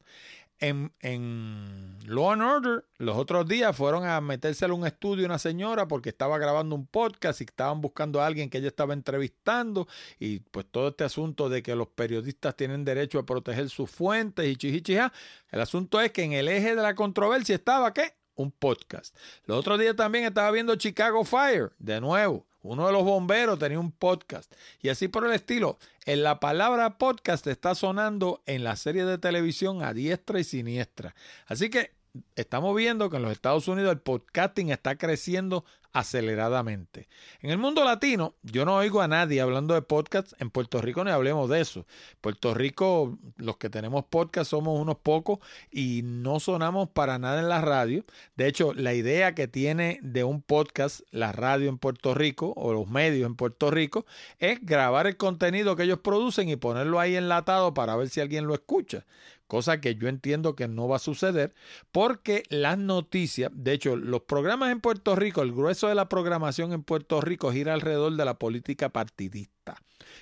En, 0.60 0.94
en, 1.02 1.98
Law 2.06 2.32
and 2.32 2.42
Order, 2.44 2.86
los 2.98 3.18
otros 3.18 3.48
días 3.48 3.76
fueron 3.76 4.06
a 4.06 4.22
meterse 4.22 4.64
a 4.64 4.74
un 4.74 4.86
estudio 4.86 5.26
una 5.26 5.40
señora 5.40 5.88
porque 5.88 6.10
estaba 6.10 6.38
grabando 6.38 6.76
un 6.76 6.86
podcast 6.88 7.42
y 7.42 7.46
estaban 7.46 7.82
buscando 7.82 8.22
a 8.22 8.28
alguien 8.28 8.50
que 8.50 8.60
ella 8.60 8.68
estaba 8.68 8.94
entrevistando. 8.94 9.88
Y 10.20 10.40
pues 10.40 10.68
todo 10.70 10.90
este 10.90 11.04
asunto 11.04 11.50
de 11.50 11.64
que 11.64 11.76
los 11.76 11.88
periodistas 11.88 12.56
tienen 12.56 12.86
derecho 12.86 13.20
a 13.20 13.26
proteger 13.26 13.70
sus 13.70 13.90
fuentes 13.90 14.48
y 14.48 14.56
chichichija. 14.56 15.12
El 15.50 15.62
asunto 15.62 16.00
es 16.00 16.12
que 16.12 16.24
en 16.24 16.34
el 16.34 16.48
eje 16.48 16.76
de 16.76 16.82
la 16.82 16.96
controversia 16.96 17.56
estaba 17.56 17.92
¿qué? 17.94 18.14
Un 18.36 18.52
podcast. 18.52 19.16
El 19.48 19.54
otro 19.54 19.78
día 19.78 19.96
también 19.96 20.26
estaba 20.26 20.52
viendo 20.52 20.76
Chicago 20.76 21.24
Fire, 21.24 21.72
de 21.80 22.02
nuevo. 22.02 22.46
Uno 22.62 22.88
de 22.88 22.94
los 22.94 23.04
bomberos 23.04 23.60
tenía 23.60 23.80
un 23.80 23.92
podcast. 23.92 24.52
Y 24.82 24.90
así 24.90 25.08
por 25.08 25.26
el 25.26 25.34
estilo. 25.34 25.78
En 26.06 26.24
la 26.24 26.40
palabra 26.40 26.98
podcast 26.98 27.46
está 27.46 27.76
sonando 27.76 28.42
en 28.48 28.64
la 28.64 28.76
serie 28.76 29.06
de 29.06 29.20
televisión 29.20 29.84
a 29.84 29.94
diestra 29.94 30.40
y 30.40 30.44
siniestra. 30.44 31.14
Así 31.46 31.70
que 31.70 31.92
estamos 32.36 32.76
viendo 32.76 33.10
que 33.10 33.18
en 33.18 33.24
los 33.24 33.32
Estados 33.32 33.68
Unidos 33.68 33.92
el 33.92 34.00
podcasting 34.00 34.72
está 34.72 34.98
creciendo 34.98 35.64
aceleradamente. 35.96 37.08
En 37.42 37.52
el 37.52 37.58
mundo 37.58 37.86
latino, 37.86 38.36
yo 38.44 38.66
no 38.66 38.76
oigo 38.76 39.02
a 39.02 39.08
nadie 39.08 39.40
hablando 39.40 39.74
de 39.74 39.82
podcasts. 39.82 40.36
En 40.40 40.50
Puerto 40.50 40.82
Rico 40.82 41.06
ni 41.06 41.12
hablemos 41.12 41.50
de 41.50 41.62
eso. 41.62 41.86
Puerto 42.20 42.54
Rico, 42.54 43.18
los 43.38 43.56
que 43.56 43.70
tenemos 43.70 44.04
podcast 44.04 44.52
somos 44.52 44.78
unos 44.78 44.98
pocos 44.98 45.40
y 45.72 46.02
no 46.04 46.42
sonamos 46.42 46.90
para 46.90 47.18
nada 47.18 47.40
en 47.40 47.48
la 47.48 47.62
radio. 47.62 48.04
De 48.36 48.48
hecho, 48.48 48.74
la 48.74 48.94
idea 48.94 49.36
que 49.36 49.48
tiene 49.48 50.00
de 50.04 50.26
un 50.26 50.42
podcast 50.42 51.00
la 51.12 51.32
radio 51.32 51.70
en 51.70 51.78
Puerto 51.78 52.14
Rico 52.14 52.54
o 52.58 52.74
los 52.74 52.90
medios 52.90 53.26
en 53.26 53.36
Puerto 53.36 53.72
Rico 53.72 54.06
es 54.40 54.60
grabar 54.66 55.08
el 55.08 55.16
contenido 55.16 55.78
que 55.78 55.84
ellos 55.84 56.00
producen 56.00 56.50
y 56.50 56.58
ponerlo 56.58 57.00
ahí 57.00 57.16
enlatado 57.16 57.74
para 57.74 57.96
ver 57.96 58.10
si 58.10 58.20
alguien 58.20 58.48
lo 58.48 58.54
escucha 58.54 59.06
cosa 59.48 59.80
que 59.80 59.96
yo 59.96 60.08
entiendo 60.08 60.56
que 60.56 60.68
no 60.68 60.88
va 60.88 60.98
a 60.98 61.00
suceder 61.00 61.54
porque 61.92 62.44
las 62.50 62.78
noticias, 62.78 63.52
de 63.54 63.74
hecho, 63.74 63.96
los 63.96 64.22
programas 64.22 64.72
en 64.72 64.82
Puerto 64.82 65.16
Rico, 65.16 65.42
el 65.42 65.52
grueso 65.52 65.88
de 65.88 65.96
la 65.96 66.10
programación 66.10 66.74
en 66.74 66.84
Puerto 66.84 67.22
Rico 67.22 67.52
gira 67.52 67.74
alrededor 67.74 68.16
de 68.16 68.26
la 68.26 68.40
política 68.40 68.90
partidista. 68.90 69.78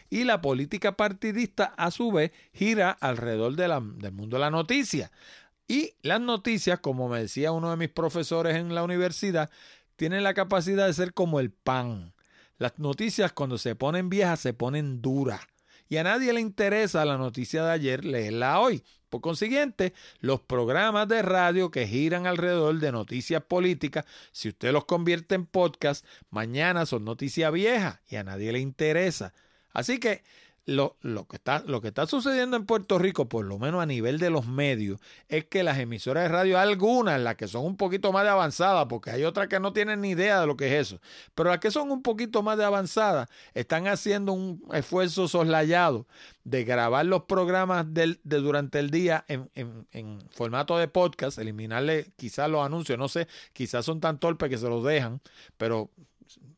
Y 0.10 0.24
la 0.24 0.42
política 0.42 0.96
partidista, 0.96 1.66
a 1.78 1.92
su 1.92 2.12
vez, 2.12 2.32
gira 2.54 2.92
alrededor 2.92 3.56
del 3.56 4.12
mundo 4.12 4.38
de 4.38 4.42
la 4.42 4.52
noticia. 4.52 5.12
Y 5.68 5.96
las 6.02 6.20
noticias, 6.20 6.80
como 6.80 7.10
me 7.10 7.22
decía 7.22 7.52
uno 7.52 7.70
de 7.70 7.78
mis 7.78 7.90
profesores 7.90 8.56
en 8.56 8.76
la 8.76 8.84
universidad, 8.84 9.50
tienen 9.96 10.24
la 10.24 10.34
capacidad 10.34 10.88
de 10.88 10.94
ser 10.94 11.14
como 11.14 11.40
el 11.40 11.52
pan. 11.52 12.14
Las 12.58 12.80
noticias 12.80 13.34
cuando 13.34 13.58
se 13.58 13.76
ponen 13.76 14.10
viejas 14.10 14.40
se 14.40 14.54
ponen 14.54 15.02
duras 15.02 15.42
y 15.94 15.98
a 15.98 16.04
nadie 16.04 16.34
le 16.34 16.42
interesa 16.42 17.06
la 17.06 17.18
noticia 17.18 17.64
de 17.64 17.72
ayer 17.72 18.04
leerla 18.04 18.60
hoy. 18.60 18.84
Por 19.14 19.22
consiguiente, 19.22 19.94
los 20.22 20.42
programas 20.42 21.08
de 21.08 21.22
radio 21.22 21.70
que 21.70 21.86
giran 21.86 22.26
alrededor 22.26 22.80
de 22.80 22.92
noticias 22.92 23.44
políticas, 23.44 24.06
si 24.32 24.50
usted 24.50 24.72
los 24.72 24.86
convierte 24.86 25.36
en 25.36 25.46
podcast, 25.46 26.04
mañana 26.32 26.88
son 26.88 27.06
noticias 27.06 27.54
viejas 27.54 28.00
y 28.10 28.16
a 28.16 28.24
nadie 28.24 28.52
le 28.52 28.58
interesa. 28.58 29.36
Así 29.72 30.00
que 30.00 30.24
lo, 30.66 30.96
que 31.28 31.36
está, 31.36 31.64
lo 31.68 31.82
que 31.82 31.90
está 31.90 32.08
sucediendo 32.08 32.56
en 32.56 32.66
Puerto 32.66 32.98
Rico, 32.98 33.28
por 33.28 33.46
lo 33.46 33.60
menos 33.60 33.82
a 33.82 33.86
nivel 33.86 34.18
de 34.18 34.30
los 34.30 34.48
medios, 34.48 35.00
es 35.28 35.46
que 35.46 35.62
las 35.62 35.78
emisoras 35.78 36.24
de 36.24 36.30
radio, 36.30 36.58
algunas, 36.58 37.20
las 37.20 37.36
que 37.36 37.48
son 37.48 37.66
un 37.66 37.76
poquito 37.76 38.14
más 38.14 38.24
de 38.24 38.30
avanzadas, 38.30 38.86
porque 38.88 39.12
hay 39.12 39.24
otras 39.26 39.48
que 39.48 39.60
no 39.60 39.74
tienen 39.74 40.02
ni 40.02 40.12
idea 40.12 40.40
de 40.40 40.48
lo 40.48 40.56
que 40.56 40.68
es 40.68 40.88
eso, 40.88 41.02
pero 41.36 41.50
las 41.50 41.60
que 41.60 41.72
son 41.72 41.92
un 41.92 42.02
poquito 42.02 42.44
más 42.44 42.58
de 42.58 42.64
avanzadas, 42.64 43.30
están 43.54 43.88
haciendo 43.88 44.32
un 44.32 44.64
esfuerzo 44.74 45.28
soslayado 45.28 46.08
de 46.46 46.64
grabar 46.64 47.06
los 47.06 47.24
programas 47.24 47.86
de 47.94 48.18
durante 48.24 48.80
el 48.80 48.90
día 48.90 49.26
en, 49.28 49.50
en 49.56 50.20
formato 50.32 50.78
de 50.78 50.88
podcast, 50.88 51.38
eliminarle 51.40 52.08
quizás 52.16 52.50
los 52.50 52.66
anuncios, 52.66 52.98
no 52.98 53.10
sé, 53.10 53.28
quizás 53.52 53.86
son 53.86 54.00
tan 54.00 54.18
torpes 54.18 54.50
que 54.50 54.58
se 54.58 54.70
los 54.70 54.84
dejan, 54.84 55.22
pero 55.58 55.90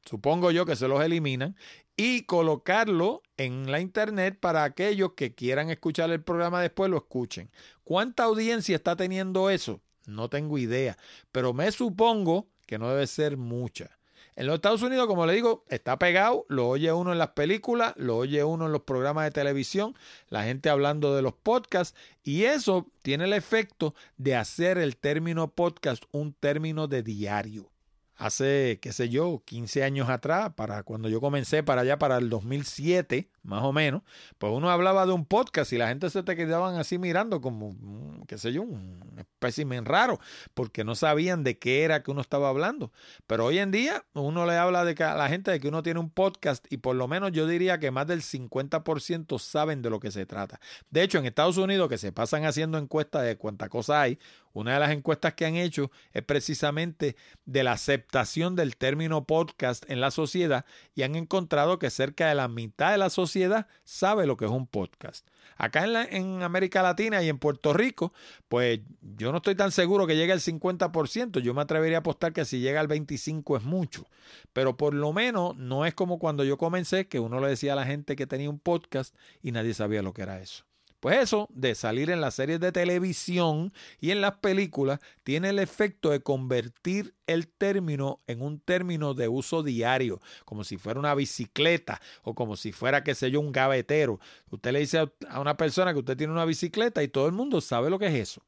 supongo 0.06 0.52
yo 0.52 0.66
que 0.66 0.76
se 0.76 0.88
los 0.88 1.04
eliminan 1.04 1.56
y 1.98 2.24
colocarlo 2.24 3.24
en 3.38 3.72
la 3.72 3.80
internet 3.80 4.38
para 4.40 4.64
aquellos 4.64 5.14
que 5.14 5.34
quieran 5.34 5.70
escuchar 5.70 6.12
el 6.12 6.22
programa 6.22 6.62
después 6.62 6.90
lo 6.90 6.98
escuchen. 6.98 7.50
¿Cuánta 7.84 8.24
audiencia 8.24 8.76
está 8.76 8.96
teniendo 8.96 9.50
eso? 9.50 9.82
No 10.06 10.30
tengo 10.30 10.58
idea, 10.58 10.98
pero 11.32 11.54
me 11.54 11.72
supongo 11.72 12.48
que 12.66 12.78
no 12.78 12.90
debe 12.90 13.08
ser 13.08 13.38
mucha. 13.38 13.98
En 14.36 14.48
los 14.48 14.56
Estados 14.56 14.82
Unidos, 14.82 15.08
como 15.08 15.26
le 15.26 15.34
digo, 15.34 15.64
está 15.70 15.98
pegado, 15.98 16.46
lo 16.50 16.68
oye 16.68 16.92
uno 16.92 17.14
en 17.14 17.20
las 17.20 17.30
películas, 17.30 17.94
lo 17.96 18.18
oye 18.18 18.44
uno 18.44 18.66
en 18.66 18.74
los 18.74 18.82
programas 18.82 19.24
de 19.24 19.32
televisión, 19.32 19.96
la 20.28 20.44
gente 20.44 20.70
hablando 20.70 21.16
de 21.16 21.22
los 21.22 21.34
podcasts, 21.34 21.98
y 22.22 22.44
eso 22.44 22.86
tiene 23.02 23.24
el 23.24 23.34
efecto 23.34 23.96
de 24.18 24.36
hacer 24.36 24.78
el 24.78 24.98
término 24.98 25.52
podcast 25.52 26.04
un 26.12 26.34
término 26.34 26.88
de 26.88 27.02
diario 27.02 27.72
hace, 28.18 28.80
qué 28.82 28.94
sé 28.94 29.10
yo, 29.10 29.42
15 29.46 29.84
años 29.84 30.10
atrás, 30.10 30.54
para 30.56 30.84
cuando 30.84 31.10
yo 31.10 31.22
comencé 31.22 31.64
para 31.64 31.82
allá, 31.82 32.00
para 32.00 32.18
el 32.18 32.30
2007, 32.30 33.30
más 33.46 33.64
o 33.64 33.72
menos, 33.72 34.02
pues 34.38 34.52
uno 34.54 34.70
hablaba 34.70 35.06
de 35.06 35.14
un 35.14 35.26
podcast 35.26 35.72
y 35.74 35.78
la 35.78 35.88
gente 35.88 36.10
se 36.10 36.24
te 36.24 36.36
quedaban 36.36 36.76
así 36.76 36.98
mirando 36.98 37.42
como, 37.42 37.72
mm, 37.72 38.26
qué 38.28 38.38
sé 38.38 38.52
yo, 38.52 38.64
un 38.64 39.16
espécimen 39.18 39.86
raro, 39.86 40.20
porque 40.54 40.84
no 40.84 40.96
sabían 40.96 41.44
de 41.44 41.58
qué 41.58 41.84
era 41.84 42.04
que 42.04 42.12
uno 42.12 42.22
estaba 42.22 42.50
hablando. 42.50 42.92
Pero 43.28 43.46
hoy 43.46 43.60
en 43.60 43.72
día 43.72 44.04
uno 44.14 44.46
le 44.46 44.58
habla 44.58 44.84
de 44.84 44.96
a 45.04 45.16
la 45.16 45.30
gente 45.30 45.52
de 45.52 45.60
que 45.60 45.68
uno 45.68 45.84
tiene 45.84 46.00
un 46.00 46.10
podcast 46.10 46.66
y 46.72 46.78
por 46.78 46.96
lo 46.96 47.08
menos 47.08 47.32
yo 47.32 47.48
diría 47.48 47.80
que 47.80 47.92
más 47.92 48.08
del 48.08 48.22
50% 48.22 49.40
saben 49.40 49.82
de 49.82 49.90
lo 49.90 50.00
que 50.00 50.12
se 50.12 50.26
trata. 50.26 50.60
De 50.90 51.04
hecho, 51.04 51.18
en 51.18 51.26
Estados 51.26 51.58
Unidos, 51.58 51.90
que 51.90 51.98
se 51.98 52.12
pasan 52.12 52.46
haciendo 52.46 52.78
encuestas 52.78 53.24
de 53.24 53.38
cuánta 53.38 53.70
cosa 53.70 54.02
hay, 54.02 54.18
una 54.54 54.76
de 54.76 54.80
las 54.80 54.92
encuestas 54.92 55.34
que 55.34 55.46
han 55.46 55.56
hecho 55.56 55.92
es 56.14 56.24
precisamente 56.24 57.18
de 57.46 57.64
la 57.64 57.74
aceptación 57.74 58.56
del 58.56 58.78
término 58.78 59.26
podcast 59.26 59.84
en 59.90 60.00
la 60.00 60.12
sociedad 60.12 60.66
y 60.96 61.04
han 61.04 61.16
encontrado 61.16 61.78
que 61.78 61.90
cerca 61.90 62.30
de 62.30 62.36
la 62.36 62.48
mitad 62.48 62.92
de 62.92 62.98
la 62.98 63.10
sociedad 63.10 63.35
sabe 63.84 64.26
lo 64.26 64.38
que 64.38 64.46
es 64.46 64.52
un 64.52 64.68
podcast. 64.68 65.28
Acá 65.58 65.86
en, 65.86 65.96
en 66.14 66.44
América 66.44 66.82
Latina 66.82 67.22
y 67.24 67.30
en 67.30 67.38
Puerto 67.38 67.74
Rico, 67.74 68.14
pues 68.48 68.80
yo 69.02 69.32
no 69.32 69.38
estoy 69.38 69.56
tan 69.56 69.72
seguro 69.72 70.08
que 70.08 70.16
llegue 70.16 70.34
al 70.34 70.40
50%. 70.40 71.40
Yo 71.40 71.54
me 71.54 71.62
atrevería 71.62 71.98
a 71.98 72.00
apostar 72.00 72.34
que 72.34 72.46
si 72.46 72.60
llega 72.60 72.80
al 72.80 72.88
25% 72.88 73.58
es 73.58 73.64
mucho. 73.64 74.06
Pero 74.54 74.78
por 74.78 74.94
lo 74.94 75.14
menos 75.14 75.56
no 75.56 75.86
es 75.86 75.94
como 75.94 76.20
cuando 76.20 76.44
yo 76.44 76.58
comencé, 76.58 77.08
que 77.08 77.20
uno 77.20 77.40
le 77.40 77.50
decía 77.50 77.74
a 77.74 77.76
la 77.76 77.86
gente 77.86 78.16
que 78.16 78.28
tenía 78.28 78.50
un 78.50 78.60
podcast 78.60 79.16
y 79.42 79.52
nadie 79.52 79.74
sabía 79.74 80.02
lo 80.02 80.14
que 80.14 80.24
era 80.24 80.42
eso. 80.42 80.66
Pues 81.00 81.20
eso 81.20 81.48
de 81.52 81.76
salir 81.76 82.10
en 82.10 82.22
las 82.22 82.36
series 82.36 82.60
de 82.60 82.72
televisión 82.72 83.74
y 84.00 84.12
en 84.12 84.22
las 84.22 84.38
películas 84.38 85.00
tiene 85.24 85.50
el 85.50 85.60
efecto 85.60 86.10
de 86.10 86.22
convertir 86.22 87.14
el 87.28 87.48
término 87.48 88.22
en 88.28 88.42
un 88.42 88.60
término 88.60 89.14
de 89.14 89.28
uso 89.28 89.62
diario, 89.62 90.20
como 90.46 90.64
si 90.64 90.78
fuera 90.78 91.00
una 91.00 91.14
bicicleta 91.14 92.02
o 92.24 92.34
como 92.34 92.56
si 92.56 92.72
fuera, 92.72 93.04
qué 93.04 93.14
sé 93.14 93.30
yo, 93.30 93.40
un 93.40 93.52
gavetero. 93.52 94.20
Usted 94.50 94.72
le 94.72 94.80
dice 94.80 95.10
a 95.30 95.40
una 95.40 95.58
persona 95.58 95.94
que 95.94 96.00
usted 96.00 96.18
tiene 96.18 96.34
una 96.34 96.46
bicicleta 96.46 97.04
y 97.04 97.08
todo 97.08 97.28
el 97.28 97.34
mundo 97.34 97.62
sabe 97.62 97.90
lo 97.90 98.00
que 98.00 98.08
es 98.08 98.16
eso. 98.16 98.42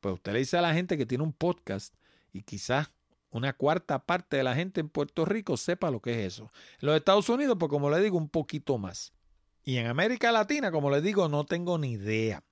Pues 0.00 0.14
usted 0.14 0.32
le 0.32 0.38
dice 0.38 0.56
a 0.56 0.62
la 0.62 0.72
gente 0.72 0.96
que 0.96 1.06
tiene 1.06 1.24
un 1.24 1.32
podcast 1.32 1.94
y 2.32 2.42
quizás 2.42 2.90
una 3.30 3.52
cuarta 3.52 4.04
parte 4.06 4.36
de 4.36 4.44
la 4.44 4.54
gente 4.54 4.80
en 4.80 4.88
Puerto 4.88 5.24
Rico 5.24 5.56
sepa 5.56 5.90
lo 5.90 6.00
que 6.00 6.12
es 6.12 6.34
eso. 6.34 6.50
En 6.80 6.88
los 6.88 6.96
Estados 6.96 7.28
Unidos, 7.28 7.56
pues 7.58 7.70
como 7.70 7.90
le 7.90 8.00
digo, 8.00 8.18
un 8.18 8.28
poquito 8.28 8.78
más. 8.78 9.12
Y 9.70 9.78
en 9.78 9.86
América 9.86 10.32
Latina, 10.32 10.72
como 10.72 10.90
les 10.90 11.00
digo, 11.00 11.28
no 11.28 11.46
tengo 11.46 11.78
ni 11.78 11.92
idea. 11.92 12.42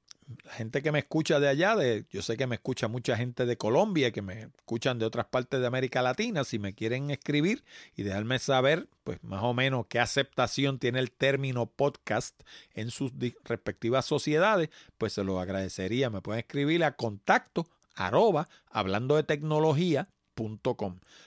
La 0.44 0.52
gente 0.52 0.82
que 0.82 0.92
me 0.92 1.00
escucha 1.00 1.40
de 1.40 1.48
allá, 1.48 1.74
de, 1.74 2.06
yo 2.12 2.22
sé 2.22 2.36
que 2.36 2.46
me 2.46 2.54
escucha 2.54 2.86
mucha 2.86 3.16
gente 3.16 3.44
de 3.44 3.56
Colombia, 3.56 4.12
que 4.12 4.22
me 4.22 4.42
escuchan 4.56 5.00
de 5.00 5.04
otras 5.04 5.26
partes 5.26 5.58
de 5.58 5.66
América 5.66 6.00
Latina, 6.00 6.44
si 6.44 6.60
me 6.60 6.76
quieren 6.76 7.10
escribir 7.10 7.64
y 7.96 8.04
dejarme 8.04 8.38
saber, 8.38 8.88
pues 9.02 9.20
más 9.24 9.42
o 9.42 9.52
menos 9.52 9.86
qué 9.88 9.98
aceptación 9.98 10.78
tiene 10.78 11.00
el 11.00 11.10
término 11.10 11.66
podcast 11.66 12.40
en 12.72 12.92
sus 12.92 13.10
respectivas 13.42 14.04
sociedades, 14.06 14.68
pues 14.96 15.12
se 15.12 15.24
lo 15.24 15.40
agradecería. 15.40 16.10
Me 16.10 16.22
pueden 16.22 16.38
escribir 16.38 16.84
a 16.84 16.94
contacto 16.94 17.66
arroba 17.96 18.48
hablando 18.70 19.16
de 19.16 19.24
tecnología 19.24 20.08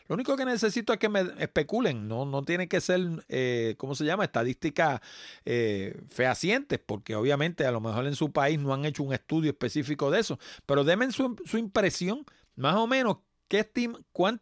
lo 0.07 0.15
único 0.15 0.35
que 0.35 0.45
necesito 0.45 0.93
es 0.93 0.99
que 0.99 1.09
me 1.09 1.21
especulen, 1.39 2.07
no, 2.07 2.25
no 2.25 2.43
tiene 2.43 2.67
que 2.67 2.81
ser, 2.81 3.01
eh, 3.29 3.75
¿cómo 3.77 3.95
se 3.95 4.05
llama? 4.05 4.23
Estadísticas 4.23 5.01
eh, 5.45 5.99
fehacientes, 6.09 6.79
porque 6.79 7.15
obviamente 7.15 7.65
a 7.65 7.71
lo 7.71 7.81
mejor 7.81 8.07
en 8.07 8.15
su 8.15 8.31
país 8.31 8.59
no 8.59 8.73
han 8.73 8.85
hecho 8.85 9.03
un 9.03 9.13
estudio 9.13 9.51
específico 9.51 10.11
de 10.11 10.19
eso, 10.19 10.39
pero 10.65 10.83
denme 10.83 11.11
su, 11.11 11.35
su 11.45 11.57
impresión, 11.57 12.25
más 12.55 12.75
o 12.75 12.87
menos, 12.87 13.17
¿Qué, 13.47 13.69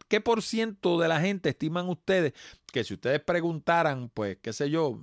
¿Qué 0.08 0.22
por 0.22 0.44
ciento 0.44 1.00
de 1.00 1.08
la 1.08 1.20
gente 1.20 1.50
estiman 1.50 1.90
ustedes 1.90 2.34
que 2.72 2.84
si 2.84 2.94
ustedes 2.94 3.20
preguntaran, 3.20 4.12
pues, 4.14 4.38
qué 4.40 4.54
sé 4.54 4.70
yo, 4.70 5.02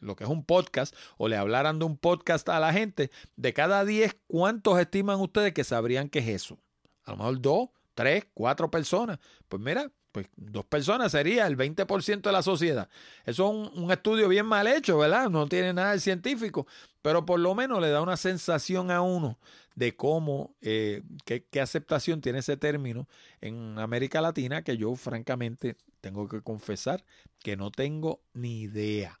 lo 0.00 0.16
que 0.16 0.24
es 0.24 0.30
un 0.30 0.44
podcast, 0.44 0.94
o 1.16 1.28
le 1.28 1.38
hablaran 1.38 1.78
de 1.78 1.86
un 1.86 1.96
podcast 1.96 2.46
a 2.50 2.60
la 2.60 2.74
gente, 2.74 3.10
de 3.36 3.54
cada 3.54 3.86
10, 3.86 4.18
¿cuántos 4.26 4.78
estiman 4.78 5.18
ustedes 5.18 5.54
que 5.54 5.64
sabrían 5.64 6.10
qué 6.10 6.18
es 6.18 6.28
eso? 6.28 6.58
A 7.04 7.12
lo 7.12 7.16
mejor 7.16 7.40
dos, 7.40 7.68
tres, 7.94 8.26
cuatro 8.34 8.70
personas. 8.70 9.18
Pues 9.48 9.62
mira, 9.62 9.90
pues 10.12 10.26
dos 10.36 10.64
personas 10.66 11.12
sería 11.12 11.46
el 11.46 11.56
20% 11.56 12.22
de 12.22 12.32
la 12.32 12.42
sociedad. 12.42 12.88
Eso 13.24 13.50
es 13.50 13.78
un, 13.78 13.90
estudio 13.90 14.28
bien 14.28 14.46
mal 14.46 14.66
hecho, 14.66 14.98
¿verdad? 14.98 15.30
No 15.30 15.48
tiene 15.48 15.72
nada 15.72 15.92
de 15.92 16.00
científico, 16.00 16.66
pero 17.00 17.24
por 17.24 17.40
lo 17.40 17.54
menos 17.54 17.80
le 17.80 17.88
da 17.88 18.02
una 18.02 18.16
sensación 18.16 18.90
a 18.90 19.00
uno 19.00 19.38
de 19.74 19.96
cómo, 19.96 20.54
eh, 20.60 21.02
qué, 21.24 21.46
qué 21.50 21.60
aceptación 21.60 22.20
tiene 22.20 22.40
ese 22.40 22.58
término 22.58 23.08
en 23.40 23.78
América 23.78 24.20
Latina, 24.20 24.62
que 24.62 24.76
yo 24.76 24.94
francamente 24.94 25.76
tengo 26.02 26.28
que 26.28 26.42
confesar 26.42 27.04
que 27.38 27.56
no 27.56 27.70
tengo 27.70 28.20
ni 28.34 28.60
idea. 28.60 29.18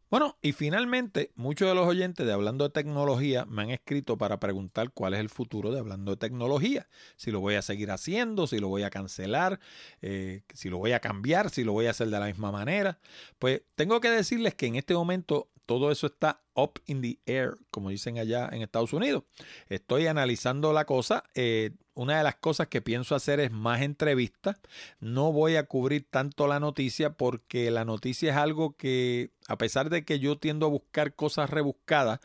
Bueno, 0.09 0.37
y 0.41 0.53
finalmente, 0.53 1.31
muchos 1.35 1.67
de 1.67 1.75
los 1.75 1.87
oyentes 1.87 2.25
de 2.25 2.33
Hablando 2.33 2.63
de 2.63 2.71
Tecnología 2.71 3.45
me 3.45 3.61
han 3.61 3.69
escrito 3.69 4.17
para 4.17 4.39
preguntar 4.39 4.91
cuál 4.91 5.13
es 5.13 5.19
el 5.19 5.29
futuro 5.29 5.71
de 5.71 5.79
Hablando 5.79 6.11
de 6.11 6.17
Tecnología. 6.17 6.87
Si 7.15 7.29
lo 7.29 7.41
voy 7.41 7.53
a 7.53 7.61
seguir 7.61 7.91
haciendo, 7.91 8.47
si 8.47 8.57
lo 8.57 8.69
voy 8.69 8.81
a 8.81 8.89
cancelar, 8.89 9.59
eh, 10.01 10.41
si 10.51 10.69
lo 10.69 10.79
voy 10.79 10.93
a 10.93 10.99
cambiar, 10.99 11.51
si 11.51 11.63
lo 11.63 11.73
voy 11.73 11.85
a 11.85 11.91
hacer 11.91 12.09
de 12.09 12.19
la 12.19 12.25
misma 12.25 12.51
manera. 12.51 12.97
Pues 13.37 13.61
tengo 13.75 14.01
que 14.01 14.09
decirles 14.09 14.55
que 14.55 14.65
en 14.65 14.77
este 14.77 14.95
momento 14.95 15.51
todo 15.69 15.91
eso 15.91 16.07
está 16.07 16.41
up 16.55 16.81
in 16.87 17.03
the 17.03 17.19
air, 17.27 17.55
como 17.69 17.91
dicen 17.91 18.17
allá 18.17 18.49
en 18.51 18.63
Estados 18.63 18.91
Unidos. 18.91 19.25
Estoy 19.67 20.07
analizando 20.07 20.73
la 20.73 20.85
cosa. 20.85 21.25
Eh, 21.35 21.75
una 21.93 22.17
de 22.17 22.23
las 22.23 22.37
cosas 22.37 22.69
que 22.69 22.81
pienso 22.81 23.13
hacer 23.13 23.39
es 23.39 23.51
más 23.51 23.83
entrevistas. 23.83 24.57
No 24.99 25.31
voy 25.31 25.57
a 25.57 25.67
cubrir 25.67 26.07
tanto 26.09 26.47
la 26.47 26.59
noticia 26.59 27.11
porque 27.11 27.69
la 27.69 27.85
noticia 27.85 28.31
es 28.31 28.37
algo 28.37 28.75
que, 28.77 29.29
a 29.47 29.59
pesar 29.59 29.91
de 29.91 30.03
que 30.03 30.17
yo 30.17 30.39
tiendo 30.39 30.65
a 30.65 30.69
buscar 30.69 31.13
cosas 31.13 31.51
rebuscadas, 31.51 32.19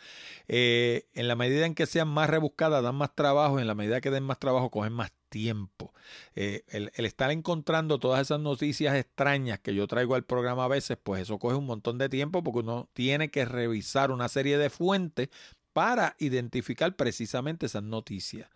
eh, 0.48 1.06
en 1.12 1.28
la 1.28 1.36
medida 1.36 1.66
en 1.66 1.74
que 1.74 1.84
sean 1.84 2.08
más 2.08 2.30
rebuscadas 2.30 2.82
dan 2.82 2.94
más 2.94 3.14
trabajo, 3.14 3.60
en 3.60 3.66
la 3.66 3.74
medida 3.74 4.00
que 4.00 4.10
den 4.10 4.24
más 4.24 4.38
trabajo 4.38 4.70
cogen 4.70 4.94
más 4.94 5.12
tiempo. 5.34 5.92
Eh, 6.36 6.62
el, 6.68 6.92
estar 6.94 7.32
encontrando 7.32 7.98
todas 7.98 8.20
esas 8.20 8.38
noticias 8.38 8.94
extrañas 8.94 9.58
que 9.58 9.74
yo 9.74 9.88
traigo 9.88 10.14
al 10.14 10.22
programa 10.22 10.66
a 10.66 10.68
veces, 10.68 10.96
pues 11.02 11.22
eso 11.22 11.40
coge 11.40 11.56
un 11.56 11.66
montón 11.66 11.98
de 11.98 12.08
tiempo 12.08 12.44
porque 12.44 12.60
uno 12.60 12.88
tiene 12.92 13.32
que 13.32 13.44
revisar 13.44 14.12
una 14.12 14.28
serie 14.28 14.58
de 14.58 14.70
fuentes 14.70 15.30
para 15.72 16.14
identificar 16.20 16.94
precisamente 16.94 17.66
esas 17.66 17.82
noticias. 17.82 18.48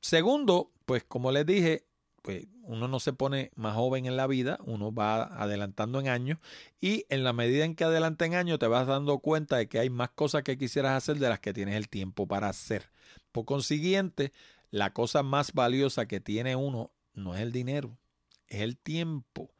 Segundo, 0.00 0.70
pues 0.86 1.02
como 1.02 1.32
les 1.32 1.44
dije, 1.44 1.86
pues 2.22 2.46
uno 2.62 2.86
no 2.86 3.00
se 3.00 3.12
pone 3.12 3.50
más 3.56 3.74
joven 3.74 4.06
en 4.06 4.16
la 4.16 4.28
vida, 4.28 4.60
uno 4.64 4.94
va 4.94 5.24
adelantando 5.24 5.98
en 5.98 6.06
años 6.06 6.38
y 6.80 7.04
en 7.08 7.24
la 7.24 7.32
medida 7.32 7.64
en 7.64 7.74
que 7.74 7.82
adelanta 7.82 8.26
en 8.26 8.36
años 8.36 8.60
te 8.60 8.68
vas 8.68 8.86
dando 8.86 9.18
cuenta 9.18 9.56
de 9.56 9.66
que 9.66 9.80
hay 9.80 9.90
más 9.90 10.10
cosas 10.10 10.44
que 10.44 10.56
quisieras 10.56 10.92
hacer 10.92 11.16
de 11.16 11.28
las 11.28 11.40
que 11.40 11.52
tienes 11.52 11.74
el 11.74 11.88
tiempo 11.88 12.28
para 12.28 12.48
hacer. 12.48 12.90
Por 13.32 13.44
consiguiente, 13.44 14.32
la 14.72 14.92
cosa 14.92 15.22
más 15.22 15.52
valiosa 15.52 16.06
que 16.06 16.18
tiene 16.18 16.56
uno 16.56 16.90
no 17.14 17.36
es 17.36 17.42
el 17.42 17.52
dinero, 17.52 17.96
es 18.48 18.62
el 18.62 18.76
tiempo. 18.78 19.50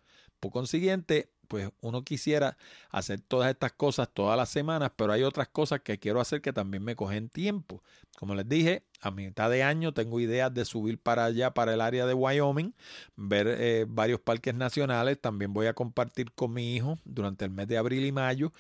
Por 0.41 0.51
consiguiente, 0.51 1.31
pues 1.49 1.71
uno 1.83 2.03
quisiera 2.03 2.57
hacer 2.89 3.21
todas 3.21 3.51
estas 3.51 3.73
cosas 3.73 4.09
todas 4.13 4.39
las 4.39 4.49
semanas, 4.49 4.91
pero 4.97 5.13
hay 5.13 5.23
otras 5.23 5.49
cosas 5.49 5.83
que 5.83 5.99
quiero 5.99 6.19
hacer 6.19 6.41
que 6.41 6.55
también 6.55 6.83
me 6.83 6.97
cogen 6.97 7.29
tiempo. 7.29 7.83
Como 8.17 8.35
les 8.35 8.49
dije, 8.49 8.85
a 9.03 9.11
mitad 9.11 9.51
de 9.51 9.63
año 9.63 9.93
tengo 9.93 10.19
ideas 10.19 10.53
de 10.55 10.65
subir 10.65 10.99
para 10.99 11.27
allá, 11.27 11.53
para 11.53 11.75
el 11.75 11.83
área 11.83 12.07
de 12.07 12.15
Wyoming, 12.15 12.75
ver 13.17 13.49
eh, 13.49 13.85
varios 13.87 14.19
parques 14.19 14.55
nacionales. 14.55 15.21
También 15.21 15.53
voy 15.53 15.67
a 15.67 15.75
compartir 15.75 16.33
con 16.33 16.55
mi 16.55 16.75
hijo 16.75 16.99
durante 17.05 17.45
el 17.45 17.51
mes 17.51 17.69
de 17.69 17.77
abril 17.77 18.07
y 18.07 18.13
mayo. 18.13 18.55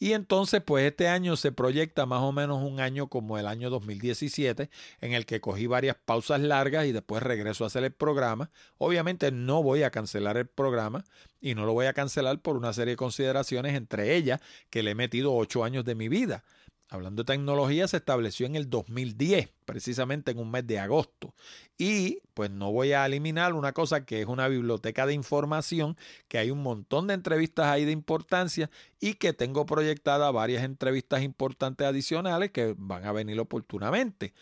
Y 0.00 0.12
entonces, 0.12 0.62
pues 0.64 0.86
este 0.86 1.08
año 1.08 1.36
se 1.36 1.50
proyecta 1.50 2.06
más 2.06 2.22
o 2.22 2.30
menos 2.30 2.62
un 2.62 2.78
año 2.78 3.08
como 3.08 3.36
el 3.36 3.48
año 3.48 3.68
2017, 3.68 4.70
en 5.00 5.12
el 5.12 5.26
que 5.26 5.40
cogí 5.40 5.66
varias 5.66 5.96
pausas 5.96 6.40
largas 6.40 6.86
y 6.86 6.92
después 6.92 7.22
regreso 7.22 7.64
a 7.64 7.66
hacer 7.66 7.82
el 7.82 7.92
programa. 7.92 8.50
Obviamente 8.78 9.32
no 9.32 9.62
voy 9.62 9.82
a 9.82 9.90
cancelar 9.90 10.36
el 10.36 10.46
programa 10.46 11.04
y 11.40 11.54
no 11.56 11.66
lo 11.66 11.72
voy 11.72 11.86
a 11.86 11.94
cancelar 11.94 12.40
por 12.40 12.56
una 12.56 12.72
serie 12.72 12.92
de 12.92 12.96
consideraciones, 12.96 13.74
entre 13.74 14.14
ellas 14.14 14.40
que 14.70 14.84
le 14.84 14.92
he 14.92 14.94
metido 14.94 15.34
ocho 15.34 15.64
años 15.64 15.84
de 15.84 15.96
mi 15.96 16.08
vida. 16.08 16.44
Hablando 16.90 17.22
de 17.22 17.26
tecnología, 17.26 17.86
se 17.86 17.98
estableció 17.98 18.46
en 18.46 18.56
el 18.56 18.70
2010, 18.70 19.50
precisamente 19.66 20.30
en 20.30 20.38
un 20.38 20.50
mes 20.50 20.66
de 20.66 20.78
agosto. 20.78 21.34
Y 21.76 22.22
pues 22.32 22.50
no 22.50 22.72
voy 22.72 22.92
a 22.92 23.04
eliminar 23.04 23.52
una 23.52 23.72
cosa 23.72 24.06
que 24.06 24.22
es 24.22 24.26
una 24.26 24.48
biblioteca 24.48 25.04
de 25.04 25.12
información, 25.12 25.98
que 26.28 26.38
hay 26.38 26.50
un 26.50 26.62
montón 26.62 27.06
de 27.06 27.14
entrevistas 27.14 27.66
ahí 27.66 27.84
de 27.84 27.92
importancia 27.92 28.70
y 29.00 29.14
que 29.14 29.34
tengo 29.34 29.66
proyectadas 29.66 30.32
varias 30.32 30.64
entrevistas 30.64 31.22
importantes 31.22 31.86
adicionales 31.86 32.52
que 32.52 32.74
van 32.78 33.04
a 33.04 33.12
venir 33.12 33.38
oportunamente. 33.38 34.32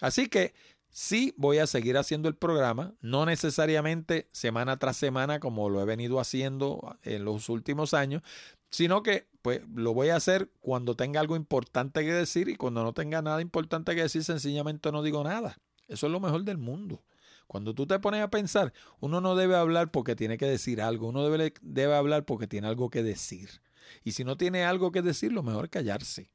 Así 0.00 0.28
que 0.28 0.54
sí 0.90 1.34
voy 1.36 1.58
a 1.58 1.66
seguir 1.66 1.98
haciendo 1.98 2.28
el 2.28 2.36
programa, 2.36 2.94
no 3.00 3.26
necesariamente 3.26 4.28
semana 4.30 4.78
tras 4.78 4.96
semana 4.96 5.40
como 5.40 5.68
lo 5.68 5.82
he 5.82 5.84
venido 5.84 6.20
haciendo 6.20 6.96
en 7.02 7.24
los 7.24 7.48
últimos 7.48 7.94
años, 7.94 8.22
sino 8.70 9.02
que 9.02 9.26
pues 9.46 9.62
lo 9.76 9.94
voy 9.94 10.08
a 10.08 10.16
hacer 10.16 10.50
cuando 10.60 10.96
tenga 10.96 11.20
algo 11.20 11.36
importante 11.36 12.04
que 12.04 12.12
decir 12.12 12.48
y 12.48 12.56
cuando 12.56 12.82
no 12.82 12.92
tenga 12.94 13.22
nada 13.22 13.40
importante 13.40 13.94
que 13.94 14.02
decir 14.02 14.24
sencillamente 14.24 14.90
no 14.90 15.04
digo 15.04 15.22
nada. 15.22 15.56
Eso 15.86 16.06
es 16.06 16.12
lo 16.12 16.18
mejor 16.18 16.42
del 16.42 16.58
mundo. 16.58 17.04
Cuando 17.46 17.72
tú 17.72 17.86
te 17.86 17.96
pones 18.00 18.22
a 18.22 18.28
pensar, 18.28 18.72
uno 18.98 19.20
no 19.20 19.36
debe 19.36 19.54
hablar 19.54 19.92
porque 19.92 20.16
tiene 20.16 20.36
que 20.36 20.46
decir 20.46 20.82
algo, 20.82 21.06
uno 21.06 21.22
debe, 21.22 21.54
debe 21.62 21.94
hablar 21.94 22.24
porque 22.24 22.48
tiene 22.48 22.66
algo 22.66 22.90
que 22.90 23.04
decir. 23.04 23.62
Y 24.02 24.10
si 24.10 24.24
no 24.24 24.36
tiene 24.36 24.64
algo 24.64 24.90
que 24.90 25.00
decir, 25.00 25.30
lo 25.30 25.44
mejor 25.44 25.66
es 25.66 25.70
callarse. 25.70 26.28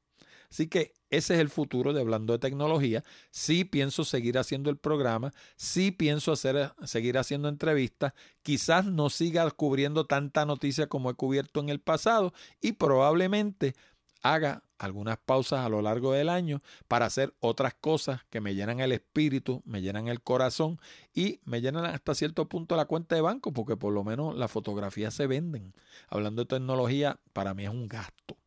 Así 0.52 0.68
que 0.68 0.94
ese 1.10 1.36
es 1.36 1.40
el 1.40 1.50
futuro 1.50 1.94
de 1.94 2.02
Hablando 2.02 2.34
de 2.34 2.40
Tecnología. 2.40 3.04
Sí 3.32 3.64
pienso 3.64 4.04
seguir 4.04 4.38
haciendo 4.38 4.70
el 4.70 4.78
programa, 4.78 5.32
sí 5.56 5.92
pienso 5.92 6.34
hacer, 6.34 6.74
seguir 6.84 7.18
haciendo 7.18 7.48
entrevistas. 7.48 8.14
Quizás 8.44 8.86
no 8.86 9.10
siga 9.10 9.50
cubriendo 9.52 10.06
tanta 10.06 10.46
noticia 10.46 10.88
como 10.88 11.10
he 11.10 11.14
cubierto 11.14 11.62
en 11.62 11.70
el 11.70 11.80
pasado 11.80 12.34
y 12.60 12.74
probablemente 12.74 13.76
haga 14.24 14.64
algunas 14.78 15.18
pausas 15.18 15.66
a 15.66 15.70
lo 15.70 15.82
largo 15.82 16.12
del 16.12 16.28
año 16.28 16.62
para 16.88 17.06
hacer 17.06 17.34
otras 17.40 17.74
cosas 17.74 18.22
que 18.30 18.42
me 18.42 18.54
llenan 18.54 18.80
el 18.82 18.92
espíritu, 18.92 19.62
me 19.66 19.82
llenan 19.82 20.10
el 20.10 20.22
corazón 20.22 20.80
y 21.14 21.40
me 21.46 21.62
llenan 21.62 21.86
hasta 21.86 22.14
cierto 22.14 22.50
punto 22.50 22.76
la 22.76 22.86
cuenta 22.86 23.16
de 23.16 23.22
banco 23.22 23.54
porque 23.54 23.78
por 23.78 23.94
lo 23.94 24.04
menos 24.04 24.36
las 24.36 24.52
fotografías 24.52 25.14
se 25.14 25.28
venden. 25.28 25.74
Hablando 26.10 26.42
de 26.44 26.48
tecnología, 26.48 27.20
para 27.32 27.54
mí 27.54 27.64
es 27.64 27.70
un 27.70 27.88
gasto. 27.88 28.38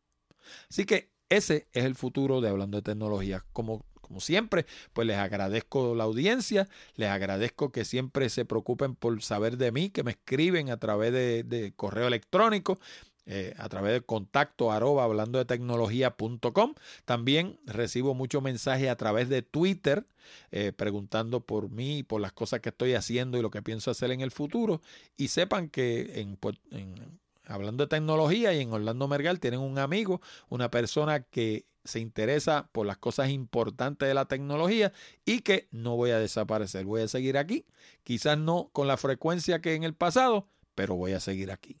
Así 0.69 0.85
que 0.85 1.14
ese 1.29 1.67
es 1.73 1.85
el 1.85 1.95
futuro 1.95 2.41
de 2.41 2.49
Hablando 2.49 2.77
de 2.77 2.83
Tecnología. 2.83 3.43
Como, 3.53 3.85
como 4.01 4.19
siempre, 4.19 4.65
pues 4.93 5.07
les 5.07 5.17
agradezco 5.17 5.95
la 5.95 6.03
audiencia, 6.03 6.67
les 6.95 7.09
agradezco 7.09 7.71
que 7.71 7.85
siempre 7.85 8.29
se 8.29 8.45
preocupen 8.45 8.95
por 8.95 9.21
saber 9.21 9.57
de 9.57 9.71
mí, 9.71 9.89
que 9.89 10.03
me 10.03 10.11
escriben 10.11 10.69
a 10.69 10.77
través 10.77 11.11
de, 11.11 11.73
correo 11.75 12.07
electrónico. 12.07 12.79
Eh, 13.27 13.55
a 13.57 13.67
través 13.69 13.91
de 13.91 14.01
contacto 14.01 14.71
arroba 14.71 15.03
hablando 15.03 15.39
de 15.39 15.45
tecnología.com. 15.45 16.75
También 17.05 17.59
recibo 17.65 18.13
muchos 18.13 18.43
mensajes 18.43 18.87
a 18.87 18.95
través 18.97 19.29
de 19.29 19.41
Twitter 19.41 20.05
eh, 20.51 20.71
preguntando 20.73 21.41
por 21.41 21.71
mí, 21.71 22.03
por 22.03 22.21
las 22.21 22.33
cosas 22.33 22.59
que 22.59 22.69
estoy 22.69 22.93
haciendo 22.93 23.39
y 23.39 23.41
lo 23.41 23.49
que 23.49 23.63
pienso 23.63 23.89
hacer 23.89 24.11
en 24.11 24.21
el 24.21 24.29
futuro. 24.29 24.79
Y 25.17 25.29
sepan 25.29 25.69
que 25.69 26.21
en, 26.21 26.37
en 26.69 27.19
hablando 27.47 27.83
de 27.83 27.89
tecnología 27.89 28.53
y 28.53 28.61
en 28.61 28.71
Orlando 28.71 29.07
Mergal 29.07 29.39
tienen 29.39 29.59
un 29.59 29.77
amigo, 29.79 30.21
una 30.49 30.69
persona 30.71 31.21
que 31.21 31.65
se 31.83 31.99
interesa 31.99 32.69
por 32.71 32.85
las 32.85 32.97
cosas 32.97 33.29
importantes 33.29 34.07
de 34.07 34.13
la 34.13 34.25
tecnología 34.25 34.91
y 35.23 35.41
que 35.41 35.67
no 35.71 35.95
voy 35.95 36.11
a 36.11 36.19
desaparecer, 36.19 36.85
voy 36.85 37.03
a 37.03 37.07
seguir 37.07 37.37
aquí, 37.37 37.65
quizás 38.03 38.37
no 38.37 38.69
con 38.73 38.87
la 38.87 38.97
frecuencia 38.97 39.61
que 39.61 39.75
en 39.75 39.83
el 39.83 39.93
pasado, 39.93 40.47
pero 40.73 40.95
voy 40.95 41.13
a 41.13 41.19
seguir 41.19 41.51
aquí. 41.51 41.77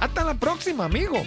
Hasta 0.00 0.24
la 0.24 0.32
próxima, 0.32 0.86
amigo. 0.86 1.22